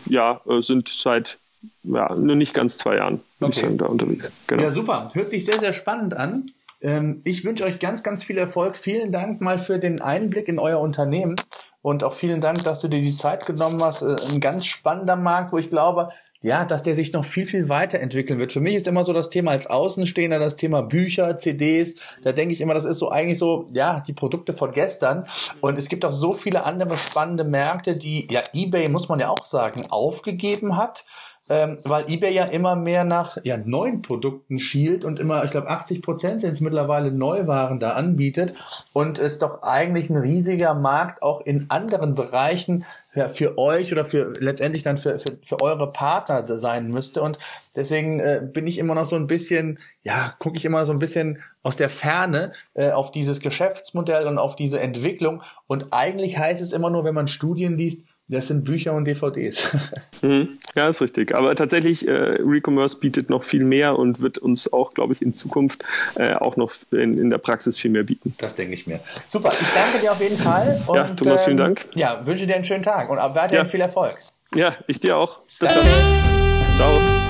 ja, 0.05 0.43
sind 0.61 0.87
seit 0.91 1.39
ja, 1.83 2.15
nur 2.15 2.37
nicht 2.37 2.55
ganz 2.55 2.79
zwei 2.79 2.97
Jahren, 2.97 3.21
okay. 3.41 3.51
ich 3.51 3.59
sagen, 3.61 3.79
da 3.79 3.87
unterwegs. 3.87 4.33
Genau. 4.47 4.63
Ja, 4.63 4.71
super. 4.71 5.11
Hört 5.15 5.31
sich 5.31 5.45
sehr, 5.45 5.59
sehr 5.59 5.73
spannend 5.73 6.17
an. 6.17 6.47
Ähm, 6.81 7.23
ich 7.25 7.45
wünsche 7.45 7.65
euch 7.65 7.79
ganz, 7.79 8.03
ganz 8.03 8.25
viel 8.25 8.39
Erfolg. 8.39 8.77
Vielen 8.77 9.13
Dank 9.13 9.41
mal 9.41 9.59
für 9.59 9.79
den 9.79 10.01
Einblick 10.01 10.49
in 10.49 10.59
euer 10.59 10.81
Unternehmen 10.81 11.37
und 11.83 12.05
auch 12.05 12.15
vielen 12.15 12.41
Dank, 12.41 12.65
dass 12.65 12.81
du 12.81 12.89
dir 12.89 13.01
die 13.01 13.15
Zeit 13.15 13.47
genommen 13.47 13.83
hast. 13.83 14.03
Äh, 14.03 14.17
ein 14.33 14.41
ganz 14.41 14.67
spannender 14.67 15.17
Markt, 15.17 15.53
wo 15.53 15.59
ich 15.59 15.71
glaube, 15.71 16.11
ja, 16.43 16.65
dass 16.65 16.83
der 16.83 16.95
sich 16.95 17.13
noch 17.13 17.25
viel, 17.25 17.47
viel 17.47 17.69
weiterentwickeln 17.69 18.39
wird. 18.39 18.53
Für 18.53 18.61
mich 18.61 18.75
ist 18.75 18.87
immer 18.87 19.05
so 19.05 19.13
das 19.13 19.31
Thema 19.31 19.53
als 19.53 19.67
Außenstehender, 19.67 20.39
das 20.39 20.57
Thema 20.57 20.83
Bücher, 20.83 21.35
CDs. 21.37 21.97
Da 22.23 22.33
denke 22.33 22.53
ich 22.53 22.61
immer, 22.61 22.75
das 22.75 22.85
ist 22.85 22.99
so 22.99 23.11
eigentlich 23.11 23.39
so, 23.39 23.71
ja, 23.73 24.01
die 24.07 24.13
Produkte 24.13 24.53
von 24.53 24.73
gestern. 24.73 25.27
Und 25.61 25.79
es 25.79 25.89
gibt 25.89 26.05
auch 26.05 26.13
so 26.13 26.33
viele 26.33 26.65
andere 26.65 26.99
spannende 26.99 27.45
Märkte, 27.45 27.97
die, 27.99 28.29
ja, 28.31 28.43
eBay, 28.53 28.89
muss 28.89 29.09
man 29.09 29.19
ja 29.19 29.31
auch 29.31 29.47
sagen, 29.47 29.85
aufgegeben 29.91 30.77
hat 30.77 31.05
ähm, 31.49 31.79
weil 31.85 32.11
eBay 32.11 32.35
ja 32.35 32.45
immer 32.45 32.75
mehr 32.77 33.05
nach 33.05 33.39
ja, 33.45 33.57
neuen 33.57 34.03
Produkten 34.03 34.59
schielt 34.59 35.05
und 35.05 35.21
immer, 35.21 35.45
ich 35.45 35.51
glaube, 35.51 35.69
80 35.69 36.03
Prozent 36.03 36.41
sind 36.41 36.51
es 36.51 36.61
mittlerweile 36.61 37.13
Neuwaren 37.13 37.79
da 37.79 37.91
anbietet 37.91 38.55
und 38.93 39.19
es 39.19 39.39
doch 39.39 39.63
eigentlich 39.63 40.11
ein 40.11 40.17
riesiger 40.17 40.75
Markt 40.75 41.23
auch 41.23 41.41
in 41.41 41.67
anderen 41.69 42.15
Bereichen 42.15 42.85
ja, 43.15 43.29
für 43.29 43.57
euch 43.59 43.93
oder 43.93 44.05
für 44.05 44.35
letztendlich 44.39 44.83
dann 44.83 44.99
für, 44.99 45.19
für, 45.19 45.39
für 45.43 45.63
eure 45.63 45.93
Partner 45.93 46.47
sein 46.59 46.89
müsste. 46.89 47.23
Und 47.23 47.39
deswegen 47.75 48.21
äh, 48.21 48.43
bin 48.45 48.67
ich 48.67 48.79
immer 48.79 48.95
noch 48.95 49.07
so 49.07 49.17
ein 49.17 49.27
bisschen, 49.27 49.79
ja, 50.03 50.35
gucke 50.39 50.59
ich 50.59 50.65
immer 50.65 50.85
so 50.85 50.93
ein 50.93 50.99
bisschen 50.99 51.39
aus 51.63 51.77
der 51.77 51.89
Ferne 51.89 52.53
äh, 52.75 52.91
auf 52.91 53.13
dieses 53.13 53.41
Geschäftsmodell 53.41 54.27
und 54.27 54.39
auf 54.39 54.55
diese 54.55 54.81
Entwicklung. 54.81 55.43
Und 55.67 55.93
eigentlich 55.93 56.39
heißt 56.39 56.61
es 56.61 56.73
immer 56.73 56.91
nur, 56.91 57.05
wenn 57.05 57.15
man 57.15 57.29
Studien 57.29 57.79
liest, 57.79 58.03
das 58.29 58.49
sind 58.49 58.65
Bücher 58.65 58.93
und 58.95 59.07
DVDs. 59.07 59.65
Mhm. 60.23 60.59
Ja, 60.75 60.89
ist 60.89 61.03
richtig. 61.03 61.35
Aber 61.35 61.55
tatsächlich, 61.55 62.09
äh, 62.09 62.11
Recommerce 62.11 62.99
bietet 62.99 63.29
noch 63.29 63.43
viel 63.43 63.65
mehr 63.65 63.99
und 63.99 64.23
wird 64.23 64.39
uns 64.39 64.73
auch, 64.73 64.95
glaube 64.95 65.13
ich, 65.13 65.21
in 65.21 65.35
Zukunft 65.35 65.85
äh, 66.15 66.33
auch 66.33 66.57
noch 66.57 66.73
in, 66.91 67.19
in, 67.19 67.29
der 67.29 67.37
Praxis 67.37 67.77
viel 67.77 67.91
mehr 67.91 68.03
bieten. 68.03 68.35
Das 68.39 68.55
denke 68.55 68.73
ich 68.73 68.87
mir. 68.87 69.01
Super, 69.27 69.51
ich 69.51 69.69
danke 69.75 70.01
dir 70.01 70.13
auf 70.13 70.21
jeden 70.21 70.39
Fall. 70.39 70.83
Und, 70.87 70.97
ja, 70.97 71.05
Thomas, 71.11 71.45
vielen 71.45 71.59
Dank. 71.59 71.85
Ähm, 71.93 72.01
ja, 72.01 72.27
wünsche 72.27 72.47
dir 72.47 72.55
einen 72.55 72.65
schönen 72.65 72.83
Tag 72.83 73.11
und 73.11 73.19
weiterhin 73.19 73.59
ja. 73.59 73.65
viel 73.67 73.83
Erfolg. 73.83 74.15
Ja, 74.55 74.75
ich 74.87 75.01
dir 75.01 75.19
auch. 75.19 75.41
Bis 75.61 75.75
danke. 75.75 75.83
dann. 75.83 76.77
Ciao. 76.77 77.26